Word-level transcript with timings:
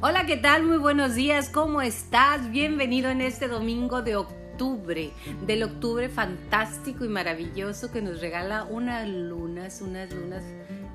Hola, 0.00 0.26
¿qué 0.26 0.36
tal? 0.36 0.62
Muy 0.62 0.76
buenos 0.76 1.16
días, 1.16 1.48
¿cómo 1.48 1.82
estás? 1.82 2.52
Bienvenido 2.52 3.10
en 3.10 3.20
este 3.20 3.48
domingo 3.48 4.00
de 4.00 4.14
octubre, 4.14 5.10
del 5.44 5.64
octubre 5.64 6.08
fantástico 6.08 7.04
y 7.04 7.08
maravilloso 7.08 7.90
que 7.90 8.00
nos 8.00 8.20
regala 8.20 8.62
unas 8.62 9.08
lunas, 9.08 9.80
unas 9.82 10.14
lunas 10.14 10.44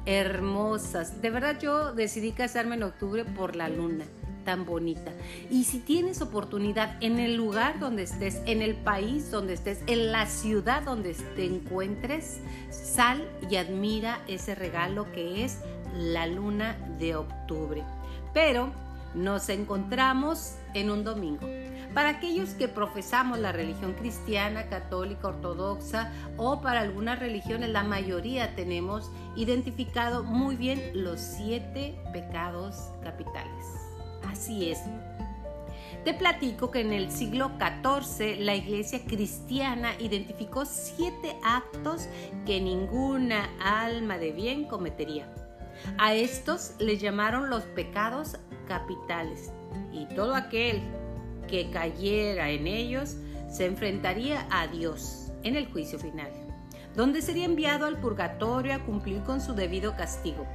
hermosas. 0.05 1.21
De 1.21 1.29
verdad 1.31 1.59
yo 1.59 1.91
decidí 1.91 2.31
casarme 2.31 2.75
en 2.75 2.83
octubre 2.83 3.25
por 3.25 3.57
la 3.57 3.67
luna 3.67 4.05
tan 4.45 4.65
bonita. 4.65 5.11
Y 5.49 5.65
si 5.65 5.79
tienes 5.79 6.21
oportunidad 6.21 6.95
en 7.01 7.19
el 7.19 7.35
lugar 7.35 7.79
donde 7.79 8.03
estés, 8.03 8.41
en 8.45 8.61
el 8.61 8.75
país 8.75 9.29
donde 9.31 9.53
estés, 9.53 9.81
en 9.87 10.13
la 10.13 10.27
ciudad 10.27 10.81
donde 10.83 11.13
te 11.35 11.43
encuentres, 11.43 12.39
sal 12.69 13.27
y 13.49 13.57
admira 13.57 14.21
ese 14.29 14.55
regalo 14.55 15.11
que 15.11 15.43
es 15.43 15.59
la 15.93 16.25
luna 16.25 16.77
de 16.99 17.17
octubre. 17.17 17.83
Pero 18.33 18.71
nos 19.13 19.49
encontramos 19.49 20.55
en 20.73 20.89
un 20.89 21.03
domingo. 21.03 21.47
Para 21.93 22.09
aquellos 22.09 22.51
que 22.51 22.67
profesamos 22.67 23.37
la 23.37 23.51
religión 23.51 23.93
cristiana, 23.93 24.67
católica, 24.67 25.27
ortodoxa 25.27 26.11
o 26.37 26.59
para 26.61 26.81
algunas 26.81 27.19
religiones, 27.19 27.69
la 27.69 27.83
mayoría 27.83 28.55
tenemos 28.55 29.11
identificado 29.35 30.23
muy 30.23 30.55
bien 30.55 30.91
los 30.95 31.19
siete 31.19 31.95
pecados 32.11 32.89
capitales. 33.03 33.65
Así 34.27 34.71
es. 34.71 34.79
Te 36.03 36.13
platico 36.13 36.71
que 36.71 36.81
en 36.81 36.91
el 36.91 37.11
siglo 37.11 37.51
XIV 37.59 38.39
la 38.39 38.55
iglesia 38.55 39.05
cristiana 39.05 39.91
identificó 39.99 40.65
siete 40.65 41.37
actos 41.43 42.07
que 42.45 42.59
ninguna 42.59 43.49
alma 43.61 44.17
de 44.17 44.31
bien 44.31 44.65
cometería. 44.65 45.31
A 45.97 46.13
estos 46.13 46.73
le 46.79 46.97
llamaron 46.97 47.49
los 47.49 47.63
pecados 47.63 48.37
capitales 48.67 49.51
y 49.91 50.05
todo 50.15 50.35
aquel 50.35 50.81
que 51.47 51.69
cayera 51.71 52.49
en 52.49 52.67
ellos 52.67 53.17
se 53.49 53.65
enfrentaría 53.65 54.47
a 54.49 54.67
Dios 54.67 55.31
en 55.43 55.55
el 55.55 55.67
juicio 55.71 55.99
final, 55.99 56.31
donde 56.95 57.21
sería 57.21 57.45
enviado 57.45 57.85
al 57.85 57.99
purgatorio 57.99 58.73
a 58.73 58.79
cumplir 58.79 59.21
con 59.23 59.41
su 59.41 59.53
debido 59.53 59.95
castigo, 59.95 60.45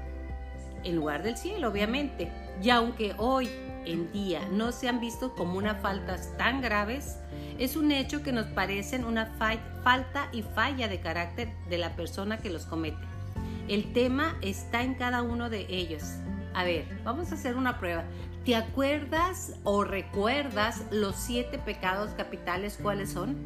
en 0.84 0.96
lugar 0.96 1.22
del 1.22 1.36
cielo, 1.36 1.70
obviamente. 1.70 2.30
Y 2.62 2.70
aunque 2.70 3.14
hoy 3.18 3.48
en 3.84 4.10
día 4.12 4.40
no 4.50 4.72
se 4.72 4.88
han 4.88 5.00
visto 5.00 5.34
como 5.34 5.58
unas 5.58 5.80
faltas 5.80 6.36
tan 6.36 6.60
graves, 6.60 7.16
es 7.58 7.76
un 7.76 7.92
hecho 7.92 8.22
que 8.22 8.32
nos 8.32 8.46
parecen 8.46 9.04
una 9.04 9.26
falta 9.82 10.28
y 10.32 10.42
falla 10.42 10.88
de 10.88 11.00
carácter 11.00 11.48
de 11.68 11.78
la 11.78 11.94
persona 11.96 12.38
que 12.38 12.50
los 12.50 12.66
comete. 12.66 12.98
El 13.68 13.92
tema 13.92 14.36
está 14.40 14.82
en 14.82 14.94
cada 14.94 15.22
uno 15.22 15.50
de 15.50 15.66
ellos. 15.68 16.02
A 16.58 16.64
ver, 16.64 16.86
vamos 17.04 17.30
a 17.30 17.36
hacer 17.36 17.54
una 17.54 17.78
prueba. 17.78 18.02
¿Te 18.44 18.56
acuerdas 18.56 19.54
o 19.62 19.84
recuerdas 19.84 20.84
los 20.90 21.14
siete 21.14 21.56
pecados 21.56 22.10
capitales 22.16 22.80
cuáles 22.82 23.12
son? 23.12 23.36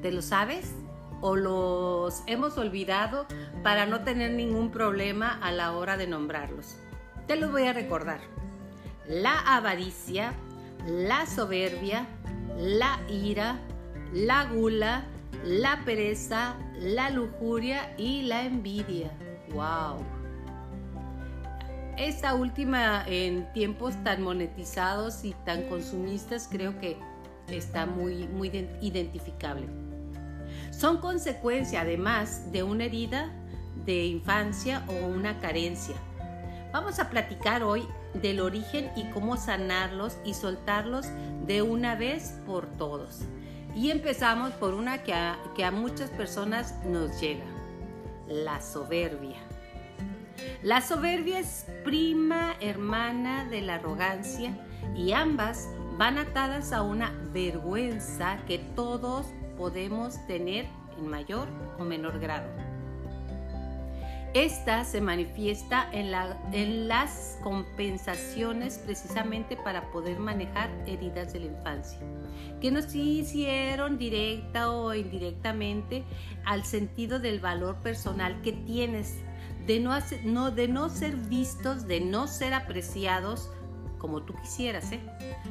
¿Te 0.00 0.10
lo 0.10 0.22
sabes? 0.22 0.72
¿O 1.20 1.36
los 1.36 2.22
hemos 2.26 2.56
olvidado 2.56 3.26
para 3.62 3.84
no 3.84 4.04
tener 4.04 4.30
ningún 4.30 4.70
problema 4.70 5.38
a 5.42 5.52
la 5.52 5.72
hora 5.72 5.98
de 5.98 6.06
nombrarlos? 6.06 6.76
Te 7.26 7.36
los 7.36 7.52
voy 7.52 7.64
a 7.64 7.74
recordar. 7.74 8.20
La 9.06 9.40
avaricia, 9.40 10.32
la 10.86 11.26
soberbia, 11.26 12.06
la 12.56 13.00
ira, 13.10 13.58
la 14.14 14.46
gula, 14.46 15.04
la 15.44 15.82
pereza, 15.84 16.56
la 16.80 17.10
lujuria 17.10 17.94
y 17.98 18.22
la 18.22 18.44
envidia. 18.44 19.10
¡Wow! 19.50 20.13
Esta 21.96 22.34
última 22.34 23.04
en 23.06 23.52
tiempos 23.52 23.94
tan 24.02 24.20
monetizados 24.20 25.24
y 25.24 25.32
tan 25.44 25.62
consumistas 25.68 26.48
creo 26.50 26.76
que 26.80 26.98
está 27.46 27.86
muy, 27.86 28.26
muy 28.26 28.48
identificable. 28.80 29.68
Son 30.72 30.98
consecuencia 30.98 31.82
además 31.82 32.50
de 32.50 32.64
una 32.64 32.86
herida 32.86 33.30
de 33.84 34.06
infancia 34.06 34.84
o 34.88 35.06
una 35.06 35.38
carencia. 35.38 35.94
Vamos 36.72 36.98
a 36.98 37.10
platicar 37.10 37.62
hoy 37.62 37.86
del 38.14 38.40
origen 38.40 38.90
y 38.96 39.04
cómo 39.10 39.36
sanarlos 39.36 40.16
y 40.24 40.34
soltarlos 40.34 41.06
de 41.46 41.62
una 41.62 41.94
vez 41.94 42.40
por 42.44 42.66
todos. 42.66 43.20
Y 43.76 43.92
empezamos 43.92 44.52
por 44.54 44.74
una 44.74 45.04
que 45.04 45.14
a, 45.14 45.38
que 45.54 45.64
a 45.64 45.70
muchas 45.70 46.10
personas 46.10 46.74
nos 46.84 47.20
llega, 47.20 47.44
la 48.26 48.60
soberbia. 48.60 49.43
La 50.62 50.80
soberbia 50.80 51.38
es 51.38 51.66
prima 51.84 52.54
hermana 52.60 53.44
de 53.46 53.60
la 53.60 53.76
arrogancia 53.76 54.56
y 54.96 55.12
ambas 55.12 55.68
van 55.96 56.18
atadas 56.18 56.72
a 56.72 56.82
una 56.82 57.12
vergüenza 57.32 58.38
que 58.46 58.58
todos 58.58 59.26
podemos 59.56 60.24
tener 60.26 60.66
en 60.98 61.08
mayor 61.08 61.48
o 61.78 61.84
menor 61.84 62.18
grado. 62.18 62.48
Esta 64.34 64.82
se 64.82 65.00
manifiesta 65.00 65.88
en, 65.92 66.88
las 66.88 67.38
compensaciones 67.40 68.78
precisamente 68.78 69.56
para 69.56 69.92
poder 69.92 70.18
manejar 70.18 70.70
heridas 70.88 71.32
de 71.32 71.38
la 71.38 71.46
infancia, 71.46 72.00
que 72.60 72.72
nos 72.72 72.92
hicieron 72.96 73.96
directa 73.96 74.72
o 74.72 74.92
indirectamente 74.92 76.02
al 76.44 76.64
sentido 76.64 77.20
del 77.20 77.38
valor 77.38 77.76
personal 77.76 78.42
que 78.42 78.50
tienes, 78.50 79.22
de 79.66 79.80
no, 79.80 80.50
de 80.50 80.68
no 80.68 80.88
ser 80.88 81.16
vistos, 81.16 81.86
de 81.86 82.00
no 82.00 82.26
ser 82.26 82.54
apreciados 82.54 83.50
como 83.98 84.22
tú 84.22 84.34
quisieras, 84.34 84.92
¿eh? 84.92 85.00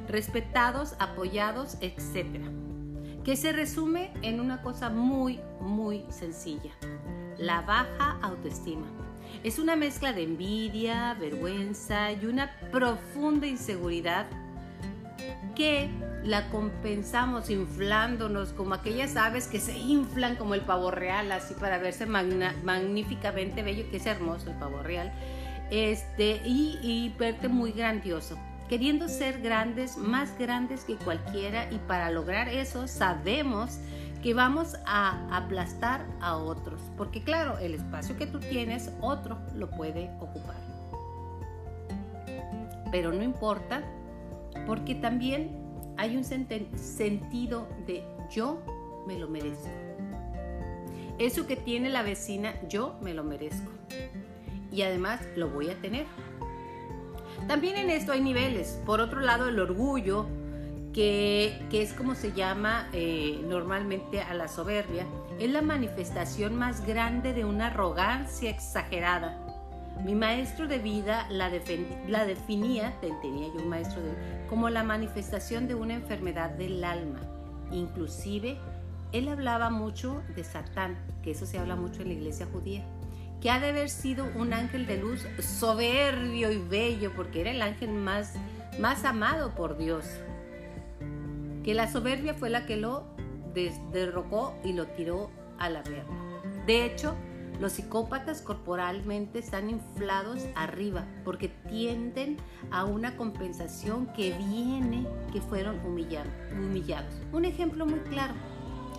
respetados, 0.08 0.96
apoyados, 1.00 1.78
etc. 1.82 2.40
Que 3.24 3.36
se 3.36 3.52
resume 3.52 4.12
en 4.22 4.40
una 4.40 4.62
cosa 4.62 4.90
muy, 4.90 5.40
muy 5.60 6.06
sencilla 6.10 6.72
la 7.38 7.62
baja 7.62 8.20
autoestima. 8.22 8.86
Es 9.44 9.60
una 9.60 9.76
mezcla 9.76 10.14
de 10.14 10.24
envidia, 10.24 11.16
vergüenza 11.16 12.12
y 12.12 12.26
una 12.26 12.52
profunda 12.72 13.48
inseguridad 13.48 14.28
que 15.56 15.90
la 16.24 16.50
compensamos 16.50 17.50
inflándonos 17.50 18.54
como 18.54 18.74
aquellas 18.74 19.16
aves 19.16 19.48
que 19.48 19.60
se 19.60 19.78
inflan 19.78 20.36
como 20.36 20.56
el 20.56 20.62
pavo 20.62 20.90
real, 20.90 21.32
así 21.32 21.54
para 21.54 21.78
verse 21.78 22.06
magníficamente 22.06 23.62
bello, 23.62 23.90
que 23.92 23.98
es 23.98 24.06
hermoso 24.06 24.50
el 24.50 24.58
pavo 24.58 24.82
real, 24.82 25.12
este, 25.70 26.42
y, 26.46 26.80
y 26.82 27.14
verte 27.18 27.48
muy 27.48 27.72
grandioso 27.72 28.38
queriendo 28.70 29.08
ser 29.08 29.42
grandes, 29.42 29.98
más 29.98 30.36
grandes 30.40 30.84
que 30.84 30.96
cualquiera 30.96 31.72
y 31.72 31.78
para 31.80 32.10
lograr 32.10 32.48
eso 32.50 32.88
sabemos 32.88 33.78
que 34.24 34.34
vamos 34.34 34.78
a 34.86 35.28
aplastar 35.36 36.06
a 36.22 36.38
otros, 36.38 36.82
porque 36.98 37.22
claro, 37.22 37.58
el 37.60 37.74
espacio 37.74 38.18
que 38.18 38.26
tú 38.26 38.40
tienes, 38.40 38.90
otro 39.02 39.38
lo 39.54 39.70
puede 39.70 40.10
ocupar. 40.20 40.56
Pero 42.90 43.12
no 43.12 43.22
importa, 43.22 43.84
porque 44.66 44.96
también 44.96 45.52
hay 45.98 46.18
un 46.18 46.24
sentido 46.24 47.68
de 47.86 48.04
yo 48.32 48.62
me 49.08 49.20
lo 49.20 49.28
merezco. 49.28 49.70
Eso 51.20 51.46
que 51.46 51.56
tiene 51.56 51.90
la 51.90 52.02
vecina, 52.02 52.54
yo 52.68 52.96
me 53.02 53.14
lo 53.14 53.24
merezco. 53.24 53.72
Y 54.72 54.82
además 54.82 55.22
lo 55.36 55.50
voy 55.50 55.70
a 55.70 55.76
tener. 55.76 56.06
También 57.48 57.78
en 57.78 57.90
esto 57.90 58.12
hay 58.12 58.22
niveles. 58.22 58.80
Por 58.86 59.00
otro 59.00 59.20
lado, 59.20 59.50
el 59.50 59.60
orgullo, 59.60 60.26
que, 60.94 61.68
es 61.72 61.94
como 61.94 62.16
se 62.16 62.32
llama 62.32 62.90
eh, 62.94 63.40
normalmente 63.48 64.22
a 64.22 64.34
la 64.34 64.48
soberbia, 64.48 65.06
es 65.40 65.52
la 65.52 65.62
manifestación 65.62 66.56
más 66.56 66.86
grande 66.86 67.34
de 67.34 67.46
una 67.46 67.68
arrogancia 67.68 68.50
exagerada. 68.50 69.43
Mi 70.04 70.16
maestro 70.16 70.68
de 70.68 70.80
vida 70.80 71.28
la, 71.30 71.52
la 72.08 72.26
definía, 72.26 72.94
tenía 73.00 73.48
yo 73.48 73.62
un 73.62 73.70
maestro 73.70 74.02
de 74.02 74.12
como 74.50 74.70
la 74.70 74.84
manifestación 74.84 75.68
de 75.68 75.76
una 75.76 75.94
enfermedad 75.94 76.50
del 76.52 76.84
alma. 76.84 77.22
Inclusive, 77.72 78.58
él 79.12 79.28
hablaba 79.28 79.70
mucho 79.70 80.22
de 80.36 80.44
Satán, 80.44 80.98
que 81.24 81.32
eso 81.32 81.46
se 81.46 81.60
habla 81.60 81.76
mucho 81.76 82.02
en 82.02 82.10
la 82.10 82.14
iglesia 82.16 82.48
judía, 82.52 82.84
que 83.42 83.50
ha 83.50 83.60
de 83.60 83.70
haber 83.70 83.90
sido 83.90 84.28
un 84.36 84.54
ángel 84.54 84.86
de 84.86 84.98
luz 84.98 85.26
soberbio 85.40 86.52
y 86.52 86.58
bello, 86.58 87.14
porque 87.16 87.42
era 87.42 87.52
el 87.52 87.62
ángel 87.62 87.92
más, 87.92 88.34
más 88.80 89.06
amado 89.06 89.54
por 89.56 89.78
Dios 89.78 90.06
que 91.64 91.74
la 91.74 91.90
soberbia 91.90 92.34
fue 92.34 92.50
la 92.50 92.66
que 92.66 92.76
lo 92.78 93.06
derrocó 93.92 94.56
y 94.64 94.74
lo 94.74 94.88
tiró 94.88 95.32
a 95.58 95.70
la 95.70 95.82
verga. 95.82 96.06
De 96.66 96.86
hecho, 96.86 97.16
los 97.60 97.74
psicópatas 97.74 98.42
corporalmente 98.42 99.40
están 99.40 99.70
inflados 99.70 100.46
arriba 100.56 101.06
porque 101.24 101.50
tienden 101.70 102.38
a 102.72 102.86
una 102.86 103.16
compensación 103.16 104.08
que 104.08 104.34
viene 104.34 105.08
que 105.32 105.42
fueron 105.42 105.80
humillados. 105.86 107.14
Un 107.32 107.46
ejemplo 107.46 107.86
muy 107.86 108.00
claro, 108.02 108.34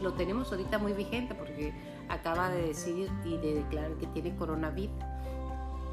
lo 0.03 0.13
tenemos 0.15 0.51
ahorita 0.51 0.79
muy 0.79 0.93
vigente 0.93 1.35
porque 1.35 1.73
acaba 2.09 2.49
de 2.51 2.69
decir 2.69 3.11
y 3.25 3.37
de 3.39 3.55
declarar 3.55 3.93
que 3.95 4.07
tiene 4.09 4.35
coronavirus, 4.37 4.97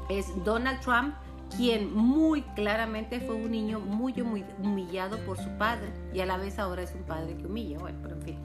es 0.08 0.26
Donald 0.44 0.80
Trump 0.80 1.14
quien 1.56 1.94
muy 1.94 2.42
claramente 2.54 3.20
fue 3.20 3.34
un 3.34 3.50
niño 3.50 3.78
muy 3.80 4.14
humillado 4.58 5.18
por 5.26 5.36
su 5.36 5.50
padre 5.58 5.92
y 6.12 6.20
a 6.20 6.26
la 6.26 6.36
vez 6.36 6.58
ahora 6.58 6.82
es 6.82 6.94
un 6.94 7.02
padre 7.02 7.36
que 7.36 7.46
humilla, 7.46 7.78
bueno, 7.78 7.98
pero 8.02 8.14
en 8.16 8.22
fin, 8.22 8.38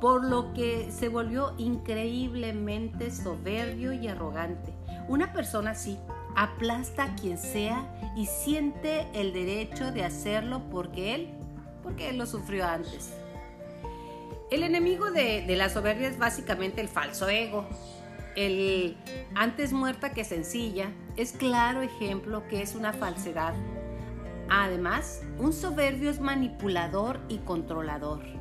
por 0.00 0.24
lo 0.24 0.52
que 0.52 0.90
se 0.90 1.08
volvió 1.08 1.54
increíblemente 1.58 3.10
soberbio 3.10 3.92
y 3.92 4.08
arrogante. 4.08 4.72
Una 5.08 5.32
persona 5.32 5.70
así 5.70 5.98
aplasta 6.34 7.04
a 7.04 7.14
quien 7.14 7.38
sea 7.38 7.86
y 8.16 8.26
siente 8.26 9.06
el 9.14 9.32
derecho 9.32 9.90
de 9.92 10.04
hacerlo 10.04 10.62
porque 10.70 11.14
él, 11.14 11.30
porque 11.82 12.10
él 12.10 12.18
lo 12.18 12.26
sufrió 12.26 12.66
antes. 12.66 13.12
El 14.50 14.62
enemigo 14.62 15.10
de, 15.10 15.44
de 15.46 15.56
la 15.56 15.70
soberbia 15.70 16.08
es 16.08 16.18
básicamente 16.18 16.80
el 16.80 16.88
falso 16.88 17.28
ego, 17.28 17.66
el 18.36 18.96
antes 19.34 19.72
muerta 19.72 20.12
que 20.12 20.22
sencilla 20.22 20.92
es 21.16 21.32
claro 21.32 21.80
ejemplo 21.80 22.46
que 22.48 22.60
es 22.60 22.74
una 22.74 22.92
falsedad. 22.92 23.54
Además, 24.48 25.22
un 25.38 25.52
soberbio 25.52 26.10
es 26.10 26.20
manipulador 26.20 27.20
y 27.28 27.38
controlador. 27.38 28.35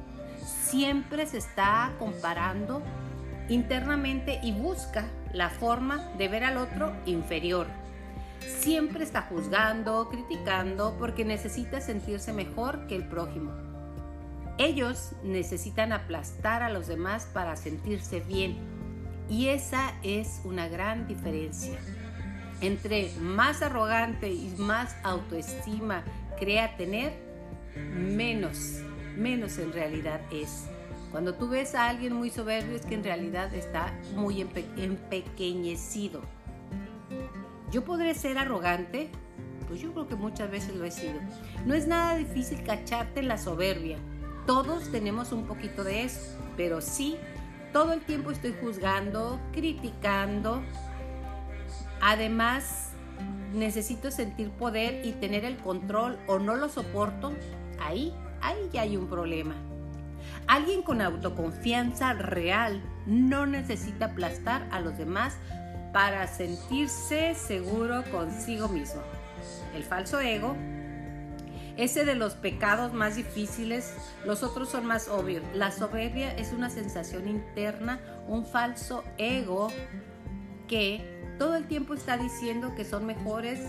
Siempre 0.69 1.27
se 1.27 1.37
está 1.37 1.93
comparando 1.99 2.81
internamente 3.49 4.39
y 4.41 4.51
busca 4.51 5.05
la 5.31 5.51
forma 5.51 6.09
de 6.17 6.27
ver 6.27 6.43
al 6.43 6.57
otro 6.57 6.91
inferior. 7.05 7.67
Siempre 8.39 9.03
está 9.03 9.21
juzgando, 9.21 10.09
criticando 10.09 10.95
porque 10.97 11.23
necesita 11.23 11.81
sentirse 11.81 12.33
mejor 12.33 12.87
que 12.87 12.95
el 12.95 13.07
prójimo. 13.07 13.51
Ellos 14.57 15.11
necesitan 15.23 15.93
aplastar 15.93 16.63
a 16.63 16.71
los 16.71 16.87
demás 16.87 17.27
para 17.31 17.55
sentirse 17.55 18.21
bien 18.21 18.57
y 19.29 19.49
esa 19.49 19.93
es 20.01 20.41
una 20.45 20.67
gran 20.67 21.07
diferencia. 21.07 21.77
Entre 22.61 23.11
más 23.19 23.61
arrogante 23.61 24.31
y 24.31 24.55
más 24.57 24.95
autoestima 25.03 26.03
crea 26.39 26.75
tener, 26.75 27.13
menos, 27.75 28.81
menos 29.15 29.57
en 29.57 29.73
realidad 29.73 30.21
es. 30.31 30.65
Cuando 31.11 31.35
tú 31.35 31.47
ves 31.47 31.75
a 31.75 31.87
alguien 31.87 32.13
muy 32.13 32.29
soberbio 32.29 32.75
es 32.75 32.85
que 32.85 32.95
en 32.95 33.03
realidad 33.03 33.53
está 33.53 33.93
muy 34.15 34.41
empequeñecido. 34.41 36.21
¿Yo 37.71 37.85
podré 37.85 38.13
ser 38.15 38.37
arrogante? 38.37 39.09
Pues 39.67 39.81
yo 39.81 39.93
creo 39.93 40.07
que 40.07 40.15
muchas 40.15 40.51
veces 40.51 40.75
lo 40.75 40.85
he 40.85 40.91
sido. 40.91 41.19
No 41.65 41.73
es 41.73 41.87
nada 41.87 42.15
difícil 42.15 42.63
cacharte 42.63 43.21
en 43.21 43.27
la 43.27 43.37
soberbia. 43.37 43.97
Todos 44.45 44.91
tenemos 44.91 45.31
un 45.31 45.45
poquito 45.45 45.83
de 45.83 46.03
eso, 46.03 46.37
pero 46.55 46.81
sí 46.81 47.17
todo 47.75 47.91
el 47.91 48.01
tiempo 48.01 48.31
estoy 48.31 48.55
juzgando, 48.61 49.39
criticando. 49.51 50.63
Además, 52.01 52.91
necesito 53.53 54.11
sentir 54.11 54.49
poder 54.51 55.05
y 55.05 55.11
tener 55.13 55.43
el 55.43 55.57
control 55.57 56.17
o 56.27 56.39
no 56.39 56.55
lo 56.55 56.69
soporto. 56.69 57.33
Ahí, 57.81 58.13
ahí 58.47 58.69
ya 58.71 58.81
hay 58.81 58.97
un 58.97 59.07
problema. 59.07 59.55
Alguien 60.47 60.83
con 60.83 61.01
autoconfianza 61.01 62.13
real 62.13 62.81
no 63.05 63.45
necesita 63.45 64.05
aplastar 64.05 64.67
a 64.71 64.79
los 64.79 64.97
demás 64.97 65.37
para 65.91 66.27
sentirse 66.27 67.35
seguro 67.35 68.03
consigo 68.11 68.67
mismo. 68.67 69.01
El 69.75 69.83
falso 69.83 70.19
ego 70.19 70.55
ese 71.77 72.05
de 72.05 72.15
los 72.15 72.35
pecados 72.35 72.93
más 72.93 73.17
difíciles, 73.17 73.93
los 74.25 74.43
otros 74.43 74.69
son 74.69 74.85
más 74.85 75.09
obvios. 75.09 75.43
La 75.53 75.71
soberbia 75.71 76.31
es 76.31 76.53
una 76.53 76.69
sensación 76.69 77.27
interna, 77.27 77.99
un 78.29 78.45
falso 78.45 79.03
ego 79.17 79.67
que 80.69 81.35
todo 81.37 81.55
el 81.55 81.67
tiempo 81.67 81.93
está 81.93 82.17
diciendo 82.17 82.73
que 82.75 82.85
son 82.85 83.05
mejores, 83.05 83.59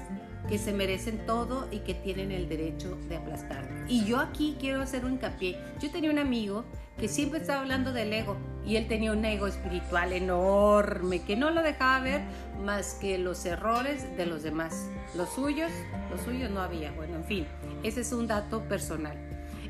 que 0.48 0.58
se 0.58 0.72
merecen 0.72 1.26
todo 1.26 1.68
y 1.70 1.80
que 1.80 1.94
tienen 1.94 2.30
el 2.32 2.48
derecho 2.48 2.96
de 3.08 3.16
aplastar. 3.16 3.68
Y 3.88 4.04
yo 4.04 4.18
aquí 4.18 4.56
quiero 4.60 4.80
hacer 4.80 5.04
un 5.04 5.14
hincapié. 5.14 5.58
Yo 5.80 5.90
tenía 5.90 6.10
un 6.10 6.18
amigo 6.18 6.64
que 6.98 7.08
siempre 7.08 7.40
estaba 7.40 7.60
hablando 7.60 7.92
del 7.92 8.12
ego 8.12 8.36
y 8.64 8.76
él 8.76 8.88
tenía 8.88 9.12
un 9.12 9.24
ego 9.24 9.46
espiritual 9.46 10.12
enorme 10.12 11.22
que 11.22 11.36
no 11.36 11.50
lo 11.50 11.62
dejaba 11.62 12.00
ver 12.00 12.22
más 12.64 12.94
que 12.94 13.18
los 13.18 13.44
errores 13.44 14.16
de 14.16 14.26
los 14.26 14.42
demás. 14.42 14.88
Los 15.14 15.30
suyos, 15.30 15.70
los 16.10 16.20
suyos 16.22 16.50
no 16.50 16.60
había. 16.60 16.92
Bueno, 16.92 17.16
en 17.16 17.24
fin, 17.24 17.46
ese 17.82 18.00
es 18.00 18.12
un 18.12 18.26
dato 18.26 18.62
personal. 18.62 19.16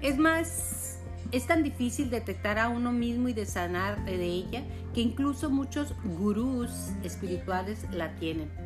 Es 0.02 0.18
más, 0.18 1.00
es 1.32 1.46
tan 1.46 1.62
difícil 1.62 2.10
detectar 2.10 2.58
a 2.58 2.68
uno 2.68 2.92
mismo 2.92 3.28
y 3.28 3.32
de 3.32 3.46
sanar 3.46 4.04
de 4.04 4.24
ella 4.24 4.62
que 4.94 5.00
incluso 5.00 5.50
muchos 5.50 5.94
gurús 6.04 6.92
espirituales 7.02 7.86
la 7.92 8.14
tienen. 8.14 8.65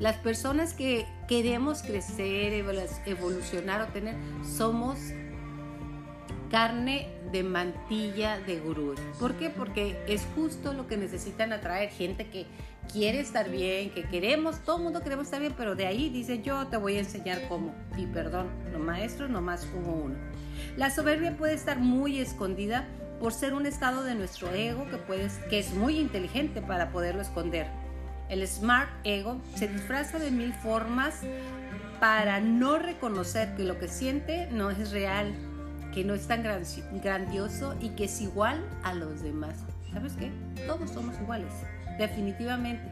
Las 0.00 0.16
personas 0.16 0.74
que 0.74 1.06
queremos 1.26 1.82
crecer, 1.82 2.52
evolucionar 3.06 3.82
o 3.82 3.86
tener, 3.86 4.16
somos 4.44 4.98
carne 6.50 7.08
de 7.32 7.42
mantilla 7.42 8.38
de 8.38 8.60
gurú. 8.60 8.94
¿Por 9.18 9.34
qué? 9.34 9.50
Porque 9.50 10.02
es 10.06 10.26
justo 10.34 10.72
lo 10.72 10.86
que 10.86 10.96
necesitan 10.96 11.52
atraer 11.52 11.90
gente 11.90 12.28
que 12.28 12.46
quiere 12.90 13.20
estar 13.20 13.50
bien, 13.50 13.90
que 13.90 14.04
queremos, 14.04 14.60
todo 14.60 14.78
el 14.78 14.84
mundo 14.84 15.02
queremos 15.02 15.26
estar 15.26 15.40
bien, 15.40 15.54
pero 15.56 15.74
de 15.74 15.86
ahí 15.86 16.08
dice 16.08 16.40
yo 16.42 16.66
te 16.68 16.76
voy 16.76 16.96
a 16.96 17.00
enseñar 17.00 17.46
cómo. 17.48 17.74
Y 17.96 18.06
perdón, 18.06 18.48
los 18.72 18.80
maestros 18.80 19.28
nomás 19.30 19.66
como 19.66 19.94
uno. 19.94 20.14
La 20.76 20.90
soberbia 20.90 21.36
puede 21.36 21.54
estar 21.54 21.78
muy 21.78 22.18
escondida 22.18 22.86
por 23.20 23.32
ser 23.32 23.52
un 23.52 23.66
estado 23.66 24.04
de 24.04 24.14
nuestro 24.14 24.52
ego 24.54 24.88
que, 24.88 24.96
puedes, 24.96 25.34
que 25.50 25.58
es 25.58 25.74
muy 25.74 25.98
inteligente 25.98 26.62
para 26.62 26.90
poderlo 26.90 27.20
esconder. 27.20 27.66
El 28.28 28.46
smart 28.46 28.90
ego 29.04 29.40
se 29.54 29.68
disfraza 29.68 30.18
de 30.18 30.30
mil 30.30 30.52
formas 30.52 31.20
para 32.00 32.40
no 32.40 32.78
reconocer 32.78 33.54
que 33.56 33.64
lo 33.64 33.78
que 33.78 33.88
siente 33.88 34.48
no 34.50 34.70
es 34.70 34.90
real 34.90 35.34
que 35.92 36.04
no 36.04 36.14
es 36.14 36.26
tan 36.26 36.44
grandioso 37.02 37.74
y 37.80 37.90
que 37.90 38.04
es 38.04 38.20
igual 38.20 38.64
a 38.82 38.94
los 38.94 39.22
demás. 39.22 39.56
¿Sabes 39.92 40.12
qué? 40.12 40.30
Todos 40.66 40.90
somos 40.90 41.18
iguales, 41.20 41.52
definitivamente. 41.98 42.84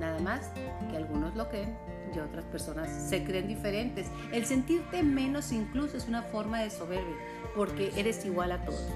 Nada 0.00 0.18
más 0.20 0.50
que 0.90 0.96
algunos 0.96 1.34
lo 1.36 1.48
creen 1.48 1.76
y 2.14 2.18
otras 2.18 2.44
personas 2.46 2.90
se 2.90 3.24
creen 3.24 3.48
diferentes. 3.48 4.08
El 4.32 4.44
sentirte 4.46 5.02
menos 5.02 5.52
incluso 5.52 5.96
es 5.96 6.08
una 6.08 6.22
forma 6.22 6.60
de 6.60 6.70
soberbia, 6.70 7.16
porque 7.54 7.92
eres 7.96 8.24
igual 8.24 8.52
a 8.52 8.64
todos. 8.64 8.88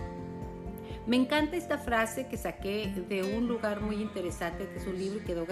Me 1.07 1.15
encanta 1.15 1.57
esta 1.57 1.79
frase 1.79 2.27
que 2.27 2.37
saqué 2.37 2.93
de 3.09 3.37
un 3.37 3.47
lugar 3.47 3.81
muy 3.81 4.03
interesante, 4.03 4.69
que 4.69 4.79
es 4.79 4.87
un 4.89 4.99
libro 4.99 5.21
y 5.21 5.23
quedó 5.23 5.47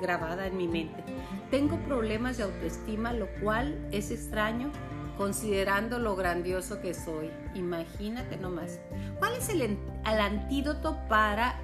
grabada 0.00 0.46
en 0.46 0.56
mi 0.56 0.66
mente. 0.66 1.04
Tengo 1.50 1.78
problemas 1.80 2.38
de 2.38 2.44
autoestima, 2.44 3.12
lo 3.12 3.26
cual 3.42 3.86
es 3.92 4.10
extraño 4.10 4.72
considerando 5.18 5.98
lo 5.98 6.16
grandioso 6.16 6.80
que 6.80 6.94
soy. 6.94 7.30
Imagínate 7.54 8.38
nomás. 8.38 8.80
¿Cuál 9.18 9.34
es 9.34 9.50
el, 9.50 9.78
antídoto 10.04 10.98
para 11.06 11.56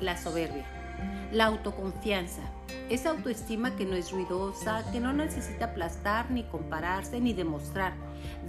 la 0.00 0.18
soberbia? 0.18 0.66
La 1.32 1.46
autoconfianza. 1.46 2.42
Esa 2.90 3.10
autoestima 3.10 3.76
que 3.76 3.84
no 3.84 3.94
es 3.96 4.12
ruidosa, 4.12 4.84
que 4.92 5.00
no 5.00 5.12
necesita 5.12 5.66
aplastar, 5.66 6.30
ni 6.30 6.44
compararse, 6.44 7.20
ni 7.20 7.32
demostrar. 7.32 7.94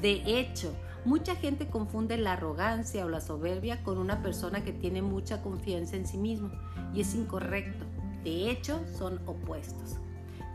De 0.02 0.22
hecho, 0.26 0.74
mucha 1.06 1.36
gente 1.36 1.68
confunde 1.68 2.18
la 2.18 2.34
arrogancia 2.34 3.06
o 3.06 3.10
la 3.10 3.22
soberbia 3.22 3.84
con 3.84 3.98
una 3.98 4.22
persona 4.22 4.64
que 4.64 4.74
tiene 4.74 5.02
mucha 5.02 5.42
confianza 5.42 5.96
en 5.96 6.06
sí 6.06 6.18
mismo 6.18 6.52
y 6.94 7.02
es 7.02 7.16
incorrecto. 7.16 7.86
De 8.24 8.50
hecho, 8.50 8.84
son 8.98 9.22
opuestos. 9.26 9.98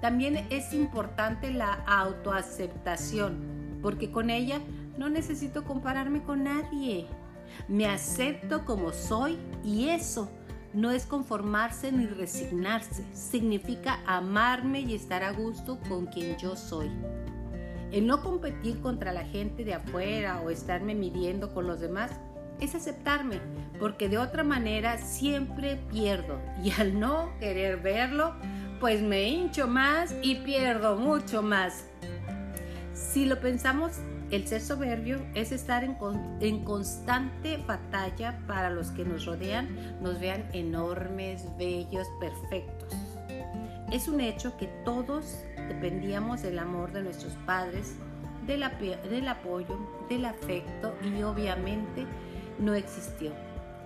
También 0.00 0.46
es 0.50 0.74
importante 0.74 1.52
la 1.52 1.72
autoaceptación 1.86 3.78
porque 3.82 4.10
con 4.10 4.30
ella 4.30 4.60
no 4.98 5.08
necesito 5.08 5.64
compararme 5.64 6.22
con 6.22 6.44
nadie. 6.44 7.06
Me 7.68 7.86
acepto 7.86 8.64
como 8.64 8.92
soy 8.92 9.38
y 9.64 9.88
eso 9.88 10.30
no 10.74 10.90
es 10.90 11.06
conformarse 11.06 11.92
ni 11.92 12.06
resignarse, 12.06 13.04
significa 13.12 14.00
amarme 14.06 14.80
y 14.80 14.94
estar 14.94 15.22
a 15.22 15.32
gusto 15.32 15.78
con 15.88 16.06
quien 16.06 16.36
yo 16.38 16.56
soy. 16.56 16.90
El 17.90 18.06
no 18.06 18.22
competir 18.22 18.80
contra 18.80 19.12
la 19.12 19.24
gente 19.24 19.64
de 19.64 19.74
afuera 19.74 20.40
o 20.40 20.50
estarme 20.50 20.94
midiendo 20.94 21.52
con 21.52 21.66
los 21.66 21.80
demás 21.80 22.10
es 22.58 22.74
aceptarme, 22.74 23.40
porque 23.78 24.08
de 24.08 24.18
otra 24.18 24.44
manera 24.44 24.96
siempre 24.98 25.76
pierdo 25.90 26.40
y 26.62 26.70
al 26.70 26.98
no 26.98 27.30
querer 27.38 27.78
verlo, 27.78 28.34
pues 28.80 29.02
me 29.02 29.28
hincho 29.28 29.68
más 29.68 30.14
y 30.22 30.36
pierdo 30.36 30.96
mucho 30.96 31.42
más. 31.42 31.86
Si 32.94 33.26
lo 33.26 33.40
pensamos, 33.40 33.92
el 34.32 34.48
ser 34.48 34.62
soberbio 34.62 35.20
es 35.34 35.52
estar 35.52 35.84
en, 35.84 36.64
constante 36.64 37.58
batalla 37.58 38.40
para 38.46 38.70
los 38.70 38.90
que 38.90 39.04
nos 39.04 39.26
rodean 39.26 39.68
nos 40.00 40.18
vean 40.18 40.48
enormes, 40.54 41.46
bellos, 41.58 42.08
perfectos. 42.18 42.94
Es 43.92 44.08
un 44.08 44.22
hecho 44.22 44.56
que 44.56 44.68
todos 44.86 45.38
dependíamos 45.68 46.40
del 46.40 46.58
amor 46.58 46.92
de 46.92 47.02
nuestros 47.02 47.34
padres, 47.44 47.94
del, 48.46 48.64
del 49.10 49.28
apoyo, 49.28 49.78
del 50.08 50.24
afecto 50.24 50.94
y 51.04 51.22
obviamente 51.22 52.06
no 52.58 52.72
existió. 52.72 53.32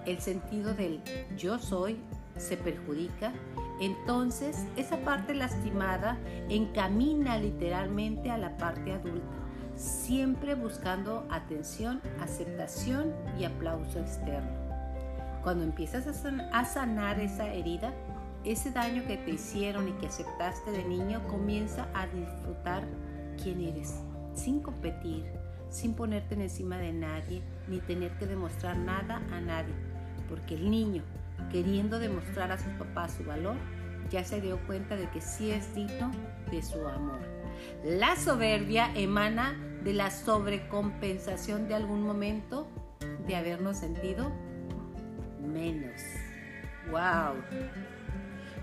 El 0.07 0.21
sentido 0.21 0.75
del 0.75 1.03
yo 1.37 1.59
soy 1.59 1.99
se 2.37 2.57
perjudica 2.57 3.33
Entonces, 3.81 4.65
esa 4.77 4.99
parte 4.99 5.35
lastimada 5.35 6.19
encamina 6.49 7.37
literalmente 7.37 8.31
a 8.31 8.39
la 8.39 8.57
parte 8.57 8.93
adulta, 8.93 9.36
siempre 9.77 10.55
buscando 10.55 11.27
atención, 11.31 12.01
aceptación 12.21 13.15
y 13.39 13.45
aplauso 13.45 14.01
externo. 14.01 14.51
Cuando 15.43 15.65
empiezas 15.65 16.07
a 16.07 16.65
sanar 16.65 17.21
esa 17.21 17.53
herida, 17.53 17.93
ese 18.45 18.71
daño 18.71 19.05
que 19.07 19.17
te 19.17 19.33
hicieron 19.33 19.89
y 19.89 19.93
que 19.93 20.07
aceptaste 20.07 20.71
de 20.71 20.85
niño 20.85 21.27
comienza 21.29 21.89
a 21.95 22.07
disfrutar 22.07 22.85
quién 23.43 23.61
eres, 23.61 24.01
sin 24.35 24.61
competir, 24.61 25.25
sin 25.69 25.95
ponerte 25.95 26.35
encima 26.35 26.79
de 26.79 26.93
nadie, 26.93 27.43
ni 27.69 27.81
tener 27.81 28.13
que 28.19 28.27
demostrar 28.27 28.77
nada 28.77 29.21
a 29.33 29.41
nadie, 29.41 29.75
porque 30.29 30.55
el 30.55 30.71
niño, 30.71 31.03
queriendo 31.51 31.99
demostrar 31.99 32.51
a 32.53 32.59
sus 32.59 32.73
papás 32.75 33.15
su 33.15 33.25
valor, 33.25 33.57
ya 34.11 34.25
se 34.25 34.41
dio 34.41 34.59
cuenta 34.67 34.97
de 34.97 35.11
que 35.11 35.21
sí 35.21 35.51
es 35.51 35.75
digno 35.75 36.11
de 36.51 36.63
su 36.63 36.87
amor. 36.87 37.36
La 37.85 38.17
soberbia 38.17 38.91
emana 38.95 39.57
de 39.83 39.93
la 39.93 40.11
sobrecompensación 40.11 41.69
de 41.69 41.75
algún 41.75 42.03
momento 42.03 42.69
de 43.27 43.37
habernos 43.37 43.79
sentido 43.79 44.33
menos. 45.41 46.01
¡Wow! 46.91 47.35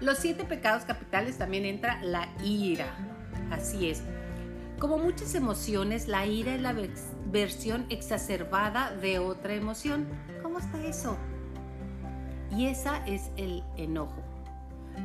Los 0.02 0.18
siete 0.18 0.44
pecados 0.44 0.84
capitales 0.84 1.38
también 1.38 1.66
entra 1.66 2.02
la 2.02 2.28
ira. 2.44 2.88
Así 3.52 3.90
es. 3.90 4.02
Como 4.80 4.98
muchas 4.98 5.34
emociones, 5.36 6.08
la 6.08 6.26
ira 6.26 6.56
es 6.56 6.62
la 6.62 6.76
versión 7.32 7.86
exacerbada 7.90 8.92
de 8.96 9.20
otra 9.20 9.54
emoción. 9.54 10.08
¿Cómo 10.42 10.60
está 10.60 10.84
eso? 10.84 11.18
Y 12.52 12.68
esa 12.68 13.06
es 13.06 13.32
el 13.38 13.64
enojo. 13.78 14.23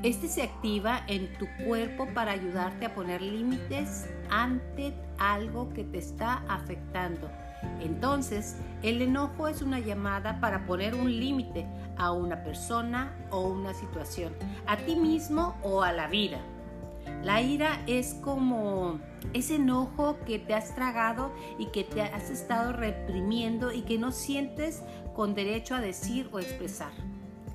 Este 0.02 0.28
se 0.28 0.42
activa 0.42 1.02
en 1.09 1.33
tu 1.38 1.47
cuerpo 1.64 2.07
para 2.14 2.33
ayudarte 2.33 2.87
a 2.87 2.95
poner 2.95 3.21
límites 3.21 4.07
ante 4.30 4.95
algo 5.18 5.68
que 5.71 5.85
te 5.85 5.99
está 5.99 6.45
afectando. 6.49 7.28
Entonces, 7.80 8.57
el 8.83 9.02
enojo 9.02 9.49
es 9.49 9.62
una 9.62 9.80
llamada 9.80 10.40
para 10.40 10.66
poner 10.66 10.95
un 10.95 11.11
límite 11.11 11.66
a 11.97 12.12
una 12.12 12.45
persona 12.45 13.16
o 13.30 13.49
una 13.49 13.75
situación, 13.75 14.33
a 14.66 14.76
ti 14.76 14.95
mismo 14.95 15.57
o 15.62 15.83
a 15.83 15.92
la 15.92 16.07
vida. 16.07 16.38
La 17.23 17.40
ira 17.40 17.83
es 17.87 18.14
como 18.14 19.00
ese 19.33 19.57
enojo 19.57 20.18
que 20.25 20.38
te 20.38 20.54
has 20.54 20.75
tragado 20.75 21.33
y 21.59 21.66
que 21.66 21.83
te 21.83 22.02
has 22.02 22.30
estado 22.30 22.73
reprimiendo 22.73 23.73
y 23.73 23.83
que 23.83 23.99
no 23.99 24.12
sientes 24.12 24.83
con 25.14 25.35
derecho 25.35 25.75
a 25.75 25.80
decir 25.80 26.28
o 26.33 26.38
expresar. 26.38 26.92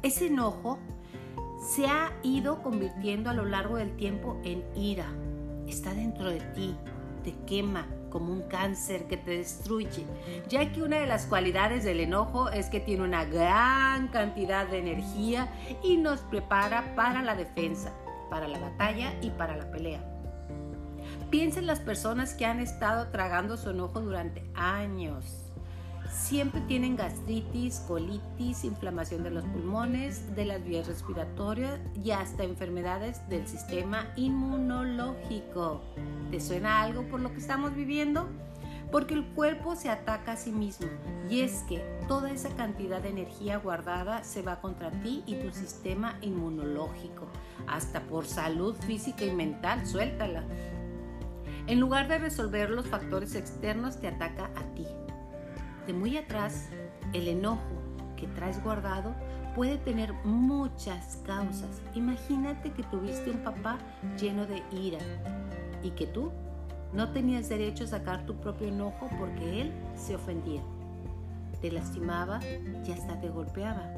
Ese 0.02 0.28
enojo 0.28 0.80
se 1.64 1.88
ha 1.88 2.12
ido 2.24 2.62
convirtiendo 2.62 3.30
a 3.30 3.34
lo 3.34 3.46
largo 3.46 3.78
del 3.78 3.96
tiempo 3.96 4.40
en 4.44 4.64
ira. 4.76 5.08
Está 5.68 5.94
dentro 5.94 6.30
de 6.30 6.42
ti, 6.54 6.76
te 7.24 7.34
quema 7.46 7.88
como 8.10 8.32
un 8.32 8.42
cáncer 8.44 9.08
que 9.08 9.18
te 9.18 9.38
destruye, 9.38 10.06
ya 10.48 10.72
que 10.72 10.84
una 10.84 10.98
de 10.98 11.08
las 11.08 11.26
cualidades 11.26 11.84
del 11.84 12.02
enojo 12.02 12.50
es 12.50 12.68
que 12.68 12.80
tiene 12.80 13.04
una 13.04 13.26
gran 13.26 14.10
cantidad 14.10 14.68
de 14.68 14.80
energía 14.80 15.50
y 15.82 15.98
nos 15.98 16.20
prepara 16.20 16.94
para 16.96 17.24
la 17.24 17.36
defensa, 17.36 17.92
para 18.30 18.48
la 18.48 18.60
batalla 18.60 19.14
y 19.22 19.32
para 19.32 19.56
la 19.56 19.72
pelea. 19.72 20.04
Piensa 21.32 21.60
en 21.60 21.66
las 21.66 21.80
personas 21.80 22.36
que 22.36 22.46
han 22.46 22.60
estado 22.60 23.08
tragando 23.08 23.58
su 23.58 23.72
enojo 23.72 24.02
durante 24.02 24.44
años 24.54 25.43
siempre 26.14 26.62
tienen 26.62 26.96
gastritis, 26.96 27.80
colitis, 27.88 28.64
inflamación 28.64 29.24
de 29.24 29.32
los 29.32 29.44
pulmones, 29.46 30.36
de 30.36 30.46
las 30.46 30.64
vías 30.64 30.88
respiratorias 30.88 31.80
y 32.04 32.12
hasta 32.12 32.44
enfermedades 32.44 33.28
del 33.30 33.48
sistema 33.48 34.08
inmunológico. 34.16 35.82
¿Te 36.30 36.40
suena 36.40 36.82
algo 36.82 37.04
por 37.04 37.20
lo 37.20 37.32
que 37.34 37.40
estamos 37.40 37.76
viviendo? 37.76 38.30
Porque 38.92 39.16
el 39.16 39.26
cuerpo 39.26 39.76
se 39.76 39.90
ataca 39.90 40.34
a 40.34 40.38
sí 40.38 40.52
mismo 40.52 40.88
y 41.28 41.42
es 41.42 41.64
que 41.68 41.80
toda 42.08 42.30
esa 42.30 42.50
cantidad 42.56 43.02
de 43.02 43.10
energía 43.10 43.58
guardada 43.58 44.24
se 44.24 44.44
va 44.44 44.62
contra 44.62 44.92
ti 44.92 45.24
y 45.26 45.36
tu 45.36 45.52
sistema 45.52 46.18
inmunológico. 46.22 47.26
Hasta 47.66 48.02
por 48.02 48.28
salud 48.28 48.76
física 48.86 49.26
y 49.26 49.32
mental, 49.32 49.88
suéltala. 49.88 50.44
En 51.66 51.80
lugar 51.80 52.08
de 52.08 52.20
resolver 52.20 52.70
los 52.70 52.86
factores 52.86 53.34
externos, 53.36 54.00
te 54.00 54.10
ataca 54.10 54.52
a 54.56 54.76
ti 54.76 54.86
de 55.86 55.94
muy 55.94 56.18
atrás, 56.18 56.70
el 57.14 57.28
enojo 57.28 57.62
que 58.16 58.28
traes 58.28 58.62
guardado 58.64 59.14
puede 59.56 59.78
tener 59.78 60.14
muchas 60.24 61.18
causas. 61.26 61.82
Imagínate 61.94 62.72
que 62.72 62.84
tuviste 62.84 63.32
un 63.32 63.44
papá 63.44 63.78
lleno 64.20 64.46
de 64.46 64.64
ira 64.72 65.00
y 65.84 65.92
que 65.92 66.08
tú 66.08 66.32
no 66.94 67.12
tenías 67.12 67.50
derecho 67.50 67.84
a 67.84 67.88
sacar 67.88 68.26
tu 68.26 68.36
propio 68.36 68.68
enojo 68.68 69.10
porque 69.20 69.62
él 69.62 69.74
se 69.96 70.16
ofendía, 70.16 70.62
te 71.62 71.72
lastimaba 71.72 72.40
y 72.86 72.92
hasta 72.92 73.20
te 73.20 73.30
golpeaba. 73.30 73.92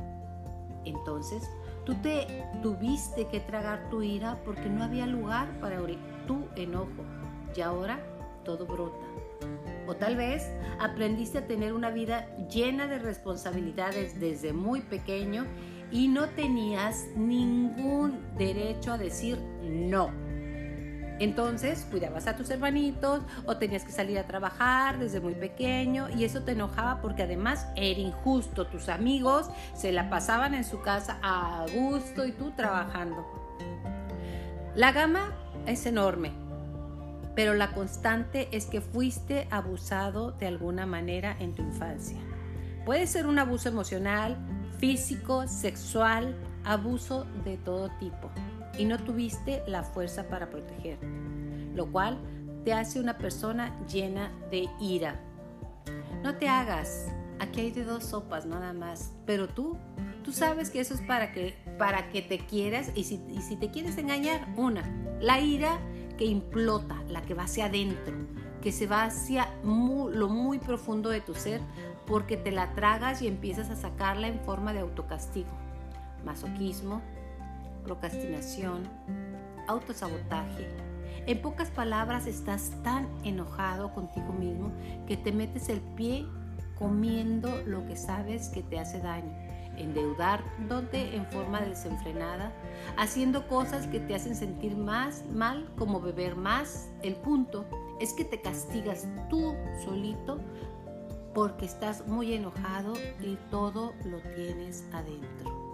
Entonces, 0.86 1.50
tú 1.86 1.96
te 1.96 2.46
tuviste 2.62 3.28
que 3.28 3.40
tragar 3.40 3.90
tu 3.90 4.02
ira 4.02 4.40
porque 4.46 4.70
no 4.70 4.84
había 4.84 5.08
lugar 5.08 5.48
para 5.60 5.80
tu 6.28 6.46
enojo 6.56 7.04
y 7.56 7.62
ahora 7.62 8.00
todo 8.44 8.66
brota. 8.66 9.06
O 9.88 9.96
tal 9.96 10.16
vez 10.16 10.50
aprendiste 10.80 11.40
a 11.40 11.48
tener 11.48 11.74
una 11.74 11.90
vida 11.90 12.28
llena 12.50 12.88
de 12.88 13.00
responsabilidades 13.00 14.20
desde 14.20 14.54
muy 14.54 14.82
pequeño 14.82 15.46
y 15.92 16.08
no 16.08 16.30
tenías 16.30 17.06
ningún 17.16 18.20
derecho 18.38 18.94
a 18.94 18.98
decir 18.98 19.40
no. 19.64 20.12
Entonces 21.20 21.88
cuidabas 21.90 22.28
a 22.28 22.36
tus 22.36 22.50
hermanitos 22.50 23.22
o 23.46 23.58
tenías 23.58 23.86
que 23.86 23.92
salir 23.92 24.20
a 24.20 24.28
trabajar 24.28 25.00
desde 25.00 25.22
muy 25.22 25.34
pequeño 25.34 26.10
y 26.10 26.26
eso 26.26 26.44
te 26.44 26.52
enojaba 26.52 27.02
porque 27.02 27.24
además 27.24 27.68
era 27.76 28.00
injusto. 28.00 28.68
Tus 28.68 28.90
amigos 28.90 29.50
se 29.74 29.94
la 29.94 30.10
pasaban 30.10 30.54
en 30.54 30.66
su 30.66 30.82
casa 30.82 31.20
a 31.22 31.66
gusto 31.74 32.26
y 32.26 32.34
tú 32.34 32.52
trabajando. 32.52 33.26
La 34.76 34.92
gama 34.92 35.34
es 35.66 35.86
enorme 35.86 36.45
pero 37.36 37.54
la 37.54 37.74
constante 37.74 38.48
es 38.52 38.66
que 38.66 38.82
fuiste 38.82 39.48
abusado 39.52 40.32
de 40.32 40.48
alguna 40.48 40.86
manera 40.86 41.36
en 41.40 41.54
tu 41.54 41.62
infancia. 41.62 42.18
Puede 42.86 43.08
ser 43.08 43.28
un 43.28 43.38
abuso 43.40 43.68
emocional, 43.68 44.38
físico, 44.80 45.48
sexual, 45.48 46.36
abuso 46.64 47.26
de 47.44 47.58
todo 47.58 47.90
tipo, 48.00 48.32
y 48.78 48.86
no 48.86 48.98
tuviste 48.98 49.64
la 49.68 49.84
fuerza 49.84 50.28
para 50.28 50.50
protegerte, 50.50 51.08
lo 51.74 51.92
cual 51.92 52.18
te 52.64 52.74
hace 52.74 53.00
una 53.00 53.18
persona 53.18 53.78
llena 53.88 54.32
de 54.50 54.68
ira. 54.80 55.20
No 56.24 56.36
te 56.36 56.48
hagas, 56.48 57.08
aquí 57.40 57.62
hay 57.62 57.72
de 57.72 57.84
dos 57.84 58.06
sopas 58.06 58.46
nada 58.46 58.74
más, 58.74 59.14
pero 59.26 59.48
tú, 59.48 59.78
tú 60.24 60.32
sabes 60.32 60.70
que 60.70 60.80
eso 60.80 60.94
es 60.94 61.02
para 61.02 61.32
que, 61.32 61.56
para 61.78 62.10
que 62.10 62.22
te 62.22 62.40
quieras 62.40 62.92
y 62.96 63.04
si, 63.04 63.22
y 63.30 63.42
si 63.42 63.56
te 63.56 63.70
quieres 63.70 63.98
engañar, 63.98 64.48
una, 64.58 64.84
la 65.20 65.40
ira 65.40 65.80
que 66.18 66.26
implota, 66.26 67.02
la 67.10 67.22
que 67.22 67.34
va 67.34 67.44
hacia 67.44 67.66
adentro, 67.66 68.16
que 68.62 68.72
se 68.72 68.88
va 68.88 69.04
hacia 69.04 69.50
lo 69.64 70.30
muy 70.30 70.60
profundo 70.60 71.10
de 71.10 71.22
tu 71.22 71.36
ser 71.36 71.62
porque 72.06 72.38
te 72.38 72.52
la 72.52 72.74
tragas 72.74 73.22
y 73.22 73.28
empiezas 73.28 73.70
a 73.70 73.76
sacarla 73.76 74.28
en 74.28 74.40
forma 74.40 74.74
de 74.74 74.80
autocastigo. 74.80 75.50
Masoquismo, 76.24 77.02
procrastinación, 77.84 78.88
autosabotaje. 79.68 80.68
En 81.28 81.42
pocas 81.42 81.70
palabras, 81.72 82.28
estás 82.28 82.72
tan 82.84 83.08
enojado 83.24 83.94
contigo 83.94 84.34
mismo 84.34 84.72
que 85.08 85.18
te 85.18 85.32
metes 85.32 85.70
el 85.70 85.82
pie 85.82 86.26
comiendo 86.78 87.64
lo 87.66 87.86
que 87.86 87.96
sabes 87.96 88.50
que 88.50 88.62
te 88.62 88.80
hace 88.80 89.00
daño 89.00 89.45
endeudándote 89.78 91.16
en 91.16 91.26
forma 91.28 91.62
desenfrenada, 91.62 92.52
haciendo 92.98 93.48
cosas 93.48 93.88
que 93.88 94.00
te 94.00 94.16
hacen 94.16 94.36
sentir 94.36 94.76
más 94.76 95.26
mal, 95.34 95.70
como 95.78 96.02
beber 96.02 96.36
más. 96.36 96.90
El 97.02 97.16
punto 97.16 97.66
es 98.00 98.14
que 98.14 98.26
te 98.26 98.42
castigas 98.42 99.08
tú 99.30 99.56
solito 99.84 100.40
porque 101.34 101.66
estás 101.66 102.08
muy 102.08 102.34
enojado 102.34 102.94
y 103.22 103.38
todo 103.52 103.94
lo 104.06 104.20
tienes 104.36 104.86
adentro. 104.94 105.66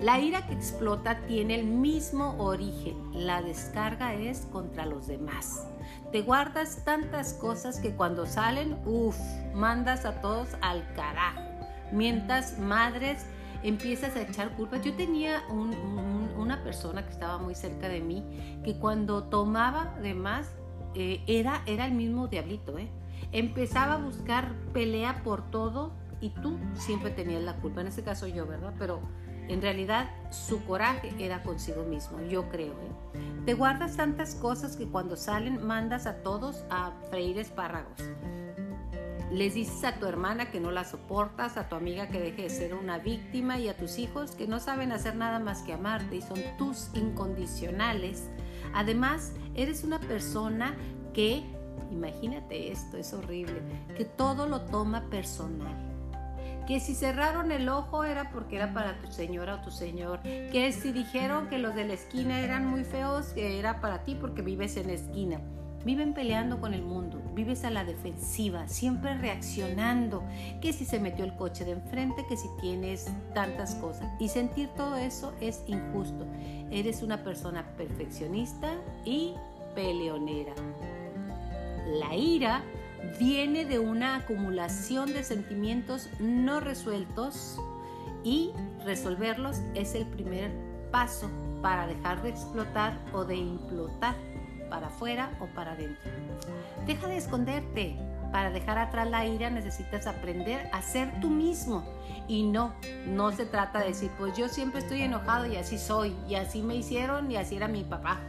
La 0.00 0.18
ira 0.18 0.46
que 0.46 0.54
explota 0.54 1.20
tiene 1.26 1.54
el 1.60 1.66
mismo 1.66 2.36
origen. 2.38 2.96
La 3.14 3.42
descarga 3.42 4.14
es 4.14 4.46
contra 4.52 4.86
los 4.86 5.06
demás. 5.06 5.66
Te 6.12 6.22
guardas 6.22 6.84
tantas 6.84 7.34
cosas 7.34 7.78
que 7.80 7.94
cuando 7.94 8.26
salen, 8.26 8.78
uff, 8.84 9.18
mandas 9.54 10.04
a 10.04 10.20
todos 10.20 10.48
al 10.60 10.92
carajo 10.94 11.53
mientras 11.94 12.58
madres 12.58 13.24
empiezas 13.62 14.14
a 14.16 14.22
echar 14.22 14.54
culpas. 14.56 14.82
Yo 14.82 14.94
tenía 14.94 15.42
una 16.36 16.62
persona 16.62 17.04
que 17.04 17.12
estaba 17.12 17.38
muy 17.38 17.54
cerca 17.54 17.88
de 17.88 18.00
mí 18.00 18.22
que 18.64 18.78
cuando 18.78 19.24
tomaba 19.24 19.94
de 20.02 20.14
más 20.14 20.50
eh, 20.94 21.22
era, 21.26 21.62
era 21.66 21.86
el 21.86 21.92
mismo 21.92 22.28
diablito. 22.28 22.78
¿eh? 22.78 22.88
Empezaba 23.32 23.94
a 23.94 23.98
buscar 23.98 24.54
pelea 24.72 25.22
por 25.24 25.50
todo 25.50 25.92
y 26.20 26.30
tú 26.30 26.58
siempre 26.74 27.10
tenías 27.10 27.42
la 27.42 27.56
culpa. 27.56 27.80
En 27.80 27.86
este 27.86 28.02
caso 28.02 28.26
yo, 28.26 28.46
¿verdad? 28.46 28.74
Pero 28.78 29.00
En 29.48 29.60
realidad, 29.60 30.08
su 30.30 30.64
coraje 30.64 31.12
era 31.18 31.42
consigo 31.42 31.84
mismo, 31.84 32.20
yo 32.22 32.48
creo. 32.48 32.72
¿eh? 32.72 33.42
Te 33.44 33.54
guardas 33.54 33.96
tantas 33.96 34.34
cosas 34.34 34.76
que 34.76 34.86
cuando 34.88 35.16
salen 35.16 35.66
mandas 35.66 36.06
a 36.06 36.22
todos 36.22 36.64
a 36.70 36.92
freír 37.10 37.38
espárragos. 37.38 37.98
Les 39.34 39.52
dices 39.52 39.82
a 39.82 39.96
tu 39.98 40.06
hermana 40.06 40.52
que 40.52 40.60
no 40.60 40.70
la 40.70 40.84
soportas, 40.84 41.56
a 41.56 41.68
tu 41.68 41.74
amiga 41.74 42.06
que 42.06 42.20
deje 42.20 42.42
de 42.42 42.50
ser 42.50 42.72
una 42.72 42.98
víctima 42.98 43.58
y 43.58 43.68
a 43.68 43.76
tus 43.76 43.98
hijos 43.98 44.30
que 44.30 44.46
no 44.46 44.60
saben 44.60 44.92
hacer 44.92 45.16
nada 45.16 45.40
más 45.40 45.62
que 45.62 45.72
amarte 45.72 46.14
y 46.14 46.22
son 46.22 46.38
tus 46.56 46.90
incondicionales. 46.94 48.30
Además, 48.74 49.32
eres 49.56 49.82
una 49.82 49.98
persona 49.98 50.76
que, 51.12 51.42
imagínate 51.90 52.70
esto, 52.70 52.96
es 52.96 53.12
horrible, 53.12 53.60
que 53.96 54.04
todo 54.04 54.46
lo 54.46 54.60
toma 54.60 55.10
personal 55.10 55.90
que 56.68 56.80
si 56.80 56.94
cerraron 56.94 57.52
el 57.52 57.68
ojo 57.68 58.04
era 58.04 58.30
porque 58.30 58.56
era 58.56 58.72
para 58.72 58.98
tu 58.98 59.12
señora 59.12 59.56
o 59.56 59.60
tu 59.60 59.70
señor, 59.70 60.22
que 60.22 60.72
si 60.72 60.92
dijeron 60.92 61.48
que 61.48 61.58
los 61.58 61.74
de 61.74 61.84
la 61.84 61.92
esquina 61.92 62.40
eran 62.40 62.66
muy 62.66 62.84
feos, 62.84 63.26
que 63.34 63.58
era 63.58 63.82
para 63.82 64.04
ti 64.04 64.16
porque 64.18 64.40
vives 64.40 64.78
en 64.78 64.86
la 64.86 64.94
esquina. 64.94 65.40
Viven 65.84 66.14
peleando 66.14 66.60
con 66.60 66.72
el 66.72 66.82
mundo, 66.82 67.20
vives 67.34 67.64
a 67.64 67.70
la 67.70 67.84
defensiva, 67.84 68.66
siempre 68.68 69.18
reaccionando, 69.18 70.24
que 70.62 70.72
si 70.72 70.86
se 70.86 70.98
metió 70.98 71.24
el 71.24 71.36
coche 71.36 71.64
de 71.64 71.72
enfrente, 71.72 72.24
que 72.26 72.38
si 72.38 72.48
tienes 72.60 73.10
tantas 73.34 73.74
cosas. 73.74 74.10
Y 74.18 74.28
sentir 74.28 74.68
todo 74.76 74.96
eso 74.96 75.34
es 75.40 75.62
injusto. 75.66 76.26
Eres 76.70 77.02
una 77.02 77.22
persona 77.22 77.64
perfeccionista 77.76 78.72
y 79.04 79.34
peleonera. 79.74 80.54
La 81.86 82.16
ira 82.16 82.62
viene 83.18 83.66
de 83.66 83.78
una 83.78 84.16
acumulación 84.16 85.12
de 85.12 85.22
sentimientos 85.22 86.08
no 86.18 86.60
resueltos 86.60 87.58
y 88.24 88.52
resolverlos 88.84 89.60
es 89.74 89.94
el 89.94 90.06
primer 90.06 90.50
paso 90.90 91.30
para 91.60 91.86
dejar 91.86 92.22
de 92.22 92.30
explotar 92.30 92.98
o 93.12 93.24
de 93.24 93.36
implotar 93.36 94.14
para 94.68 94.88
afuera 94.88 95.30
o 95.40 95.46
para 95.46 95.72
adentro. 95.72 96.10
Deja 96.86 97.06
de 97.08 97.16
esconderte. 97.16 97.96
Para 98.32 98.50
dejar 98.50 98.78
atrás 98.78 99.08
la 99.08 99.24
ira 99.24 99.48
necesitas 99.48 100.08
aprender 100.08 100.68
a 100.72 100.82
ser 100.82 101.20
tú 101.20 101.30
mismo. 101.30 101.84
Y 102.26 102.42
no, 102.42 102.72
no 103.06 103.30
se 103.30 103.46
trata 103.46 103.78
de 103.78 103.88
decir, 103.88 104.10
pues 104.18 104.36
yo 104.36 104.48
siempre 104.48 104.80
estoy 104.80 105.02
enojado 105.02 105.46
y 105.46 105.56
así 105.56 105.78
soy, 105.78 106.16
y 106.28 106.34
así 106.34 106.62
me 106.62 106.74
hicieron 106.74 107.30
y 107.30 107.36
así 107.36 107.56
era 107.56 107.68
mi 107.68 107.84
papá. 107.84 108.20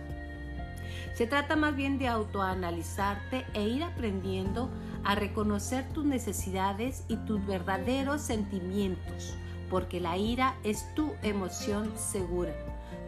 Se 1.15 1.27
trata 1.27 1.55
más 1.55 1.75
bien 1.75 1.97
de 1.97 2.09
autoanalizarte 2.09 3.45
e 3.53 3.63
ir 3.63 3.83
aprendiendo 3.83 4.69
a 5.05 5.15
reconocer 5.15 5.87
tus 5.93 6.03
necesidades 6.03 7.05
y 7.07 7.15
tus 7.15 7.45
verdaderos 7.45 8.21
sentimientos, 8.21 9.33
porque 9.69 10.01
la 10.01 10.17
ira 10.17 10.55
es 10.65 10.93
tu 10.93 11.13
emoción 11.23 11.89
segura, 11.95 12.51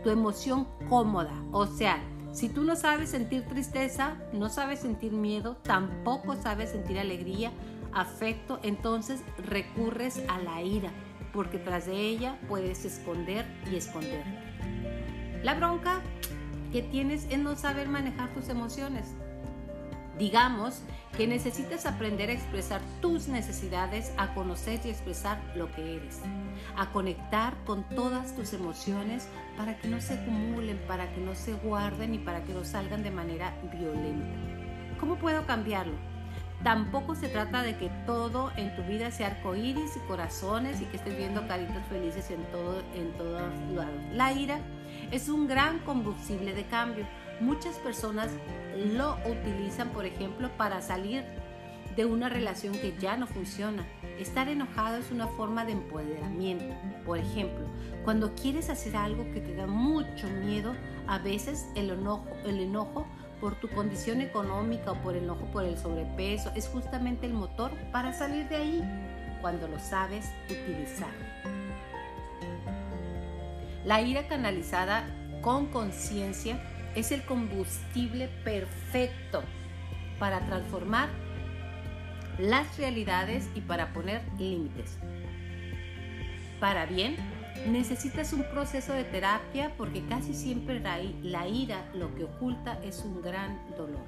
tu 0.03 0.09
emoción 0.09 0.69
cómoda. 0.87 1.33
O 1.51 1.65
sea, 1.67 2.01
si 2.37 2.49
tú 2.49 2.63
no 2.63 2.75
sabes 2.75 3.09
sentir 3.09 3.47
tristeza, 3.47 4.15
no 4.31 4.49
sabes 4.49 4.81
sentir 4.81 5.11
miedo, 5.11 5.57
tampoco 5.63 6.35
sabes 6.35 6.69
sentir 6.69 6.99
alegría, 6.99 7.51
afecto, 7.91 8.59
entonces 8.61 9.23
recurres 9.39 10.21
a 10.27 10.37
la 10.37 10.61
ira, 10.61 10.91
porque 11.33 11.57
tras 11.57 11.87
de 11.87 11.99
ella 11.99 12.37
puedes 12.47 12.85
esconder 12.85 13.43
y 13.71 13.75
esconderte. 13.75 14.37
La 15.41 15.55
bronca 15.55 16.01
que 16.71 16.83
tienes 16.83 17.25
es 17.31 17.39
no 17.39 17.55
saber 17.55 17.89
manejar 17.89 18.31
tus 18.35 18.49
emociones. 18.49 19.15
Digamos 20.19 20.83
que 21.17 21.25
necesitas 21.25 21.87
aprender 21.87 22.29
a 22.29 22.33
expresar 22.33 22.81
tus 23.01 23.27
necesidades, 23.27 24.13
a 24.15 24.35
conocer 24.35 24.79
y 24.85 24.89
expresar 24.89 25.41
lo 25.55 25.71
que 25.71 25.95
eres, 25.95 26.19
a 26.75 26.91
conectar 26.91 27.55
con 27.65 27.83
todas 27.89 28.35
tus 28.35 28.53
emociones 28.53 29.27
para 29.57 29.77
que 29.77 29.87
no 29.87 29.99
se 29.99 30.13
acumulen, 30.13 30.77
para 30.87 31.11
que 31.11 31.19
no 31.19 31.33
se 31.33 31.53
guarden 31.53 32.13
y 32.13 32.19
para 32.19 32.43
que 32.43 32.53
no 32.53 32.63
salgan 32.63 33.03
de 33.03 33.11
manera 33.11 33.53
violenta. 33.73 34.27
¿Cómo 34.99 35.15
puedo 35.15 35.45
cambiarlo? 35.45 35.95
Tampoco 36.63 37.15
se 37.15 37.27
trata 37.27 37.61
de 37.61 37.77
que 37.77 37.89
todo 38.05 38.51
en 38.55 38.75
tu 38.75 38.83
vida 38.83 39.11
sea 39.11 39.27
arcoíris 39.27 39.95
y 39.95 39.99
corazones 40.07 40.81
y 40.81 40.85
que 40.85 40.97
estés 40.97 41.15
viendo 41.15 41.47
caritas 41.47 41.85
felices 41.87 42.31
en, 42.31 42.43
todo, 42.51 42.81
en 42.95 43.11
todos 43.13 43.41
lados. 43.75 44.01
La 44.13 44.33
ira 44.33 44.59
es 45.11 45.29
un 45.29 45.47
gran 45.47 45.79
combustible 45.79 46.53
de 46.53 46.63
cambio. 46.65 47.05
Muchas 47.39 47.77
personas 47.77 48.29
lo 48.75 49.17
utilizan, 49.29 49.89
por 49.89 50.05
ejemplo, 50.05 50.49
para 50.57 50.81
salir 50.81 51.23
de 51.95 52.05
una 52.05 52.29
relación 52.29 52.73
que 52.73 52.95
ya 52.99 53.17
no 53.17 53.27
funciona. 53.27 53.85
Estar 54.19 54.47
enojado 54.47 54.97
es 54.97 55.11
una 55.11 55.27
forma 55.27 55.65
de 55.65 55.73
empoderamiento. 55.73 56.75
Por 57.05 57.17
ejemplo, 57.17 57.65
cuando 58.07 58.33
quieres 58.35 58.69
hacer 58.69 58.95
algo 58.95 59.29
que 59.33 59.41
te 59.41 59.53
da 59.53 59.67
mucho 59.67 60.29
miedo, 60.29 60.73
a 61.07 61.17
veces 61.17 61.67
el 61.75 61.89
enojo, 61.89 62.25
el 62.45 62.61
enojo 62.61 63.05
por 63.41 63.55
tu 63.59 63.67
condición 63.67 64.21
económica 64.21 64.93
o 64.93 64.95
por 65.03 65.17
el 65.17 65.25
enojo 65.25 65.45
por 65.47 65.65
el 65.65 65.77
sobrepeso 65.77 66.49
es 66.55 66.69
justamente 66.69 67.25
el 67.25 67.33
motor 67.33 67.69
para 67.91 68.13
salir 68.13 68.47
de 68.47 68.55
ahí 68.55 68.83
cuando 69.41 69.67
lo 69.67 69.77
sabes 69.77 70.31
utilizar. 70.45 71.11
La 73.83 74.01
ira 74.01 74.25
canalizada 74.29 75.05
con 75.41 75.65
conciencia 75.65 76.61
es 76.95 77.11
el 77.11 77.25
combustible 77.25 78.29
perfecto 78.45 79.43
para 80.17 80.45
transformar 80.45 81.09
las 82.39 82.77
realidades 82.77 83.49
y 83.53 83.59
para 83.59 83.91
poner 83.91 84.21
límites. 84.39 84.97
Para 86.61 86.85
bien, 86.85 87.36
necesitas 87.65 88.33
un 88.33 88.43
proceso 88.43 88.93
de 88.93 89.03
terapia 89.03 89.73
porque 89.77 90.05
casi 90.05 90.33
siempre 90.33 90.79
la, 90.79 91.47
ira 91.47 91.89
lo 91.93 92.13
que 92.15 92.25
oculta 92.25 92.79
es 92.83 93.03
un 93.03 93.21
gran 93.21 93.59
dolor. 93.75 94.05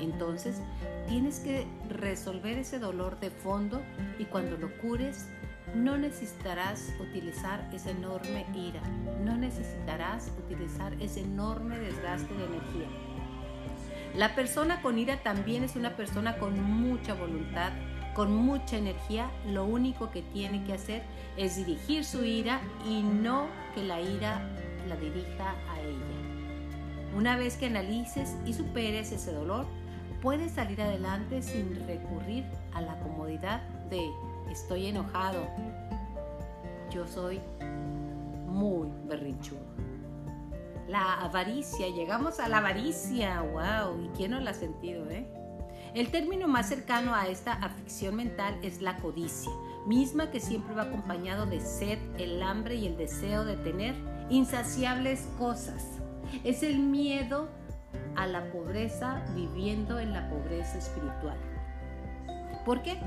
Entonces, 0.00 0.60
tienes 1.08 1.40
que 1.40 1.66
resolver 1.88 2.58
ese 2.58 2.78
dolor 2.78 3.18
de 3.20 3.30
fondo 3.30 3.80
y 4.18 4.24
cuando 4.24 4.56
lo 4.56 4.70
cures, 4.78 5.26
no 5.74 5.96
necesitarás 5.96 6.92
utilizar 7.00 7.68
esa 7.72 7.90
enorme 7.90 8.46
ira, 8.54 8.80
no 9.24 9.36
necesitarás 9.36 10.30
utilizar 10.44 10.92
ese 11.00 11.20
enorme 11.20 11.78
desgaste 11.78 12.32
de 12.34 12.44
energía. 12.44 12.86
La 14.14 14.34
persona 14.34 14.80
con 14.80 14.98
ira 14.98 15.22
también 15.22 15.64
es 15.64 15.76
una 15.76 15.96
persona 15.96 16.38
con 16.38 16.60
mucha 16.62 17.14
voluntad, 17.14 17.72
con 18.16 18.34
mucha 18.34 18.78
energía. 18.78 19.30
Lo 19.46 19.66
único 19.66 20.10
que 20.10 20.22
tiene 20.22 20.64
que 20.64 20.72
hacer 20.72 21.02
es 21.36 21.56
dirigir 21.56 22.02
su 22.02 22.24
ira 22.24 22.62
y 22.88 23.02
no 23.02 23.46
que 23.74 23.84
la 23.84 24.00
ira 24.00 24.40
la 24.88 24.96
dirija 24.96 25.50
a 25.70 25.80
ella. 25.80 27.14
Una 27.14 27.36
vez 27.36 27.58
que 27.58 27.66
analices 27.66 28.34
y 28.46 28.54
superes 28.54 29.12
ese 29.12 29.32
dolor, 29.32 29.66
puedes 30.22 30.52
salir 30.52 30.80
adelante 30.80 31.42
sin 31.42 31.86
recurrir 31.86 32.44
a 32.72 32.80
la 32.80 32.98
comodidad 33.00 33.60
de 33.90 34.00
estoy 34.50 34.86
enojado. 34.86 35.46
Yo 36.90 37.06
soy 37.06 37.40
muy 38.46 38.88
berrinchudo. 39.06 39.60
La 40.88 41.20
avaricia, 41.20 41.88
llegamos 41.88 42.40
a 42.40 42.48
la 42.48 42.58
avaricia, 42.58 43.42
wow, 43.42 44.00
¿y 44.02 44.08
quién 44.16 44.30
no 44.30 44.40
la 44.40 44.52
ha 44.52 44.54
sentido, 44.54 45.10
eh? 45.10 45.26
El 45.96 46.10
término 46.10 46.46
más 46.46 46.68
cercano 46.68 47.14
a 47.14 47.26
esta 47.26 47.54
afición 47.54 48.16
mental 48.16 48.58
es 48.60 48.82
la 48.82 48.98
codicia, 48.98 49.50
misma 49.86 50.30
que 50.30 50.40
siempre 50.40 50.74
va 50.74 50.82
acompañado 50.82 51.46
de 51.46 51.58
sed, 51.58 51.98
el 52.18 52.42
hambre 52.42 52.74
y 52.74 52.86
el 52.86 52.98
deseo 52.98 53.46
de 53.46 53.56
tener 53.56 53.94
insaciables 54.28 55.26
cosas. 55.38 55.82
Es 56.44 56.62
el 56.62 56.80
miedo 56.80 57.48
a 58.14 58.26
la 58.26 58.52
pobreza 58.52 59.24
viviendo 59.34 59.98
en 59.98 60.12
la 60.12 60.28
pobreza 60.28 60.76
espiritual. 60.76 61.38
¿Por 62.66 62.82
qué? 62.82 62.98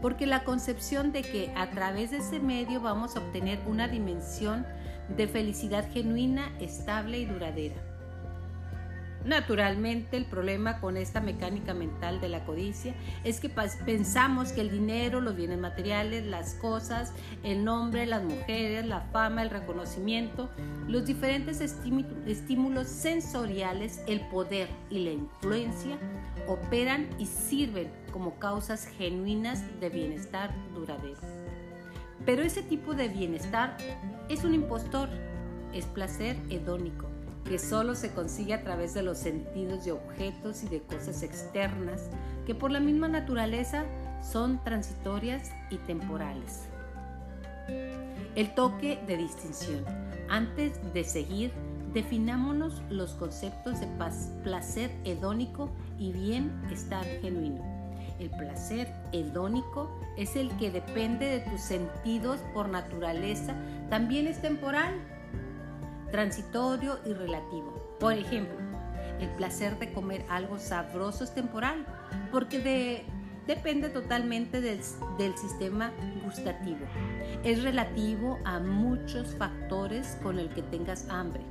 Porque 0.00 0.26
la 0.26 0.44
concepción 0.44 1.12
de 1.12 1.20
que 1.20 1.52
a 1.54 1.68
través 1.68 2.12
de 2.12 2.16
ese 2.16 2.40
medio 2.40 2.80
vamos 2.80 3.14
a 3.14 3.18
obtener 3.18 3.60
una 3.66 3.88
dimensión 3.88 4.66
de 5.14 5.28
felicidad 5.28 5.86
genuina, 5.92 6.50
estable 6.60 7.18
y 7.18 7.26
duradera. 7.26 7.87
Naturalmente, 9.28 10.16
el 10.16 10.24
problema 10.24 10.80
con 10.80 10.96
esta 10.96 11.20
mecánica 11.20 11.74
mental 11.74 12.18
de 12.18 12.30
la 12.30 12.46
codicia 12.46 12.94
es 13.24 13.40
que 13.40 13.50
pensamos 13.50 14.52
que 14.52 14.62
el 14.62 14.70
dinero, 14.70 15.20
los 15.20 15.36
bienes 15.36 15.58
materiales, 15.58 16.24
las 16.24 16.54
cosas, 16.54 17.12
el 17.42 17.62
nombre, 17.62 18.06
las 18.06 18.24
mujeres, 18.24 18.86
la 18.86 19.02
fama, 19.12 19.42
el 19.42 19.50
reconocimiento, 19.50 20.48
los 20.86 21.04
diferentes 21.04 21.60
estímulos 21.60 22.88
sensoriales, 22.88 24.02
el 24.06 24.20
poder 24.30 24.70
y 24.88 25.00
la 25.00 25.10
influencia 25.10 25.98
operan 26.46 27.06
y 27.18 27.26
sirven 27.26 27.90
como 28.10 28.38
causas 28.38 28.86
genuinas 28.86 29.62
de 29.78 29.90
bienestar 29.90 30.54
duradero. 30.74 31.20
Pero 32.24 32.42
ese 32.42 32.62
tipo 32.62 32.94
de 32.94 33.08
bienestar 33.08 33.76
es 34.30 34.42
un 34.44 34.54
impostor, 34.54 35.10
es 35.74 35.84
placer 35.84 36.38
hedónico 36.48 37.07
que 37.44 37.58
solo 37.58 37.94
se 37.94 38.12
consigue 38.12 38.54
a 38.54 38.62
través 38.62 38.94
de 38.94 39.02
los 39.02 39.18
sentidos 39.18 39.84
de 39.84 39.92
objetos 39.92 40.62
y 40.64 40.68
de 40.68 40.82
cosas 40.82 41.22
externas 41.22 42.08
que 42.46 42.54
por 42.54 42.70
la 42.70 42.80
misma 42.80 43.08
naturaleza 43.08 43.84
son 44.22 44.62
transitorias 44.64 45.50
y 45.70 45.76
temporales. 45.76 46.64
El 48.34 48.54
toque 48.54 48.98
de 49.06 49.16
distinción. 49.16 49.84
Antes 50.28 50.72
de 50.92 51.04
seguir, 51.04 51.52
definámonos 51.92 52.82
los 52.90 53.12
conceptos 53.12 53.80
de 53.80 53.88
placer 54.42 54.90
hedónico 55.04 55.70
y 55.98 56.12
bienestar 56.12 57.04
genuino. 57.20 57.62
El 58.18 58.30
placer 58.30 58.92
hedónico 59.12 59.90
es 60.16 60.36
el 60.36 60.50
que 60.56 60.70
depende 60.70 61.26
de 61.26 61.40
tus 61.40 61.60
sentidos 61.60 62.40
por 62.52 62.68
naturaleza, 62.68 63.54
también 63.90 64.26
es 64.26 64.40
temporal, 64.42 64.94
transitorio 66.10 66.98
y 67.04 67.12
relativo. 67.12 67.96
Por 68.00 68.14
ejemplo, 68.14 68.56
el 69.20 69.28
placer 69.30 69.78
de 69.78 69.92
comer 69.92 70.24
algo 70.28 70.58
sabroso 70.58 71.24
es 71.24 71.34
temporal, 71.34 71.84
porque 72.30 73.04
depende 73.46 73.88
totalmente 73.88 74.60
del, 74.60 74.80
del 75.18 75.36
sistema 75.36 75.92
gustativo. 76.24 76.86
Es 77.44 77.62
relativo 77.62 78.38
a 78.44 78.58
muchos 78.60 79.34
factores 79.34 80.18
con 80.22 80.38
el 80.38 80.48
que 80.50 80.62
tengas 80.62 81.08
hambre 81.08 81.42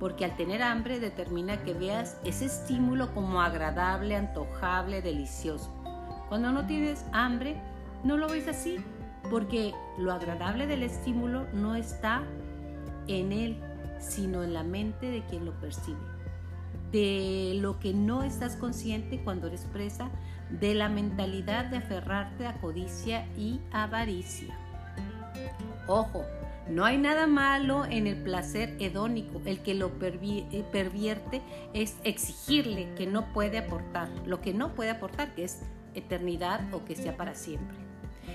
porque 0.00 0.24
al 0.24 0.34
tener 0.34 0.62
hambre 0.62 0.98
determina 0.98 1.62
que 1.62 1.74
veas 1.74 2.16
ese 2.24 2.46
estímulo 2.46 3.12
como 3.12 3.42
agradable, 3.42 4.16
antojable, 4.16 5.02
delicioso. 5.02 5.70
Cuando 6.30 6.50
no 6.50 6.66
tienes 6.66 7.04
hambre, 7.12 7.60
no 8.02 8.16
lo 8.16 8.26
ves 8.28 8.48
así, 8.48 8.78
porque 9.30 9.74
lo 9.98 10.10
agradable 10.12 10.66
del 10.66 10.82
estímulo 10.82 11.46
no 11.52 11.76
está 11.76 12.22
en 13.08 13.30
él, 13.30 13.62
sino 14.00 14.42
en 14.42 14.54
la 14.54 14.64
mente 14.64 15.10
de 15.10 15.24
quien 15.24 15.44
lo 15.44 15.52
percibe. 15.60 15.98
De 16.90 17.52
lo 17.60 17.78
que 17.78 17.94
no 17.94 18.24
estás 18.24 18.56
consciente 18.56 19.22
cuando 19.22 19.46
eres 19.46 19.64
presa 19.66 20.10
de 20.50 20.74
la 20.74 20.88
mentalidad 20.88 21.66
de 21.66 21.76
aferrarte 21.76 22.46
a 22.46 22.60
codicia 22.60 23.26
y 23.36 23.60
avaricia. 23.70 24.58
Ojo, 25.86 26.24
no 26.68 26.84
hay 26.84 26.98
nada 26.98 27.26
malo 27.26 27.84
en 27.84 28.06
el 28.06 28.16
placer 28.16 28.76
hedónico. 28.78 29.40
El 29.44 29.60
que 29.60 29.74
lo 29.74 29.90
eh, 30.00 30.64
pervierte 30.70 31.42
es 31.74 31.96
exigirle 32.04 32.94
que 32.96 33.06
no 33.06 33.32
puede 33.32 33.58
aportar, 33.58 34.08
lo 34.26 34.40
que 34.40 34.54
no 34.54 34.74
puede 34.74 34.90
aportar, 34.90 35.34
que 35.34 35.44
es 35.44 35.62
eternidad 35.94 36.62
o 36.72 36.84
que 36.84 36.94
sea 36.94 37.16
para 37.16 37.34
siempre. 37.34 37.76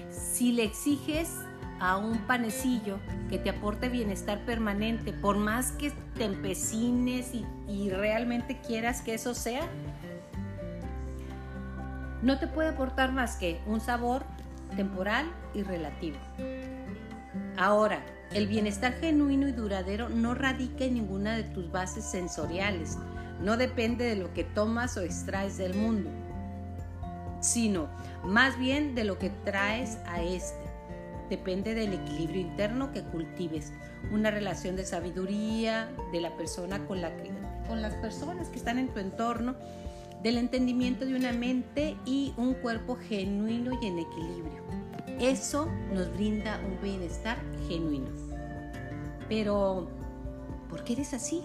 Si 0.10 0.52
le 0.52 0.64
exiges 0.64 1.40
a 1.80 1.98
un 1.98 2.20
panecillo 2.20 3.00
que 3.30 3.38
te 3.38 3.50
aporte 3.50 3.90
bienestar 3.90 4.46
permanente, 4.46 5.14
por 5.14 5.38
más 5.38 5.72
que 5.74 5.92
te 6.16 6.26
empecines 6.26 7.34
y, 7.34 7.46
y 7.68 7.90
realmente 7.90 8.60
quieras 8.62 9.02
que 9.02 9.14
eso 9.14 9.34
sea, 9.34 9.68
no 12.22 12.40
te 12.40 12.48
puede 12.48 12.70
aportar 12.70 13.12
más 13.12 13.36
que 13.36 13.62
un 13.68 13.82
sabor 13.82 14.24
temporal 14.76 15.26
y 15.54 15.64
relativo. 15.64 16.18
Ahora, 17.58 18.04
el 18.32 18.48
bienestar 18.48 18.94
genuino 18.94 19.48
y 19.48 19.52
duradero 19.52 20.10
no 20.10 20.34
radica 20.34 20.86
en 20.86 20.96
ninguna 20.96 21.36
de 21.36 21.44
tus 21.44 21.72
bases 21.72 22.06
sensoriales, 22.06 22.98
no 23.42 23.58
depende 23.58 24.06
de 24.06 24.16
lo 24.16 24.34
que 24.34 24.44
tomas 24.44 24.98
o 24.98 25.02
extraes 25.02 25.58
del 25.58 25.74
mundo 25.76 26.10
sino 27.46 27.88
más 28.24 28.58
bien 28.58 28.96
de 28.96 29.04
lo 29.04 29.18
que 29.18 29.30
traes 29.30 29.98
a 30.08 30.22
este. 30.22 30.65
Depende 31.30 31.74
del 31.74 31.94
equilibrio 31.94 32.42
interno 32.42 32.92
que 32.92 33.04
cultives, 33.04 33.72
una 34.12 34.32
relación 34.32 34.76
de 34.76 34.86
sabiduría 34.86 35.90
de 36.12 36.22
la 36.22 36.36
persona 36.38 36.86
con, 36.86 37.02
la 37.02 37.12
con 37.68 37.82
las 37.82 37.94
personas 37.96 38.50
que 38.50 38.58
están 38.58 38.78
en 38.78 38.90
tu 38.90 39.00
entorno, 39.00 39.56
del 40.22 40.38
entendimiento 40.38 41.06
de 41.06 41.16
una 41.16 41.34
mente 41.34 41.96
y 42.06 42.34
un 42.38 42.56
cuerpo 42.56 42.96
genuino 42.96 43.78
y 43.82 43.86
en 43.86 44.00
equilibrio. 44.00 44.64
Eso 45.20 45.68
nos 45.94 46.12
brinda 46.14 46.60
un 46.66 46.82
bienestar 46.82 47.38
genuino. 47.68 48.10
Pero, 49.30 49.88
¿por 50.70 50.84
qué 50.84 50.94
eres 50.94 51.14
así? 51.14 51.44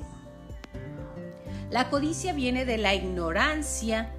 La 1.71 1.88
codicia 1.88 2.33
viene 2.33 2.64
de 2.64 2.79
la 2.79 2.95
ignorancia 2.95 4.12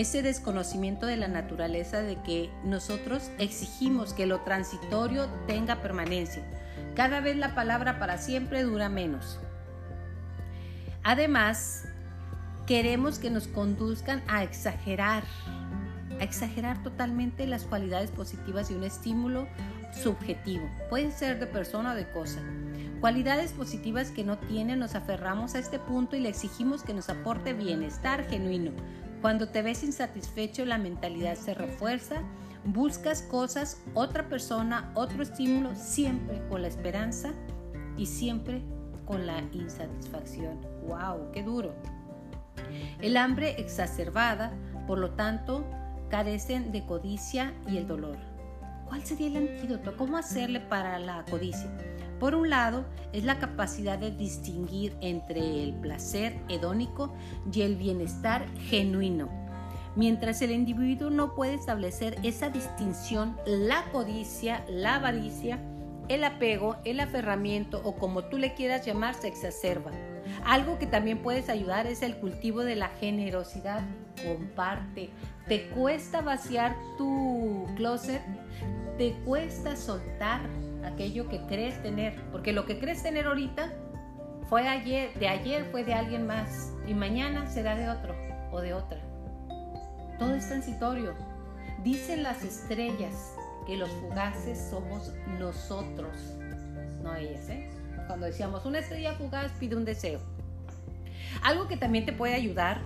ese 0.00 0.22
desconocimiento 0.22 1.06
de 1.06 1.16
la 1.16 1.26
naturaleza 1.26 2.02
de 2.02 2.22
que 2.22 2.50
nosotros 2.62 3.32
exigimos 3.40 4.12
que 4.14 4.26
lo 4.26 4.42
transitorio 4.42 5.26
tenga 5.48 5.82
permanencia. 5.82 6.44
Cada 6.94 7.18
vez 7.18 7.36
la 7.36 7.56
palabra 7.56 7.98
para 7.98 8.16
siempre 8.16 8.62
dura 8.62 8.88
menos. 8.88 9.40
Además, 11.02 11.82
queremos 12.64 13.18
que 13.18 13.30
nos 13.30 13.48
conduzcan 13.48 14.22
a 14.28 14.44
exagerar, 14.44 15.24
a 16.20 16.22
exagerar 16.22 16.80
totalmente 16.84 17.48
las 17.48 17.64
cualidades 17.64 18.12
positivas 18.12 18.68
de 18.68 18.76
un 18.76 18.84
estímulo 18.84 19.48
subjetivo. 19.92 20.70
Puede 20.90 21.10
ser 21.10 21.40
de 21.40 21.46
persona 21.48 21.94
o 21.94 21.96
de 21.96 22.08
cosa. 22.08 22.40
Cualidades 23.00 23.52
positivas 23.52 24.12
que 24.12 24.22
no 24.22 24.38
tienen, 24.38 24.78
nos 24.78 24.94
aferramos 24.94 25.56
a 25.56 25.58
este 25.58 25.80
punto 25.80 26.14
y 26.14 26.20
le 26.20 26.28
exigimos 26.28 26.84
que 26.84 26.94
nos 26.94 27.08
aporte 27.08 27.52
bienestar 27.52 28.24
genuino, 28.28 28.70
cuando 29.20 29.48
te 29.48 29.62
ves 29.62 29.82
insatisfecho, 29.82 30.64
la 30.64 30.78
mentalidad 30.78 31.34
se 31.36 31.54
refuerza, 31.54 32.22
buscas 32.64 33.22
cosas, 33.22 33.80
otra 33.94 34.28
persona, 34.28 34.92
otro 34.94 35.22
estímulo, 35.22 35.74
siempre 35.74 36.42
con 36.48 36.62
la 36.62 36.68
esperanza 36.68 37.32
y 37.96 38.06
siempre 38.06 38.62
con 39.04 39.26
la 39.26 39.42
insatisfacción. 39.52 40.60
¡Wow! 40.86 41.32
¡Qué 41.32 41.42
duro! 41.42 41.74
El 43.00 43.16
hambre 43.16 43.56
exacerbada, 43.58 44.52
por 44.86 44.98
lo 44.98 45.10
tanto, 45.10 45.64
carecen 46.10 46.72
de 46.72 46.84
codicia 46.84 47.54
y 47.66 47.78
el 47.78 47.86
dolor. 47.86 48.16
¿Cuál 48.86 49.04
sería 49.04 49.28
el 49.28 49.36
antídoto? 49.36 49.96
¿Cómo 49.96 50.16
hacerle 50.16 50.60
para 50.60 50.98
la 50.98 51.24
codicia? 51.24 51.70
Por 52.18 52.34
un 52.34 52.50
lado, 52.50 52.84
es 53.12 53.24
la 53.24 53.38
capacidad 53.38 53.98
de 53.98 54.10
distinguir 54.10 54.96
entre 55.00 55.62
el 55.62 55.74
placer 55.74 56.38
hedónico 56.48 57.12
y 57.52 57.62
el 57.62 57.76
bienestar 57.76 58.46
genuino. 58.68 59.28
Mientras 59.96 60.42
el 60.42 60.50
individuo 60.50 61.10
no 61.10 61.34
puede 61.34 61.54
establecer 61.54 62.18
esa 62.22 62.50
distinción, 62.50 63.36
la 63.46 63.84
codicia, 63.90 64.64
la 64.68 64.96
avaricia, 64.96 65.58
el 66.08 66.24
apego, 66.24 66.76
el 66.84 67.00
aferramiento 67.00 67.80
o 67.84 67.96
como 67.96 68.24
tú 68.24 68.38
le 68.38 68.54
quieras 68.54 68.86
llamar 68.86 69.14
se 69.14 69.28
exacerba. 69.28 69.90
Algo 70.44 70.78
que 70.78 70.86
también 70.86 71.18
puedes 71.18 71.48
ayudar 71.48 71.86
es 71.86 72.02
el 72.02 72.16
cultivo 72.16 72.62
de 72.62 72.76
la 72.76 72.88
generosidad. 72.88 73.82
Comparte. 74.24 75.10
¿Te 75.48 75.68
cuesta 75.70 76.20
vaciar 76.20 76.76
tu 76.98 77.66
closet? 77.74 78.20
¿Te 78.98 79.14
cuesta 79.24 79.76
soltar 79.76 80.42
aquello 80.84 81.28
que 81.28 81.40
crees 81.46 81.82
tener, 81.82 82.14
porque 82.32 82.52
lo 82.52 82.66
que 82.66 82.78
crees 82.78 83.02
tener 83.02 83.26
ahorita 83.26 83.72
fue 84.48 84.68
ayer, 84.68 85.12
de 85.18 85.28
ayer 85.28 85.64
fue 85.70 85.84
de 85.84 85.94
alguien 85.94 86.26
más 86.26 86.72
y 86.86 86.92
mañana 86.92 87.46
será 87.46 87.76
de 87.76 87.88
otro 87.88 88.14
o 88.50 88.60
de 88.60 88.74
otra. 88.74 88.98
Todo 90.18 90.34
es 90.34 90.46
transitorio. 90.48 91.14
Dicen 91.82 92.22
las 92.22 92.42
estrellas 92.42 93.34
que 93.66 93.76
los 93.76 93.90
fugaces 93.90 94.58
somos 94.70 95.12
nosotros, 95.38 96.16
no 97.02 97.14
ellas, 97.14 97.48
¿eh? 97.48 97.70
Cuando 98.06 98.26
decíamos 98.26 98.66
una 98.66 98.80
estrella 98.80 99.12
fugaz 99.14 99.52
pide 99.52 99.76
un 99.76 99.84
deseo. 99.84 100.20
Algo 101.42 101.68
que 101.68 101.76
también 101.76 102.04
te 102.04 102.12
puede 102.12 102.34
ayudar 102.34 102.80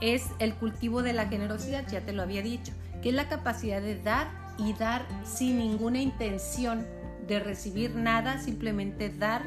es 0.00 0.26
el 0.38 0.54
cultivo 0.54 1.02
de 1.02 1.12
la 1.12 1.26
generosidad, 1.26 1.86
ya 1.88 2.00
te 2.00 2.12
lo 2.12 2.22
había 2.22 2.42
dicho, 2.42 2.72
que 3.02 3.10
es 3.10 3.14
la 3.14 3.28
capacidad 3.28 3.80
de 3.80 4.00
dar 4.00 4.28
y 4.58 4.72
dar 4.72 5.06
sin 5.24 5.58
ninguna 5.58 6.00
intención 6.00 6.86
de 7.26 7.40
recibir 7.40 7.94
nada, 7.94 8.38
simplemente 8.38 9.10
dar 9.10 9.42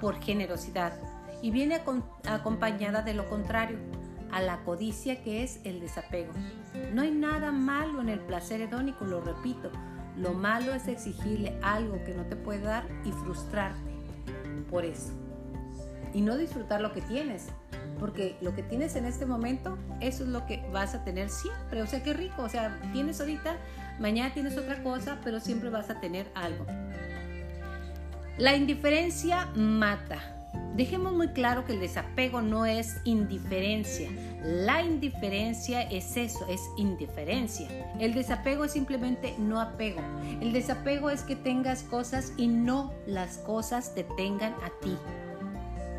por 0.00 0.20
generosidad. 0.20 0.92
Y 1.42 1.50
viene 1.50 1.80
acompañada 2.26 3.02
de 3.02 3.14
lo 3.14 3.28
contrario, 3.28 3.78
a 4.32 4.40
la 4.40 4.58
codicia 4.64 5.22
que 5.22 5.42
es 5.42 5.60
el 5.64 5.80
desapego. 5.80 6.32
No 6.92 7.02
hay 7.02 7.10
nada 7.10 7.50
malo 7.50 8.00
en 8.00 8.08
el 8.08 8.20
placer 8.20 8.60
hedónico, 8.60 9.04
lo 9.04 9.20
repito. 9.20 9.70
Lo 10.16 10.34
malo 10.34 10.74
es 10.74 10.86
exigirle 10.88 11.58
algo 11.62 12.02
que 12.04 12.14
no 12.14 12.24
te 12.24 12.36
puede 12.36 12.60
dar 12.60 12.84
y 13.04 13.12
frustrarte 13.12 13.90
por 14.70 14.84
eso. 14.84 15.12
Y 16.12 16.20
no 16.20 16.36
disfrutar 16.36 16.80
lo 16.80 16.92
que 16.92 17.00
tienes, 17.02 17.48
porque 18.00 18.36
lo 18.40 18.54
que 18.54 18.62
tienes 18.62 18.96
en 18.96 19.04
este 19.04 19.26
momento, 19.26 19.78
eso 20.00 20.24
es 20.24 20.30
lo 20.30 20.46
que 20.46 20.66
vas 20.72 20.94
a 20.94 21.04
tener 21.04 21.28
siempre. 21.28 21.82
O 21.82 21.86
sea, 21.86 22.02
qué 22.02 22.14
rico. 22.14 22.42
O 22.42 22.48
sea, 22.48 22.80
tienes 22.92 23.20
ahorita 23.20 23.56
mañana 24.00 24.32
tienes 24.32 24.56
otra 24.56 24.82
cosa, 24.82 25.18
pero 25.22 25.38
siempre 25.38 25.68
vas 25.68 25.90
a 25.90 26.00
tener 26.00 26.26
algo. 26.34 26.66
La 28.38 28.56
indiferencia 28.56 29.46
mata. 29.54 30.36
Dejemos 30.74 31.12
muy 31.12 31.28
claro 31.28 31.64
que 31.64 31.74
el 31.74 31.80
desapego 31.80 32.40
no 32.40 32.64
es 32.64 32.96
indiferencia. 33.04 34.10
La 34.42 34.82
indiferencia 34.82 35.82
es 35.82 36.16
eso, 36.16 36.46
es 36.48 36.60
indiferencia. 36.78 37.68
El 37.98 38.14
desapego 38.14 38.64
es 38.64 38.72
simplemente 38.72 39.34
no 39.38 39.60
apego. 39.60 40.00
El 40.40 40.52
desapego 40.52 41.10
es 41.10 41.22
que 41.22 41.36
tengas 41.36 41.82
cosas 41.82 42.32
y 42.36 42.48
no 42.48 42.94
las 43.06 43.38
cosas 43.38 43.94
te 43.94 44.04
tengan 44.16 44.54
a 44.54 44.70
ti. 44.80 44.96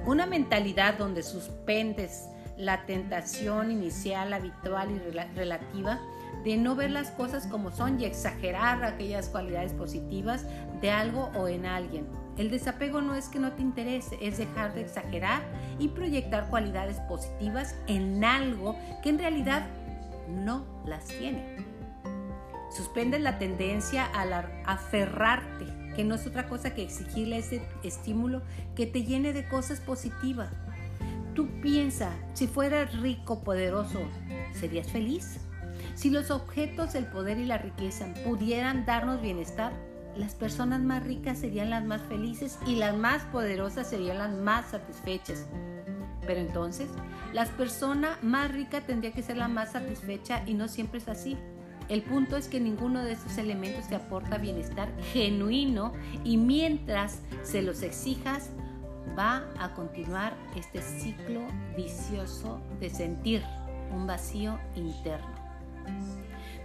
Una 0.05 0.25
mentalidad 0.25 0.97
donde 0.97 1.23
suspendes 1.23 2.27
la 2.57 2.85
tentación 2.85 3.71
inicial, 3.71 4.33
habitual 4.33 4.91
y 4.91 4.99
relativa 5.35 5.99
de 6.43 6.57
no 6.57 6.75
ver 6.75 6.91
las 6.91 7.11
cosas 7.11 7.45
como 7.47 7.71
son 7.71 7.99
y 7.99 8.05
exagerar 8.05 8.83
aquellas 8.83 9.29
cualidades 9.29 9.73
positivas 9.73 10.45
de 10.81 10.89
algo 10.91 11.31
o 11.35 11.47
en 11.47 11.65
alguien. 11.65 12.07
El 12.37 12.49
desapego 12.49 13.01
no 13.01 13.13
es 13.13 13.29
que 13.29 13.39
no 13.39 13.51
te 13.51 13.61
interese, 13.61 14.17
es 14.21 14.37
dejar 14.37 14.73
de 14.73 14.81
exagerar 14.81 15.41
y 15.77 15.89
proyectar 15.89 16.49
cualidades 16.49 16.99
positivas 17.01 17.75
en 17.87 18.23
algo 18.23 18.75
que 19.03 19.09
en 19.09 19.19
realidad 19.19 19.67
no 20.27 20.65
las 20.85 21.05
tiene. 21.05 21.57
Suspende 22.75 23.19
la 23.19 23.37
tendencia 23.37 24.05
a 24.05 24.23
aferrarte, 24.65 25.65
que 25.95 26.03
no 26.03 26.15
es 26.15 26.25
otra 26.25 26.47
cosa 26.47 26.73
que 26.73 26.83
exigirle 26.83 27.37
ese 27.37 27.61
estímulo 27.83 28.41
que 28.75 28.85
te 28.85 29.03
llene 29.03 29.33
de 29.33 29.47
cosas 29.47 29.79
positivas. 29.79 30.49
Tú 31.33 31.47
piensa, 31.61 32.11
si 32.33 32.47
fueras 32.47 32.99
rico, 32.99 33.43
poderoso, 33.43 33.99
¿serías 34.53 34.91
feliz? 34.91 35.39
Si 35.95 36.09
los 36.09 36.31
objetos, 36.31 36.95
el 36.95 37.05
poder 37.05 37.37
y 37.37 37.45
la 37.45 37.57
riqueza 37.57 38.13
pudieran 38.25 38.85
darnos 38.85 39.21
bienestar, 39.21 39.71
las 40.15 40.35
personas 40.35 40.81
más 40.81 41.03
ricas 41.03 41.39
serían 41.39 41.69
las 41.69 41.85
más 41.85 42.01
felices 42.01 42.59
y 42.65 42.75
las 42.75 42.95
más 42.95 43.23
poderosas 43.25 43.87
serían 43.89 44.17
las 44.17 44.31
más 44.31 44.71
satisfechas. 44.71 45.47
Pero 46.25 46.39
entonces, 46.39 46.89
la 47.33 47.45
persona 47.45 48.17
más 48.21 48.51
rica 48.51 48.81
tendría 48.81 49.13
que 49.13 49.23
ser 49.23 49.37
la 49.37 49.47
más 49.47 49.71
satisfecha 49.71 50.43
y 50.45 50.53
no 50.53 50.67
siempre 50.67 50.99
es 50.99 51.07
así. 51.07 51.37
El 51.91 52.03
punto 52.03 52.37
es 52.37 52.47
que 52.47 52.61
ninguno 52.61 53.03
de 53.03 53.11
estos 53.11 53.37
elementos 53.37 53.89
te 53.89 53.95
aporta 53.95 54.37
bienestar 54.37 54.89
genuino 55.11 55.91
y 56.23 56.37
mientras 56.37 57.19
se 57.43 57.61
los 57.61 57.83
exijas, 57.83 58.49
va 59.19 59.43
a 59.59 59.73
continuar 59.75 60.33
este 60.55 60.81
ciclo 60.81 61.41
vicioso 61.75 62.61
de 62.79 62.89
sentir 62.89 63.43
un 63.93 64.07
vacío 64.07 64.57
interno, 64.73 65.35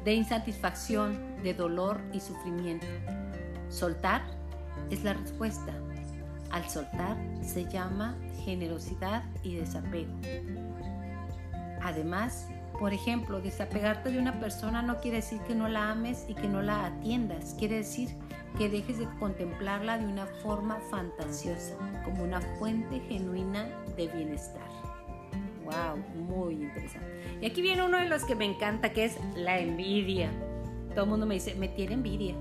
de 0.05 0.15
insatisfacción, 0.15 1.19
de 1.43 1.55
dolor 1.55 2.01
y 2.13 2.21
sufrimiento. 2.21 2.87
Soltar 3.69 4.23
es 4.91 5.03
la 5.03 5.15
respuesta. 5.15 5.73
Al 6.53 6.71
soltar 6.71 7.17
se 7.43 7.65
llama 7.65 8.17
generosidad 8.45 9.25
y 9.43 9.57
desapego. 9.57 10.13
Además, 11.83 12.47
por 12.79 12.93
ejemplo, 12.93 13.41
desapegarte 13.41 14.11
de 14.11 14.19
una 14.19 14.39
persona 14.39 14.83
no 14.83 15.01
quiere 15.01 15.19
decir 15.19 15.41
que 15.43 15.55
no 15.55 15.69
la 15.69 15.91
ames 15.91 16.27
y 16.29 16.35
que 16.35 16.49
no 16.49 16.63
la 16.63 16.87
atiendas. 16.87 17.55
Quiere 17.59 17.77
decir 17.77 18.11
que 18.59 18.69
dejes 18.69 18.99
de 18.99 19.09
contemplarla 19.19 19.99
de 19.99 20.07
una 20.07 20.27
forma 20.27 20.79
fantasiosa, 20.91 21.77
como 22.05 22.25
una 22.25 22.41
fuente 22.41 23.01
genuina 23.09 23.69
de 23.97 24.09
bienestar. 24.09 24.69
¡Wow! 25.65 25.97
Muy 26.27 26.55
interesante. 26.55 27.39
Y 27.41 27.47
aquí 27.47 27.61
viene 27.61 27.85
uno 27.85 27.99
de 27.99 28.09
los 28.09 28.25
que 28.25 28.35
me 28.35 28.45
encanta, 28.45 28.93
que 28.93 29.05
es 29.05 29.19
la 29.35 29.59
envidia. 29.59 30.31
Todo 30.91 31.05
el 31.05 31.11
mundo 31.11 31.27
me 31.27 31.35
dice, 31.35 31.55
me 31.55 31.69
tiene 31.69 31.95
envidia. 31.95 32.35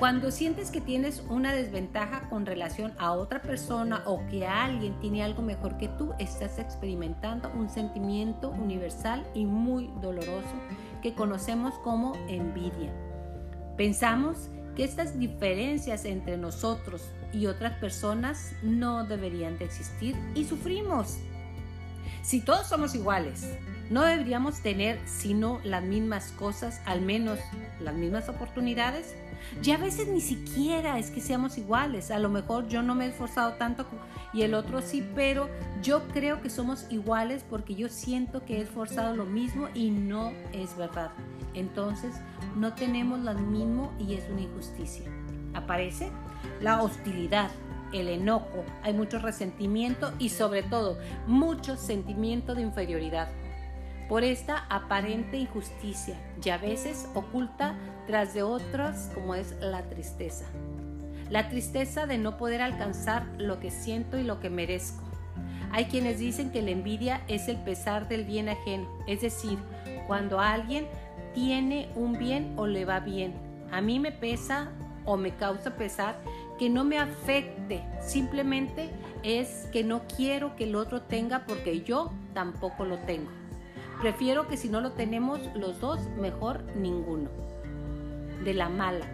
Cuando 0.00 0.30
sientes 0.30 0.70
que 0.70 0.80
tienes 0.80 1.22
una 1.28 1.52
desventaja 1.52 2.26
con 2.30 2.46
relación 2.46 2.94
a 2.96 3.12
otra 3.12 3.42
persona 3.42 4.02
o 4.06 4.26
que 4.28 4.46
alguien 4.46 4.98
tiene 4.98 5.22
algo 5.22 5.42
mejor 5.42 5.76
que 5.76 5.88
tú, 5.88 6.14
estás 6.18 6.58
experimentando 6.58 7.52
un 7.54 7.68
sentimiento 7.68 8.48
universal 8.48 9.26
y 9.34 9.44
muy 9.44 9.90
doloroso 10.00 10.54
que 11.02 11.12
conocemos 11.12 11.74
como 11.84 12.14
envidia. 12.28 12.90
Pensamos 13.76 14.48
que 14.74 14.84
estas 14.84 15.18
diferencias 15.18 16.06
entre 16.06 16.38
nosotros 16.38 17.02
y 17.34 17.44
otras 17.44 17.74
personas 17.74 18.54
no 18.62 19.04
deberían 19.04 19.58
de 19.58 19.66
existir 19.66 20.16
y 20.34 20.46
sufrimos. 20.46 21.18
Si 22.22 22.40
todos 22.40 22.66
somos 22.66 22.94
iguales, 22.94 23.46
no 23.90 24.02
deberíamos 24.02 24.62
tener 24.62 24.98
sino 25.06 25.60
las 25.62 25.82
mismas 25.82 26.32
cosas, 26.38 26.80
al 26.86 27.02
menos 27.02 27.38
las 27.80 27.94
mismas 27.94 28.30
oportunidades. 28.30 29.14
Ya 29.62 29.74
a 29.74 29.78
veces 29.78 30.08
ni 30.08 30.20
siquiera 30.20 30.98
es 30.98 31.10
que 31.10 31.20
seamos 31.20 31.58
iguales. 31.58 32.10
A 32.10 32.18
lo 32.18 32.28
mejor 32.28 32.68
yo 32.68 32.82
no 32.82 32.94
me 32.94 33.06
he 33.06 33.08
esforzado 33.08 33.54
tanto 33.54 33.86
y 34.32 34.42
el 34.42 34.54
otro 34.54 34.80
sí, 34.80 35.06
pero 35.14 35.48
yo 35.82 36.06
creo 36.08 36.40
que 36.40 36.50
somos 36.50 36.86
iguales 36.90 37.44
porque 37.48 37.74
yo 37.74 37.88
siento 37.88 38.44
que 38.44 38.58
he 38.58 38.60
esforzado 38.62 39.16
lo 39.16 39.24
mismo 39.24 39.68
y 39.74 39.90
no 39.90 40.32
es 40.52 40.76
verdad. 40.76 41.10
Entonces 41.54 42.14
no 42.56 42.74
tenemos 42.74 43.20
lo 43.20 43.34
mismo 43.34 43.92
y 43.98 44.14
es 44.14 44.28
una 44.30 44.42
injusticia. 44.42 45.10
Aparece 45.54 46.10
la 46.60 46.82
hostilidad, 46.82 47.50
el 47.92 48.08
enojo, 48.08 48.64
hay 48.82 48.92
mucho 48.92 49.18
resentimiento 49.18 50.12
y 50.18 50.28
sobre 50.28 50.62
todo 50.62 50.98
mucho 51.26 51.76
sentimiento 51.76 52.54
de 52.54 52.62
inferioridad 52.62 53.28
por 54.10 54.24
esta 54.24 54.66
aparente 54.68 55.36
injusticia 55.36 56.16
y 56.44 56.48
a 56.48 56.58
veces 56.58 57.08
oculta 57.14 57.76
tras 58.08 58.34
de 58.34 58.42
otras 58.42 59.08
como 59.14 59.36
es 59.36 59.54
la 59.60 59.88
tristeza. 59.88 60.46
La 61.30 61.48
tristeza 61.48 62.06
de 62.06 62.18
no 62.18 62.36
poder 62.36 62.60
alcanzar 62.60 63.24
lo 63.38 63.60
que 63.60 63.70
siento 63.70 64.18
y 64.18 64.24
lo 64.24 64.40
que 64.40 64.50
merezco. 64.50 65.04
Hay 65.70 65.84
quienes 65.84 66.18
dicen 66.18 66.50
que 66.50 66.60
la 66.60 66.72
envidia 66.72 67.20
es 67.28 67.46
el 67.46 67.58
pesar 67.58 68.08
del 68.08 68.24
bien 68.24 68.48
ajeno, 68.48 68.88
es 69.06 69.20
decir, 69.20 69.60
cuando 70.08 70.40
alguien 70.40 70.88
tiene 71.32 71.88
un 71.94 72.18
bien 72.18 72.54
o 72.56 72.66
le 72.66 72.84
va 72.84 72.98
bien. 72.98 73.32
A 73.70 73.80
mí 73.80 74.00
me 74.00 74.10
pesa 74.10 74.72
o 75.04 75.16
me 75.16 75.36
causa 75.36 75.76
pesar 75.76 76.20
que 76.58 76.68
no 76.68 76.82
me 76.82 76.98
afecte, 76.98 77.84
simplemente 78.00 78.90
es 79.22 79.68
que 79.70 79.84
no 79.84 80.02
quiero 80.16 80.56
que 80.56 80.64
el 80.64 80.74
otro 80.74 81.02
tenga 81.02 81.46
porque 81.46 81.82
yo 81.82 82.10
tampoco 82.34 82.84
lo 82.84 82.98
tengo. 82.98 83.39
Prefiero 84.00 84.48
que 84.48 84.56
si 84.56 84.70
no 84.70 84.80
lo 84.80 84.92
tenemos 84.92 85.40
los 85.54 85.78
dos, 85.78 86.00
mejor 86.18 86.62
ninguno. 86.74 87.28
De 88.42 88.54
la 88.54 88.70
mala. 88.70 89.04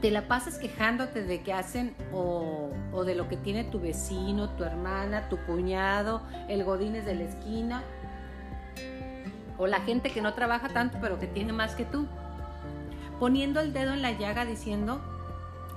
Te 0.00 0.10
la 0.10 0.26
pasas 0.26 0.56
quejándote 0.56 1.22
de 1.22 1.42
que 1.42 1.52
hacen 1.52 1.94
o, 2.14 2.70
de 3.04 3.14
lo 3.14 3.28
que 3.28 3.36
tiene 3.36 3.64
tu 3.64 3.78
vecino, 3.78 4.48
tu 4.50 4.64
hermana, 4.64 5.28
tu 5.28 5.36
cuñado, 5.44 6.22
el 6.48 6.64
godines 6.64 7.04
de 7.04 7.14
la 7.14 7.24
esquina, 7.24 7.82
o 9.58 9.66
la 9.66 9.80
gente 9.80 10.10
que 10.10 10.22
no 10.22 10.32
trabaja 10.32 10.70
tanto 10.70 10.96
pero 11.00 11.20
que 11.20 11.26
tiene 11.26 11.52
más 11.52 11.74
que 11.74 11.84
tú. 11.84 12.06
Poniendo 13.20 13.60
el 13.60 13.74
dedo 13.74 13.92
en 13.92 14.00
la 14.00 14.12
llaga 14.12 14.46
diciendo 14.46 15.00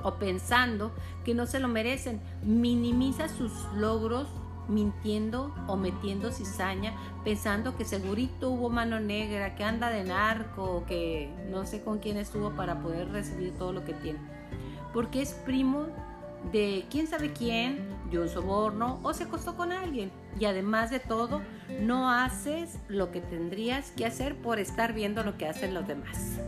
o 0.01 0.15
pensando 0.15 0.91
que 1.25 1.33
no 1.33 1.45
se 1.45 1.59
lo 1.59 1.67
merecen, 1.67 2.21
minimiza 2.41 3.27
sus 3.27 3.51
logros 3.75 4.29
mintiendo 4.67 5.53
o 5.67 5.75
metiendo 5.75 6.31
cizaña, 6.31 6.93
pensando 7.23 7.75
que 7.75 7.85
segurito 7.85 8.49
hubo 8.49 8.69
mano 8.69 8.99
negra, 8.99 9.55
que 9.55 9.63
anda 9.63 9.89
de 9.89 10.03
narco, 10.03 10.83
que 10.87 11.29
no 11.49 11.65
sé 11.65 11.83
con 11.83 11.99
quién 11.99 12.17
estuvo 12.17 12.51
para 12.51 12.81
poder 12.81 13.09
recibir 13.09 13.53
todo 13.57 13.73
lo 13.73 13.85
que 13.85 13.93
tiene. 13.93 14.19
Porque 14.93 15.21
es 15.21 15.33
primo 15.33 15.87
de 16.51 16.85
quién 16.89 17.07
sabe 17.07 17.33
quién, 17.33 17.89
de 18.09 18.19
un 18.19 18.29
soborno 18.29 18.99
o 19.03 19.13
se 19.13 19.23
acostó 19.23 19.55
con 19.55 19.71
alguien. 19.71 20.11
Y 20.39 20.45
además 20.45 20.89
de 20.89 20.99
todo, 20.99 21.41
no 21.81 22.11
haces 22.11 22.77
lo 22.87 23.11
que 23.11 23.21
tendrías 23.21 23.91
que 23.91 24.05
hacer 24.05 24.35
por 24.35 24.59
estar 24.59 24.93
viendo 24.93 25.23
lo 25.23 25.37
que 25.37 25.47
hacen 25.47 25.73
los 25.73 25.87
demás. 25.87 26.39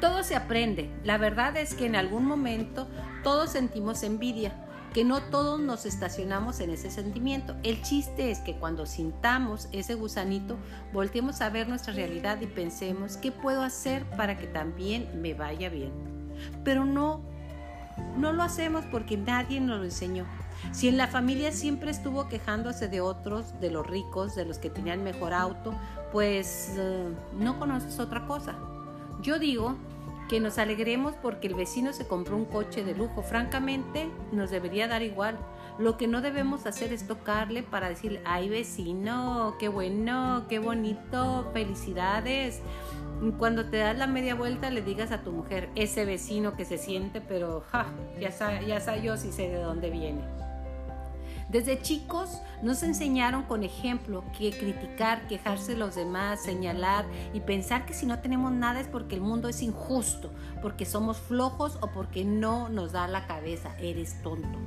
Todo 0.00 0.22
se 0.22 0.36
aprende. 0.36 0.90
La 1.04 1.18
verdad 1.18 1.56
es 1.56 1.74
que 1.74 1.86
en 1.86 1.96
algún 1.96 2.26
momento 2.26 2.88
todos 3.22 3.50
sentimos 3.50 4.02
envidia 4.02 4.63
que 4.94 5.04
no 5.04 5.20
todos 5.20 5.58
nos 5.58 5.86
estacionamos 5.86 6.60
en 6.60 6.70
ese 6.70 6.88
sentimiento. 6.88 7.56
El 7.64 7.82
chiste 7.82 8.30
es 8.30 8.38
que 8.38 8.54
cuando 8.54 8.86
sintamos 8.86 9.68
ese 9.72 9.96
gusanito, 9.96 10.56
volteemos 10.92 11.40
a 11.40 11.50
ver 11.50 11.68
nuestra 11.68 11.92
realidad 11.92 12.40
y 12.40 12.46
pensemos 12.46 13.16
qué 13.16 13.32
puedo 13.32 13.62
hacer 13.62 14.04
para 14.16 14.38
que 14.38 14.46
también 14.46 15.20
me 15.20 15.34
vaya 15.34 15.68
bien. 15.68 15.90
Pero 16.62 16.84
no, 16.84 17.22
no 18.16 18.32
lo 18.32 18.44
hacemos 18.44 18.84
porque 18.84 19.16
nadie 19.16 19.60
nos 19.60 19.78
lo 19.78 19.84
enseñó. 19.84 20.26
Si 20.70 20.86
en 20.86 20.96
la 20.96 21.08
familia 21.08 21.50
siempre 21.50 21.90
estuvo 21.90 22.28
quejándose 22.28 22.86
de 22.86 23.00
otros, 23.00 23.58
de 23.60 23.72
los 23.72 23.84
ricos, 23.84 24.36
de 24.36 24.44
los 24.44 24.58
que 24.58 24.70
tenían 24.70 25.02
mejor 25.02 25.34
auto, 25.34 25.74
pues 26.12 26.72
eh, 26.78 27.08
no 27.36 27.58
conoces 27.58 27.98
otra 27.98 28.26
cosa. 28.26 28.54
Yo 29.22 29.40
digo 29.40 29.76
que 30.28 30.40
nos 30.40 30.58
alegremos 30.58 31.14
porque 31.16 31.48
el 31.48 31.54
vecino 31.54 31.92
se 31.92 32.06
compró 32.06 32.36
un 32.36 32.44
coche 32.44 32.84
de 32.84 32.94
lujo. 32.94 33.22
Francamente, 33.22 34.08
nos 34.32 34.50
debería 34.50 34.88
dar 34.88 35.02
igual. 35.02 35.38
Lo 35.78 35.96
que 35.96 36.06
no 36.06 36.20
debemos 36.20 36.66
hacer 36.66 36.92
es 36.92 37.06
tocarle 37.06 37.62
para 37.62 37.88
decirle, 37.88 38.20
ay 38.24 38.48
vecino, 38.48 39.56
qué 39.58 39.68
bueno, 39.68 40.46
qué 40.48 40.58
bonito, 40.58 41.50
felicidades. 41.52 42.60
Cuando 43.38 43.66
te 43.66 43.78
das 43.78 43.96
la 43.96 44.06
media 44.06 44.34
vuelta 44.34 44.70
le 44.70 44.82
digas 44.82 45.10
a 45.10 45.22
tu 45.22 45.32
mujer, 45.32 45.68
ese 45.74 46.04
vecino 46.04 46.56
que 46.56 46.64
se 46.64 46.78
siente, 46.78 47.20
pero 47.20 47.64
ja, 47.70 47.86
ya, 48.20 48.60
ya 48.60 48.80
sé 48.80 49.02
yo 49.02 49.16
si 49.16 49.32
sé 49.32 49.48
de 49.48 49.62
dónde 49.62 49.90
viene. 49.90 50.43
Desde 51.48 51.80
chicos 51.80 52.40
nos 52.62 52.82
enseñaron 52.82 53.42
con 53.42 53.62
ejemplo 53.62 54.24
que 54.36 54.50
criticar, 54.50 55.26
quejarse 55.26 55.72
de 55.72 55.78
los 55.78 55.94
demás, 55.94 56.42
señalar 56.42 57.04
y 57.32 57.40
pensar 57.40 57.86
que 57.86 57.94
si 57.94 58.06
no 58.06 58.18
tenemos 58.20 58.52
nada 58.52 58.80
es 58.80 58.88
porque 58.88 59.14
el 59.14 59.20
mundo 59.20 59.48
es 59.48 59.62
injusto, 59.62 60.32
porque 60.62 60.84
somos 60.84 61.18
flojos 61.18 61.78
o 61.80 61.88
porque 61.88 62.24
no 62.24 62.68
nos 62.68 62.92
da 62.92 63.06
la 63.06 63.26
cabeza, 63.26 63.76
eres 63.78 64.20
tonto. 64.22 64.58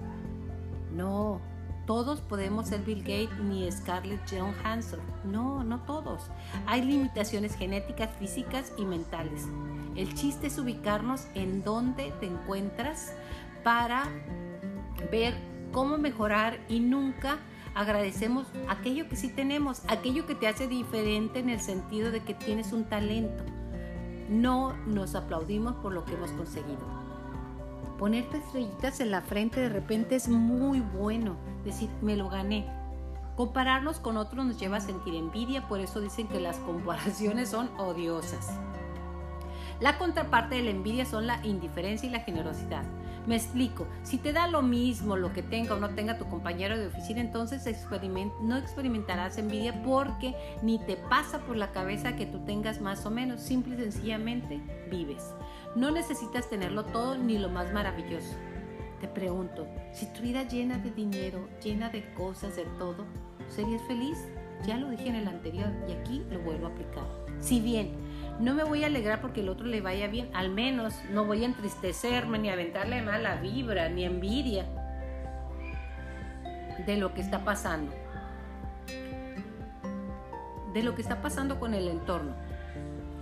No, 0.93 1.41
todos 1.87 2.19
podemos 2.19 2.67
ser 2.67 2.81
Bill 2.81 2.99
Gates 2.99 3.39
ni 3.39 3.71
Scarlett 3.71 4.19
Johansson. 4.29 4.99
No, 5.23 5.63
no 5.63 5.79
todos. 5.85 6.29
Hay 6.65 6.83
limitaciones 6.83 7.55
genéticas, 7.55 8.09
físicas 8.19 8.73
y 8.77 8.85
mentales. 8.85 9.47
El 9.95 10.13
chiste 10.13 10.47
es 10.47 10.59
ubicarnos 10.59 11.27
en 11.33 11.63
dónde 11.63 12.13
te 12.19 12.27
encuentras 12.27 13.13
para 13.63 14.03
ver 15.11 15.33
cómo 15.71 15.97
mejorar 15.97 16.59
y 16.69 16.79
nunca 16.79 17.37
agradecemos 17.75 18.47
aquello 18.67 19.07
que 19.07 19.15
sí 19.15 19.29
tenemos, 19.29 19.83
aquello 19.87 20.25
que 20.25 20.35
te 20.35 20.47
hace 20.47 20.67
diferente 20.67 21.39
en 21.39 21.49
el 21.49 21.59
sentido 21.59 22.11
de 22.11 22.21
que 22.21 22.33
tienes 22.33 22.73
un 22.73 22.85
talento. 22.85 23.43
No 24.29 24.73
nos 24.85 25.15
aplaudimos 25.15 25.75
por 25.75 25.93
lo 25.93 26.03
que 26.03 26.15
hemos 26.15 26.31
conseguido. 26.31 26.97
Ponerte 27.97 28.37
estrellitas 28.37 28.99
en 28.99 29.11
la 29.11 29.21
frente 29.21 29.59
de 29.59 29.69
repente 29.69 30.15
es 30.15 30.27
muy 30.27 30.81
bueno. 30.81 31.35
Decir, 31.63 31.89
me 32.01 32.15
lo 32.15 32.29
gané. 32.29 32.67
Compararnos 33.35 33.99
con 33.99 34.17
otros 34.17 34.45
nos 34.45 34.59
lleva 34.59 34.77
a 34.77 34.81
sentir 34.81 35.13
envidia, 35.13 35.67
por 35.67 35.79
eso 35.79 36.01
dicen 36.01 36.27
que 36.27 36.39
las 36.39 36.57
comparaciones 36.57 37.49
son 37.49 37.69
odiosas. 37.77 38.51
La 39.79 39.99
contraparte 39.99 40.55
de 40.55 40.63
la 40.63 40.71
envidia 40.71 41.05
son 41.05 41.27
la 41.27 41.45
indiferencia 41.45 42.09
y 42.09 42.11
la 42.11 42.21
generosidad. 42.21 42.83
Me 43.27 43.35
explico, 43.35 43.87
si 44.03 44.17
te 44.17 44.31
da 44.31 44.47
lo 44.47 44.61
mismo 44.61 45.17
lo 45.17 45.33
que 45.33 45.43
tenga 45.43 45.75
o 45.75 45.79
no 45.79 45.89
tenga 45.89 46.17
tu 46.17 46.29
compañero 46.29 46.77
de 46.77 46.87
oficina, 46.87 47.19
entonces 47.19 47.67
no 48.41 48.57
experimentarás 48.57 49.37
envidia 49.37 49.83
porque 49.83 50.33
ni 50.61 50.79
te 50.79 50.95
pasa 50.95 51.39
por 51.39 51.57
la 51.57 51.73
cabeza 51.73 52.15
que 52.15 52.25
tú 52.25 52.39
tengas 52.45 52.79
más 52.79 53.05
o 53.05 53.11
menos, 53.11 53.41
simple 53.41 53.75
y 53.75 53.79
sencillamente 53.79 54.61
vives. 54.89 55.33
No 55.75 55.91
necesitas 55.91 56.49
tenerlo 56.49 56.85
todo 56.85 57.17
ni 57.17 57.37
lo 57.37 57.49
más 57.49 57.73
maravilloso. 57.73 58.33
Te 59.01 59.09
pregunto, 59.09 59.67
si 59.91 60.05
tu 60.13 60.21
vida 60.21 60.43
llena 60.43 60.77
de 60.77 60.91
dinero, 60.91 61.49
llena 61.61 61.89
de 61.89 62.13
cosas, 62.13 62.55
de 62.55 62.63
todo, 62.79 63.05
¿serías 63.49 63.81
feliz? 63.87 64.17
Ya 64.65 64.77
lo 64.77 64.89
dije 64.89 65.09
en 65.09 65.15
el 65.15 65.27
anterior 65.27 65.71
y 65.87 65.91
aquí 65.91 66.23
lo 66.31 66.39
vuelvo 66.39 66.67
a 66.67 66.69
aplicar. 66.69 67.05
Si 67.41 67.59
bien 67.59 67.91
no 68.39 68.53
me 68.53 68.63
voy 68.63 68.83
a 68.83 68.87
alegrar 68.87 69.21
porque 69.21 69.41
el 69.41 69.49
otro 69.49 69.65
le 69.65 69.81
vaya 69.81 70.07
bien, 70.07 70.29
al 70.33 70.49
menos 70.49 70.93
no 71.11 71.25
voy 71.25 71.43
a 71.43 71.47
entristecerme 71.47 72.37
ni 72.37 72.49
aventarle 72.49 73.01
mala 73.01 73.35
vibra 73.35 73.89
ni 73.89 74.03
envidia 74.03 74.65
de 76.85 76.97
lo 76.97 77.13
que 77.13 77.21
está 77.21 77.43
pasando. 77.43 77.91
De 80.73 80.83
lo 80.83 80.93
que 80.95 81.01
está 81.01 81.21
pasando 81.21 81.59
con 81.59 81.73
el 81.73 81.87
entorno. 81.87 82.33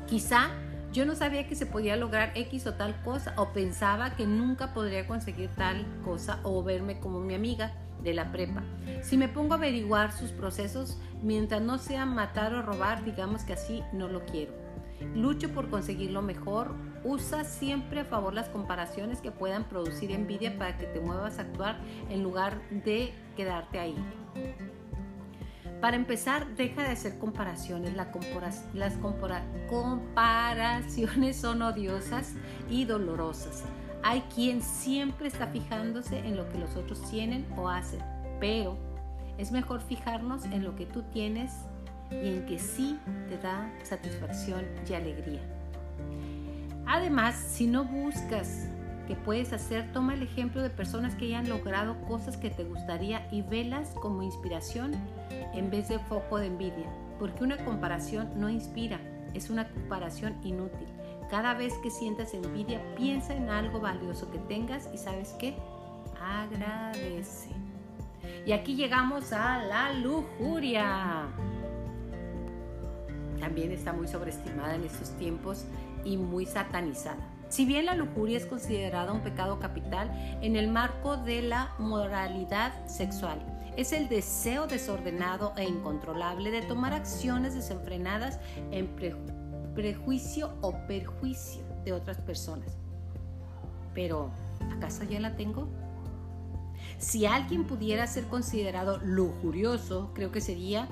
Quizá 0.07 0.49
yo 0.91 1.05
no 1.05 1.15
sabía 1.15 1.47
que 1.47 1.55
se 1.55 1.65
podía 1.65 1.95
lograr 1.95 2.31
X 2.35 2.67
o 2.67 2.73
tal 2.73 3.01
cosa 3.01 3.33
o 3.37 3.53
pensaba 3.53 4.15
que 4.15 4.25
nunca 4.25 4.73
podría 4.73 5.07
conseguir 5.07 5.49
tal 5.49 5.85
cosa 6.03 6.39
o 6.43 6.63
verme 6.63 6.99
como 6.99 7.19
mi 7.19 7.33
amiga 7.33 7.73
de 8.03 8.13
la 8.13 8.31
prepa. 8.31 8.63
Si 9.01 9.17
me 9.17 9.27
pongo 9.27 9.53
a 9.53 9.57
averiguar 9.57 10.11
sus 10.11 10.31
procesos, 10.31 10.97
mientras 11.21 11.61
no 11.61 11.79
sea 11.79 12.05
matar 12.05 12.53
o 12.53 12.61
robar, 12.61 13.03
digamos 13.03 13.43
que 13.43 13.53
así 13.53 13.83
no 13.93 14.07
lo 14.07 14.25
quiero. 14.25 14.64
Lucho 15.15 15.49
por 15.51 15.69
conseguir 15.69 16.11
lo 16.11 16.21
mejor. 16.21 16.75
Usa 17.03 17.43
siempre 17.43 18.01
a 18.01 18.05
favor 18.05 18.33
las 18.33 18.49
comparaciones 18.49 19.21
que 19.21 19.31
puedan 19.31 19.65
producir 19.65 20.11
envidia 20.11 20.57
para 20.57 20.77
que 20.77 20.85
te 20.87 20.99
muevas 20.99 21.37
a 21.39 21.43
actuar 21.43 21.79
en 22.09 22.23
lugar 22.23 22.61
de 22.69 23.13
quedarte 23.35 23.79
ahí. 23.79 23.95
Para 25.81 25.97
empezar, 25.97 26.55
deja 26.55 26.83
de 26.83 26.89
hacer 26.89 27.19
comparaciones. 27.19 27.93
las 27.95 28.97
comparaciones 29.69 31.35
son 31.37 31.61
odiosas 31.61 32.33
y 32.69 32.85
dolorosas. 32.85 33.63
Hay 34.01 34.21
quien 34.33 34.61
siempre 34.61 35.27
está 35.27 35.47
fijándose 35.47 36.19
en 36.19 36.37
lo 36.37 36.49
que 36.49 36.57
los 36.57 36.75
otros 36.75 37.01
tienen 37.09 37.45
o 37.57 37.69
hacen, 37.69 37.99
pero 38.39 38.77
es 39.37 39.51
mejor 39.51 39.81
fijarnos 39.81 40.45
en 40.45 40.63
lo 40.63 40.75
que 40.75 40.85
tú 40.85 41.03
tienes 41.11 41.51
y 42.11 42.27
en 42.29 42.45
que 42.45 42.59
sí 42.59 42.99
te 43.27 43.37
da 43.37 43.71
satisfacción 43.83 44.65
y 44.89 44.93
alegría. 44.93 45.41
Además, 46.85 47.35
si 47.35 47.67
no 47.67 47.83
buscas 47.83 48.67
qué 49.07 49.15
puedes 49.15 49.53
hacer, 49.53 49.91
toma 49.91 50.13
el 50.13 50.23
ejemplo 50.23 50.61
de 50.61 50.69
personas 50.69 51.15
que 51.15 51.25
hayan 51.25 51.49
logrado 51.49 51.99
cosas 52.07 52.37
que 52.37 52.49
te 52.49 52.63
gustaría 52.63 53.27
y 53.31 53.41
velas 53.41 53.89
como 54.01 54.23
inspiración 54.23 54.93
en 55.53 55.69
vez 55.69 55.89
de 55.89 55.99
foco 55.99 56.37
de 56.37 56.47
envidia, 56.47 56.89
porque 57.19 57.43
una 57.43 57.63
comparación 57.63 58.29
no 58.35 58.49
inspira, 58.49 58.99
es 59.33 59.49
una 59.49 59.67
comparación 59.69 60.35
inútil. 60.43 60.87
Cada 61.29 61.55
vez 61.55 61.73
que 61.81 61.89
sientas 61.89 62.33
envidia, 62.33 62.81
piensa 62.95 63.33
en 63.35 63.49
algo 63.49 63.79
valioso 63.79 64.29
que 64.31 64.37
tengas 64.39 64.89
y 64.93 64.97
sabes 64.97 65.35
qué, 65.39 65.55
agradece. 66.21 67.49
Y 68.45 68.51
aquí 68.51 68.75
llegamos 68.75 69.33
a 69.33 69.63
la 69.63 69.93
lujuria 69.93 71.27
también 73.39 73.71
está 73.71 73.93
muy 73.93 74.07
sobreestimada 74.07 74.75
en 74.75 74.83
estos 74.83 75.11
tiempos 75.17 75.65
y 76.03 76.17
muy 76.17 76.45
satanizada. 76.45 77.17
Si 77.49 77.65
bien 77.65 77.85
la 77.85 77.95
lujuria 77.95 78.37
es 78.37 78.45
considerada 78.45 79.13
un 79.13 79.21
pecado 79.21 79.59
capital 79.59 80.09
en 80.41 80.55
el 80.55 80.67
marco 80.67 81.17
de 81.17 81.41
la 81.41 81.73
moralidad 81.77 82.85
sexual, 82.87 83.39
es 83.77 83.91
el 83.91 84.09
deseo 84.09 84.67
desordenado 84.67 85.53
e 85.57 85.65
incontrolable 85.65 86.49
de 86.49 86.61
tomar 86.61 86.93
acciones 86.93 87.53
desenfrenadas 87.53 88.39
en 88.71 88.87
prejuicio 89.75 90.53
o 90.61 90.73
perjuicio 90.87 91.63
de 91.83 91.93
otras 91.93 92.17
personas. 92.19 92.77
Pero, 93.93 94.31
¿acaso 94.75 95.03
ya 95.03 95.19
la 95.19 95.35
tengo? 95.35 95.67
Si 96.97 97.25
alguien 97.25 97.65
pudiera 97.65 98.07
ser 98.07 98.25
considerado 98.25 98.97
lujurioso, 98.99 100.11
creo 100.13 100.31
que 100.31 100.41
sería 100.41 100.87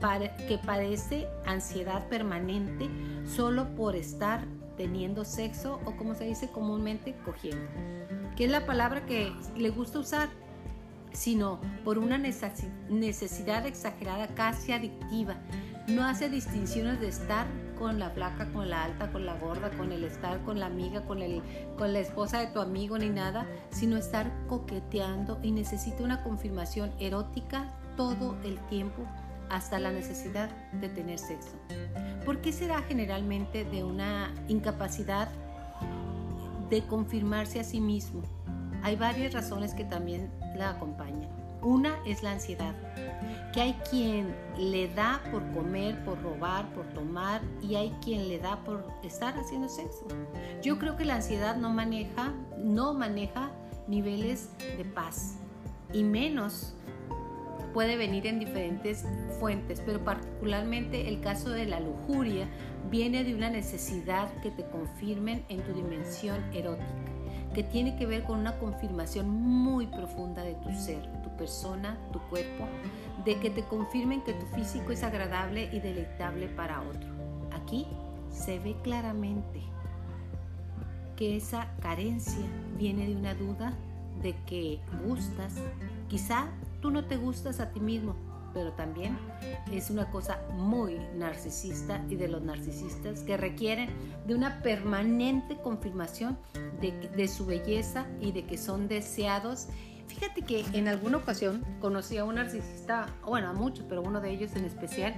que 0.00 0.58
padece 0.64 1.26
ansiedad 1.44 2.06
permanente 2.08 2.88
solo 3.26 3.74
por 3.74 3.96
estar 3.96 4.44
teniendo 4.76 5.24
sexo 5.24 5.80
o 5.84 5.96
como 5.96 6.14
se 6.14 6.24
dice 6.24 6.50
comúnmente 6.50 7.16
cogiendo, 7.24 7.66
que 8.36 8.44
es 8.44 8.50
la 8.50 8.64
palabra 8.64 9.04
que 9.06 9.32
le 9.56 9.70
gusta 9.70 9.98
usar, 9.98 10.28
sino 11.12 11.60
por 11.84 11.98
una 11.98 12.16
necesidad 12.16 13.66
exagerada 13.66 14.28
casi 14.28 14.72
adictiva. 14.72 15.36
No 15.88 16.04
hace 16.04 16.28
distinciones 16.28 17.00
de 17.00 17.08
estar 17.08 17.46
con 17.76 17.98
la 17.98 18.10
flaca, 18.10 18.52
con 18.52 18.68
la 18.70 18.84
alta, 18.84 19.10
con 19.10 19.26
la 19.26 19.36
gorda, 19.38 19.70
con 19.70 19.90
el 19.90 20.04
estar 20.04 20.40
con 20.44 20.60
la 20.60 20.66
amiga, 20.66 21.02
con, 21.06 21.22
el, 21.22 21.42
con 21.76 21.92
la 21.92 22.00
esposa 22.00 22.38
de 22.38 22.48
tu 22.48 22.60
amigo 22.60 22.98
ni 22.98 23.08
nada, 23.08 23.46
sino 23.70 23.96
estar 23.96 24.30
coqueteando 24.46 25.40
y 25.42 25.50
necesita 25.50 26.04
una 26.04 26.22
confirmación 26.22 26.92
erótica 27.00 27.72
todo 27.96 28.36
el 28.44 28.60
tiempo 28.68 29.02
hasta 29.50 29.78
la 29.78 29.90
necesidad 29.90 30.50
de 30.72 30.88
tener 30.88 31.18
sexo. 31.18 31.56
¿Por 32.24 32.40
qué 32.40 32.52
será 32.52 32.82
generalmente 32.82 33.64
de 33.64 33.84
una 33.84 34.34
incapacidad 34.48 35.28
de 36.70 36.82
confirmarse 36.82 37.60
a 37.60 37.64
sí 37.64 37.80
mismo? 37.80 38.22
Hay 38.82 38.96
varias 38.96 39.32
razones 39.32 39.74
que 39.74 39.84
también 39.84 40.30
la 40.56 40.70
acompañan. 40.70 41.28
Una 41.62 41.96
es 42.06 42.22
la 42.22 42.32
ansiedad, 42.32 42.74
que 43.52 43.60
hay 43.60 43.72
quien 43.90 44.32
le 44.56 44.88
da 44.94 45.20
por 45.32 45.42
comer, 45.50 46.04
por 46.04 46.22
robar, 46.22 46.72
por 46.72 46.86
tomar 46.90 47.40
y 47.60 47.74
hay 47.74 47.90
quien 48.02 48.28
le 48.28 48.38
da 48.38 48.62
por 48.64 48.86
estar 49.02 49.36
haciendo 49.36 49.68
sexo. 49.68 50.06
Yo 50.62 50.78
creo 50.78 50.96
que 50.96 51.04
la 51.04 51.16
ansiedad 51.16 51.56
no 51.56 51.70
maneja, 51.70 52.32
no 52.58 52.94
maneja 52.94 53.50
niveles 53.88 54.50
de 54.76 54.84
paz 54.84 55.38
y 55.92 56.04
menos 56.04 56.74
puede 57.78 57.96
venir 57.96 58.26
en 58.26 58.40
diferentes 58.40 59.04
fuentes, 59.38 59.80
pero 59.86 60.02
particularmente 60.02 61.08
el 61.08 61.20
caso 61.20 61.50
de 61.50 61.64
la 61.64 61.78
lujuria 61.78 62.48
viene 62.90 63.22
de 63.22 63.36
una 63.36 63.50
necesidad 63.50 64.34
que 64.40 64.50
te 64.50 64.64
confirmen 64.64 65.44
en 65.48 65.60
tu 65.60 65.72
dimensión 65.72 66.42
erótica, 66.52 66.88
que 67.54 67.62
tiene 67.62 67.94
que 67.94 68.04
ver 68.04 68.24
con 68.24 68.40
una 68.40 68.58
confirmación 68.58 69.30
muy 69.30 69.86
profunda 69.86 70.42
de 70.42 70.54
tu 70.54 70.72
ser, 70.72 71.06
tu 71.22 71.30
persona, 71.36 71.96
tu 72.12 72.18
cuerpo, 72.22 72.64
de 73.24 73.38
que 73.38 73.48
te 73.48 73.62
confirmen 73.62 74.22
que 74.22 74.32
tu 74.32 74.46
físico 74.56 74.90
es 74.90 75.04
agradable 75.04 75.70
y 75.72 75.78
deleitable 75.78 76.48
para 76.48 76.82
otro. 76.82 77.10
Aquí 77.52 77.86
se 78.32 78.58
ve 78.58 78.74
claramente 78.82 79.62
que 81.14 81.36
esa 81.36 81.68
carencia 81.78 82.44
viene 82.76 83.06
de 83.06 83.14
una 83.14 83.34
duda 83.34 83.72
de 84.20 84.34
que 84.46 84.80
gustas, 85.06 85.54
quizá 86.08 86.48
tú 86.80 86.90
no 86.90 87.04
te 87.04 87.16
gustas 87.16 87.60
a 87.60 87.70
ti 87.70 87.80
mismo, 87.80 88.14
pero 88.54 88.72
también 88.72 89.18
es 89.72 89.90
una 89.90 90.10
cosa 90.10 90.40
muy 90.52 90.98
narcisista 91.14 92.04
y 92.08 92.16
de 92.16 92.28
los 92.28 92.42
narcisistas 92.42 93.20
que 93.20 93.36
requieren 93.36 93.90
de 94.26 94.34
una 94.34 94.62
permanente 94.62 95.56
confirmación 95.58 96.38
de, 96.80 97.28
su 97.28 97.46
belleza 97.46 98.06
y 98.20 98.32
de 98.32 98.46
que 98.46 98.56
son 98.56 98.88
deseados. 98.88 99.68
Fíjate 100.06 100.42
que 100.42 100.64
en 100.72 100.88
alguna 100.88 101.18
ocasión 101.18 101.64
conocí 101.80 102.16
a 102.16 102.24
un 102.24 102.36
narcisista, 102.36 103.06
bueno, 103.26 103.48
a 103.48 103.52
muchos, 103.52 103.84
pero 103.88 104.02
uno 104.02 104.20
de 104.20 104.30
ellos 104.30 104.54
en 104.56 104.64
especial, 104.64 105.14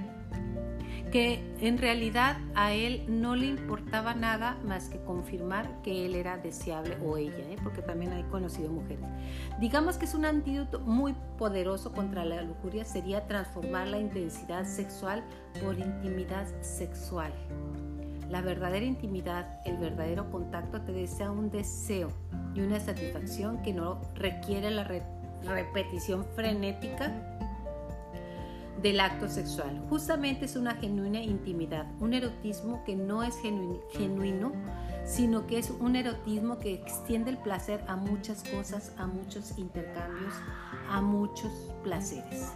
que 1.11 1.43
en 1.61 1.79
realidad 1.79 2.39
a 2.55 2.73
él 2.73 3.05
no 3.09 3.35
le 3.35 3.47
importaba 3.47 4.15
nada 4.15 4.57
más 4.65 4.89
que 4.89 5.01
confirmar 5.01 5.83
que 5.83 6.07
él 6.07 6.15
era 6.15 6.39
deseable 6.39 6.97
o 7.05 7.17
ella, 7.17 7.51
¿eh? 7.51 7.57
porque 7.63 7.83
también 7.83 8.13
hay 8.13 8.23
conocido 8.25 8.71
mujeres. 8.71 9.05
Digamos 9.59 9.97
que 9.97 10.05
es 10.05 10.15
un 10.15 10.25
antídoto 10.25 10.81
muy 10.81 11.15
poderoso 11.39 11.93
contra 11.93 12.25
la 12.25 12.43
lujuria, 12.43 12.85
sería 12.85 13.27
transformar 13.27 13.89
la 13.89 13.99
intensidad 13.99 14.65
sexual 14.65 15.25
por 15.63 15.79
intimidad 15.79 16.47
sexual. 16.61 17.33
La 18.29 18.43
verdadera 18.43 18.87
intimidad, 18.87 19.61
el 19.65 19.77
verdadero 19.79 20.31
contacto 20.31 20.81
te 20.83 20.93
desea 20.93 21.33
un 21.33 21.51
deseo 21.51 22.13
y 22.55 22.61
una 22.61 22.79
satisfacción 22.79 23.61
que 23.63 23.73
no 23.73 24.01
requiere 24.15 24.71
la 24.71 24.85
repetición 25.43 26.25
frenética 26.37 27.13
del 28.83 29.01
acto 29.01 29.29
sexual. 29.29 29.85
Justamente 29.89 30.47
es 30.47 30.57
una 30.57 30.75
genuina 30.75 31.21
intimidad, 31.21 31.87
un 32.01 32.15
erotismo 32.15 32.83
que 32.85 32.97
no 32.97 33.23
es 33.23 33.37
genuino, 33.93 34.53
sino 35.05 35.47
que 35.47 35.59
es 35.59 35.71
un 35.71 35.97
erotismo 35.97 36.59
que 36.59 36.75
extiende 36.75 37.31
el 37.31 37.39
placer 37.39 37.85
a 37.89 37.97
muchas 37.97 38.43
cosas, 38.45 38.93
a 38.97 39.07
muchos 39.07 39.59
intercambios, 39.59 40.33
a 40.89 41.01
muchos 41.01 41.53
placeres. 41.83 42.53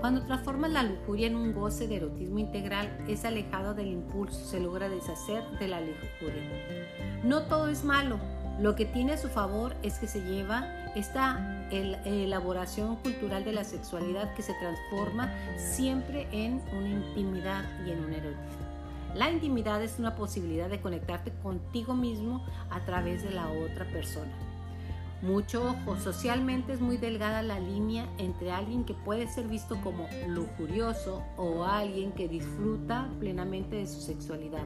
Cuando 0.00 0.24
transformas 0.24 0.70
la 0.70 0.82
lujuria 0.82 1.28
en 1.28 1.36
un 1.36 1.54
goce 1.54 1.88
de 1.88 1.96
erotismo 1.96 2.38
integral, 2.38 2.98
es 3.08 3.24
alejado 3.24 3.74
del 3.74 3.88
impulso, 3.88 4.44
se 4.44 4.60
logra 4.60 4.88
deshacer 4.88 5.42
de 5.58 5.68
la 5.68 5.80
lujuria. 5.80 7.22
No 7.24 7.42
todo 7.44 7.68
es 7.68 7.84
malo, 7.84 8.18
lo 8.60 8.76
que 8.76 8.84
tiene 8.84 9.12
a 9.12 9.18
su 9.18 9.28
favor 9.28 9.74
es 9.82 9.98
que 9.98 10.06
se 10.06 10.20
lleva 10.20 10.83
esta 10.94 11.68
elaboración 11.70 12.96
cultural 12.96 13.44
de 13.44 13.52
la 13.52 13.64
sexualidad 13.64 14.34
que 14.34 14.42
se 14.42 14.54
transforma 14.54 15.32
siempre 15.56 16.28
en 16.30 16.60
una 16.76 16.88
intimidad 16.88 17.64
y 17.86 17.90
en 17.90 18.04
un 18.04 18.12
erotismo. 18.12 18.64
La 19.14 19.30
intimidad 19.30 19.82
es 19.82 19.98
una 19.98 20.16
posibilidad 20.16 20.68
de 20.68 20.80
conectarte 20.80 21.32
contigo 21.42 21.94
mismo 21.94 22.44
a 22.70 22.80
través 22.84 23.22
de 23.22 23.30
la 23.30 23.48
otra 23.48 23.84
persona. 23.86 24.32
Mucho 25.22 25.70
ojo, 25.70 25.96
socialmente 25.98 26.74
es 26.74 26.80
muy 26.80 26.98
delgada 26.98 27.40
la 27.42 27.58
línea 27.58 28.06
entre 28.18 28.50
alguien 28.50 28.84
que 28.84 28.92
puede 28.92 29.26
ser 29.26 29.46
visto 29.46 29.80
como 29.82 30.06
lujurioso 30.28 31.22
o 31.36 31.64
alguien 31.64 32.12
que 32.12 32.28
disfruta 32.28 33.08
plenamente 33.20 33.76
de 33.76 33.86
su 33.86 34.00
sexualidad. 34.00 34.64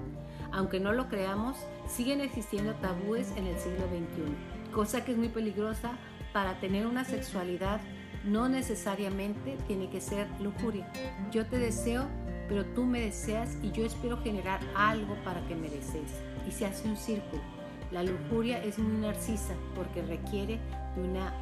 Aunque 0.51 0.81
no 0.81 0.93
lo 0.93 1.09
creamos, 1.09 1.57
siguen 1.87 2.20
existiendo 2.22 2.72
tabúes 2.74 3.31
en 3.37 3.47
el 3.47 3.57
siglo 3.59 3.87
XXI, 3.87 4.72
cosa 4.74 5.05
que 5.05 5.12
es 5.12 5.18
muy 5.18 5.29
peligrosa 5.29 5.93
para 6.33 6.61
tener 6.61 6.87
una 6.87 7.05
sexualidad 7.05 7.81
no 8.24 8.49
necesariamente 8.49 9.57
tiene 9.66 9.89
que 9.91 10.01
ser 10.01 10.26
lujuria. 10.41 10.91
Yo 11.31 11.47
te 11.47 11.59
deseo, 11.59 12.07
pero 12.49 12.64
tú 12.64 12.85
me 12.85 13.01
deseas 13.01 13.57
y 13.62 13.70
yo 13.70 13.85
espero 13.85 14.18
generar 14.22 14.61
algo 14.74 15.14
para 15.24 15.41
que 15.47 15.55
me 15.55 15.68
desees. 15.68 16.12
Y 16.47 16.51
se 16.51 16.66
hace 16.66 16.89
un 16.89 16.97
círculo. 16.97 17.43
La 17.91 18.03
lujuria 18.03 18.62
es 18.62 18.79
muy 18.79 18.99
narcisa 18.99 19.55
porque 19.74 20.03
requiere 20.03 20.59
de 20.97 21.03
una 21.03 21.33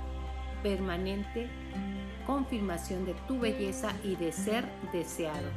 permanente 0.62 1.49
confirmación 2.26 3.05
de 3.05 3.14
tu 3.26 3.39
belleza 3.39 3.93
y 4.05 4.16
de 4.16 4.32
ser 4.32 4.64
deseado. 4.93 5.49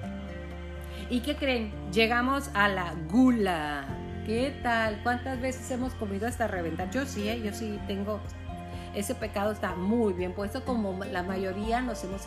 ¿Y 1.10 1.22
qué 1.22 1.36
creen? 1.36 1.72
Llegamos 1.92 2.50
a 2.54 2.68
la 2.68 2.94
gula. 3.10 3.86
¿Qué 4.26 4.60
tal? 4.62 5.02
¿Cuántas 5.02 5.42
veces 5.42 5.70
hemos 5.72 5.94
comido 5.94 6.28
hasta 6.28 6.48
reventar? 6.48 6.92
Yo 6.92 7.06
sí, 7.06 7.28
¿eh? 7.28 7.42
yo 7.44 7.54
sí 7.54 7.80
tengo 7.88 8.20
ese 8.96 9.16
pecado 9.16 9.52
está 9.52 9.76
muy 9.76 10.14
bien 10.14 10.34
puesto 10.34 10.66
como 10.66 11.04
la 11.06 11.24
mayoría 11.24 11.82
nos 11.82 12.04
hemos 12.04 12.24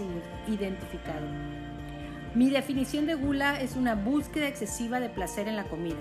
identificado. 0.49 1.27
Mi 2.35 2.49
definición 2.49 3.07
de 3.07 3.15
gula 3.15 3.61
es 3.61 3.77
una 3.77 3.95
búsqueda 3.95 4.49
excesiva 4.49 5.01
de 5.01 5.11
placer 5.11 5.49
en 5.49 5.57
la 5.57 5.65
comida, 5.65 5.99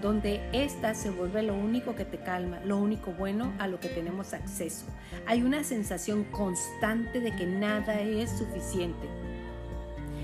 donde 0.00 0.40
ésta 0.52 0.94
se 0.94 1.10
vuelve 1.10 1.42
lo 1.42 1.54
único 1.54 1.96
que 1.96 2.04
te 2.04 2.18
calma, 2.18 2.60
lo 2.64 2.76
único 2.76 3.12
bueno 3.12 3.52
a 3.58 3.66
lo 3.66 3.80
que 3.80 3.88
tenemos 3.88 4.34
acceso. 4.34 4.86
Hay 5.26 5.42
una 5.42 5.64
sensación 5.64 6.24
constante 6.24 7.20
de 7.20 7.34
que 7.34 7.46
nada 7.46 8.00
es 8.00 8.30
suficiente. 8.30 9.08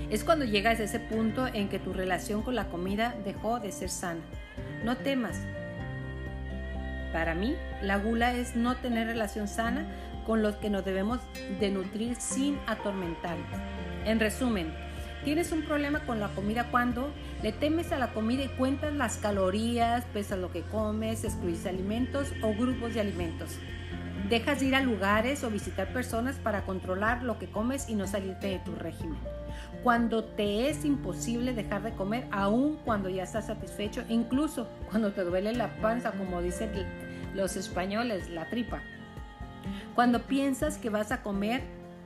Es 0.09 0.23
cuando 0.23 0.45
llegas 0.45 0.79
a 0.79 0.83
ese 0.83 0.99
punto 0.99 1.47
en 1.47 1.67
que 1.67 1.79
tu 1.79 1.91
relación 1.91 2.43
con 2.43 2.55
la 2.55 2.69
comida 2.69 3.15
dejó 3.25 3.59
de 3.59 3.71
ser 3.71 3.89
sana. 3.89 4.21
No 4.85 4.97
temas, 4.97 5.41
para 7.11 7.35
mí, 7.35 7.55
la 7.81 7.97
gula 7.97 8.33
es 8.33 8.55
no 8.55 8.75
tener 8.77 9.07
relación 9.07 9.47
sana 9.47 9.85
con 10.25 10.41
los 10.41 10.55
que 10.55 10.69
nos 10.69 10.85
debemos 10.85 11.19
de 11.59 11.69
nutrir 11.71 12.15
sin 12.15 12.57
atormentarnos. 12.67 13.59
En 14.05 14.19
resumen, 14.19 14.73
tienes 15.23 15.51
un 15.51 15.63
problema 15.63 16.01
con 16.01 16.19
la 16.19 16.29
comida 16.29 16.67
cuando 16.71 17.11
le 17.43 17.51
temes 17.51 17.91
a 17.91 17.97
la 17.97 18.13
comida 18.13 18.43
y 18.43 18.47
cuentas 18.49 18.93
las 18.93 19.17
calorías, 19.17 20.05
pesas 20.05 20.39
lo 20.39 20.51
que 20.51 20.61
comes, 20.61 21.23
excluyes 21.23 21.65
alimentos 21.65 22.33
o 22.41 22.53
grupos 22.53 22.93
de 22.93 23.01
alimentos. 23.01 23.57
Dejas 24.29 24.59
de 24.59 24.67
ir 24.67 24.75
a 24.75 24.81
lugares 24.81 25.43
o 25.43 25.49
visitar 25.49 25.91
personas 25.91 26.37
para 26.37 26.63
controlar 26.65 27.23
lo 27.23 27.37
que 27.37 27.47
comes 27.47 27.89
y 27.89 27.95
no 27.95 28.07
salirte 28.07 28.47
de 28.47 28.59
tu 28.59 28.75
régimen. 28.75 29.19
Cuando 29.83 30.23
te 30.23 30.69
es 30.69 30.85
imposible 30.85 31.53
dejar 31.53 31.81
de 31.83 31.93
comer, 31.93 32.27
aun 32.31 32.77
cuando 32.85 33.09
ya 33.09 33.23
estás 33.23 33.47
satisfecho, 33.47 34.03
incluso 34.09 34.67
cuando 34.89 35.11
te 35.11 35.23
duele 35.23 35.53
la 35.53 35.75
panza, 35.81 36.11
como 36.11 36.41
dicen 36.41 36.71
los 37.33 37.55
españoles, 37.55 38.29
la 38.29 38.49
tripa. 38.49 38.81
Cuando 39.95 40.21
piensas 40.21 40.77
que 40.77 40.89
vas 40.89 41.11
a 41.11 41.21
comer 41.21 41.63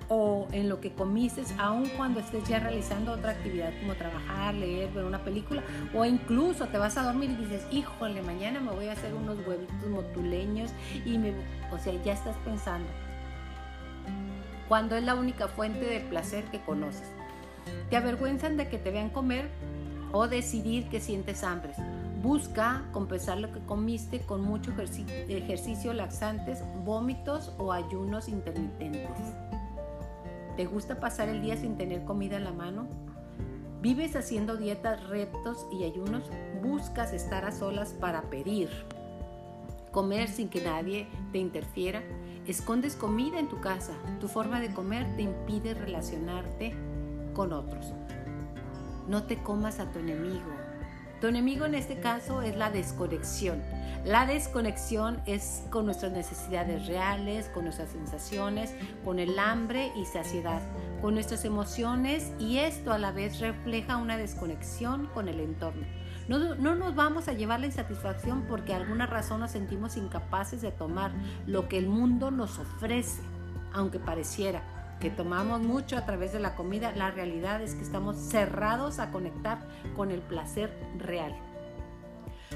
o 0.10 0.48
en 0.52 0.70
lo 0.70 0.80
que 0.80 0.92
comiste, 0.92 1.44
aun 1.58 1.90
cuando 1.98 2.20
estés 2.20 2.48
ya 2.48 2.60
realizando 2.60 3.14
otra 3.14 3.32
actividad 3.32 3.72
como 3.80 3.96
trabajar, 3.96 4.54
leer, 4.54 4.92
ver 4.92 5.06
una 5.06 5.24
película, 5.24 5.64
o 5.94 6.06
incluso 6.06 6.68
te 6.68 6.78
vas 6.78 6.98
a 6.98 7.04
dormir 7.04 7.32
y 7.32 7.36
dices, 7.36 7.66
híjole, 7.72 8.22
mañana 8.22 8.60
me 8.60 8.72
voy 8.72 8.88
a 8.88 8.94
hacer 8.94 9.14
unos 9.14 9.38
huevitos 9.46 9.90
motuleños 9.90 10.72
y 11.06 11.16
o 11.72 11.80
sea, 11.80 11.94
ya 12.04 12.14
estás 12.14 12.36
pensando. 12.46 12.88
Cuando 14.68 14.96
es 14.96 15.04
la 15.04 15.16
única 15.16 15.48
fuente 15.48 15.86
de 15.86 16.00
placer 16.02 16.44
que 16.46 16.62
conoces. 16.62 17.08
Te 17.90 17.98
avergüenzan 17.98 18.58
de 18.58 18.68
que 18.68 18.78
te 18.78 18.92
vean 18.92 19.10
comer 19.10 19.50
o 20.12 20.28
decidir 20.28 20.88
que 20.90 21.00
sientes 21.00 21.44
hambre. 21.44 21.74
Busca 22.22 22.84
compensar 22.92 23.40
lo 23.40 23.52
que 23.52 23.60
comiste 23.60 24.22
con 24.22 24.42
mucho 24.42 24.72
ejercicio, 25.28 25.94
laxantes, 25.94 26.64
vómitos 26.84 27.54
o 27.58 27.72
ayunos 27.72 28.28
intermitentes. 28.28 29.45
¿Te 30.56 30.66
gusta 30.66 31.02
pasar 31.02 31.28
el 31.28 31.42
día 31.42 31.58
sin 31.58 31.76
tener 31.76 32.06
comida 32.06 32.38
en 32.38 32.46
la 32.46 32.54
mano? 32.54 32.88
¿Vives 33.82 34.16
haciendo 34.16 34.56
dietas, 34.56 35.06
retos 35.10 35.68
y 35.70 35.84
ayunos? 35.84 36.24
¿Buscas 36.64 37.12
estar 37.12 37.44
a 37.44 37.52
solas 37.52 37.92
para 37.92 38.30
pedir? 38.30 38.70
¿Comer 39.92 40.30
sin 40.30 40.48
que 40.48 40.62
nadie 40.62 41.08
te 41.34 41.40
interfiera? 41.40 42.04
¿Escondes 42.48 42.96
comida 42.96 43.38
en 43.38 43.50
tu 43.50 43.60
casa? 43.60 43.94
Tu 44.22 44.30
forma 44.30 44.62
de 44.62 44.74
comer 44.74 45.16
te 45.18 45.24
impide 45.24 45.74
relacionarte 45.74 46.74
con 47.34 47.52
otros. 47.52 47.88
No 49.10 49.24
te 49.24 49.44
comas 49.44 49.82
a 49.82 49.92
tu 49.92 50.00
enemigo. 50.00 50.55
Tu 51.26 51.30
enemigo 51.30 51.66
en 51.66 51.74
este 51.74 52.00
caso 52.00 52.44
es 52.44 52.56
la 52.56 52.70
desconexión. 52.70 53.60
La 54.06 54.28
desconexión 54.28 55.24
es 55.26 55.64
con 55.72 55.86
nuestras 55.86 56.12
necesidades 56.12 56.86
reales, 56.86 57.50
con 57.50 57.64
nuestras 57.64 57.90
sensaciones, 57.90 58.76
con 59.04 59.18
el 59.18 59.40
hambre 59.40 59.92
y 59.96 60.06
saciedad, 60.06 60.62
con 61.02 61.16
nuestras 61.16 61.44
emociones 61.44 62.32
y 62.38 62.58
esto 62.60 62.94
a 62.94 63.00
la 63.00 63.12
vez 63.12 63.40
refleja 63.40 63.98
una 63.98 64.18
desconexión 64.18 65.08
con 65.16 65.28
el 65.28 65.40
entorno. 65.40 65.88
No, 66.28 66.54
no, 66.54 66.76
nos 66.76 66.94
vamos 66.94 67.28
a 67.28 67.34
llevar 67.34 67.60
la 67.60 67.66
insatisfacción 67.66 68.44
porque 68.48 68.76
alguna 68.76 69.08
razón 69.08 69.40
nos 69.40 69.50
sentimos 69.50 69.98
incapaces 69.98 70.62
de 70.62 70.72
tomar 70.72 71.12
lo 71.48 71.68
que 71.68 71.80
el 71.80 71.88
mundo 71.88 72.30
nos 72.30 72.60
ofrece, 72.60 73.24
aunque 73.74 73.98
pareciera 73.98 74.75
que 75.00 75.10
tomamos 75.10 75.62
mucho 75.62 75.98
a 75.98 76.06
través 76.06 76.34
de 76.34 76.40
la 76.40 76.56
comida, 76.56 76.94
la 76.96 77.12
realidad 77.12 77.62
es 77.62 77.76
que 77.76 77.84
estamos 77.84 78.18
cerrados 78.18 79.00
a 79.00 79.12
conectar 79.12 79.60
con 79.96 80.12
el 80.12 80.22
placer 80.22 80.76
real. 80.98 81.36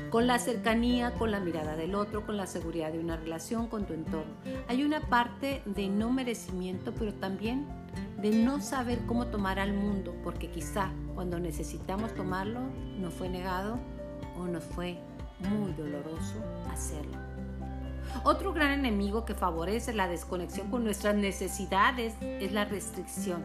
Con 0.10 0.28
la 0.28 0.40
cercanía, 0.40 1.14
con 1.16 1.32
la 1.32 1.40
mirada 1.40 1.76
del 1.76 1.96
otro, 1.96 2.26
con 2.26 2.38
la 2.38 2.48
seguridad 2.48 2.92
de 2.92 3.00
una 3.00 3.18
relación, 3.18 3.68
con 3.68 3.86
tu 3.86 3.94
entorno. 3.94 4.32
Hay 4.68 4.84
una 4.84 5.02
parte 5.02 5.62
de 5.66 5.90
no 5.90 6.12
merecimiento, 6.12 6.94
pero 6.94 7.14
también 7.14 7.68
de 8.22 8.32
no 8.32 8.62
saber 8.62 9.00
cómo 9.06 9.28
tomar 9.28 9.60
al 9.60 9.74
mundo, 9.74 10.16
porque 10.24 10.50
quizá 10.50 10.92
cuando 11.16 11.40
necesitamos 11.40 12.14
tomarlo 12.14 12.62
nos 12.98 13.14
fue 13.14 13.30
negado 13.30 13.80
o 14.38 14.46
nos 14.46 14.64
fue 14.64 15.00
muy 15.40 15.74
doloroso 15.74 16.36
hacerlo. 16.72 17.29
Otro 18.24 18.54
gran 18.54 18.72
enemigo 18.72 19.26
que 19.26 19.34
favorece 19.34 19.94
la 19.94 20.08
desconexión 20.08 20.70
con 20.70 20.84
nuestras 20.84 21.16
necesidades 21.16 22.14
es 22.22 22.52
la 22.52 22.66
restricción, 22.66 23.44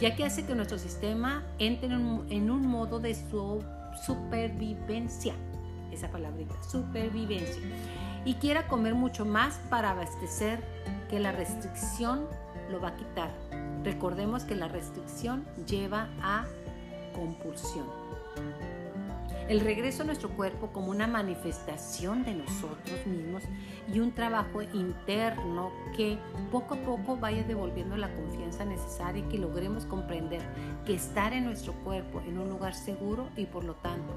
ya 0.00 0.16
que 0.16 0.24
hace 0.24 0.44
que 0.44 0.54
nuestro 0.54 0.78
sistema 0.78 1.44
entre 1.58 1.86
en 1.88 2.50
un, 2.50 2.66
modo 2.66 2.98
de 3.00 3.16
supervivencia, 4.04 5.34
esa 5.92 6.10
palabrita, 6.10 6.54
supervivencia, 6.68 7.62
y 8.24 8.34
quiera 8.34 8.68
comer 8.68 8.94
mucho 8.94 9.24
más 9.24 9.60
para 9.68 9.90
abastecer 9.90 10.60
que 11.10 11.20
la 11.20 11.32
restricción 11.32 12.26
lo 12.70 12.80
va 12.80 12.88
a 12.88 12.96
quitar. 12.96 13.30
Recordemos 13.84 14.44
que 14.44 14.54
la 14.54 14.68
restricción 14.68 15.44
lleva 15.66 16.08
a 16.22 16.46
compulsión. 17.14 17.86
El 19.48 19.60
regreso 19.60 20.02
a 20.02 20.06
nuestro 20.06 20.30
cuerpo 20.30 20.68
como 20.68 20.90
una 20.90 21.06
manifestación 21.06 22.24
de 22.24 22.34
nosotros 22.34 23.06
mismos 23.06 23.42
y 23.92 23.98
un 23.98 24.12
trabajo 24.12 24.62
interno 24.62 25.72
que 25.96 26.18
poco 26.50 26.74
a 26.74 26.78
poco 26.78 27.16
vaya 27.16 27.42
devolviendo 27.42 27.96
la 27.96 28.12
confianza 28.14 28.64
necesaria 28.64 29.24
y 29.24 29.28
que 29.28 29.38
logremos 29.38 29.84
comprender 29.84 30.40
que 30.86 30.94
estar 30.94 31.32
en 31.32 31.44
nuestro 31.44 31.72
cuerpo 31.84 32.22
en 32.26 32.38
un 32.38 32.48
lugar 32.48 32.74
seguro 32.74 33.28
y 33.36 33.46
por 33.46 33.64
lo 33.64 33.74
tanto 33.74 34.14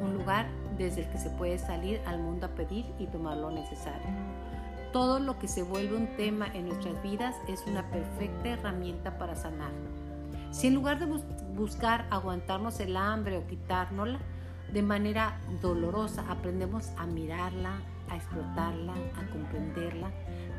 un 0.00 0.14
lugar 0.14 0.46
desde 0.76 1.02
el 1.02 1.10
que 1.10 1.18
se 1.18 1.30
puede 1.30 1.58
salir 1.58 2.00
al 2.06 2.18
mundo 2.18 2.46
a 2.46 2.50
pedir 2.50 2.86
y 2.98 3.06
tomar 3.06 3.36
lo 3.36 3.50
necesario. 3.50 4.06
Todo 4.92 5.18
lo 5.18 5.38
que 5.38 5.48
se 5.48 5.62
vuelve 5.62 5.96
un 5.96 6.06
tema 6.16 6.46
en 6.54 6.68
nuestras 6.68 7.02
vidas 7.02 7.34
es 7.48 7.64
una 7.66 7.90
perfecta 7.90 8.50
herramienta 8.50 9.18
para 9.18 9.34
sanar. 9.34 9.72
Si 10.52 10.68
en 10.68 10.74
lugar 10.74 11.00
de 11.00 11.06
buscar 11.56 12.06
aguantarnos 12.10 12.78
el 12.78 12.96
hambre 12.96 13.36
o 13.36 13.46
quitárnosla 13.46 14.20
de 14.72 14.82
manera 14.82 15.38
dolorosa, 15.60 16.24
aprendemos 16.28 16.88
a 16.96 17.06
mirarla, 17.06 17.80
a 18.10 18.16
explotarla, 18.16 18.92
a 18.92 19.30
comprenderla, 19.32 20.10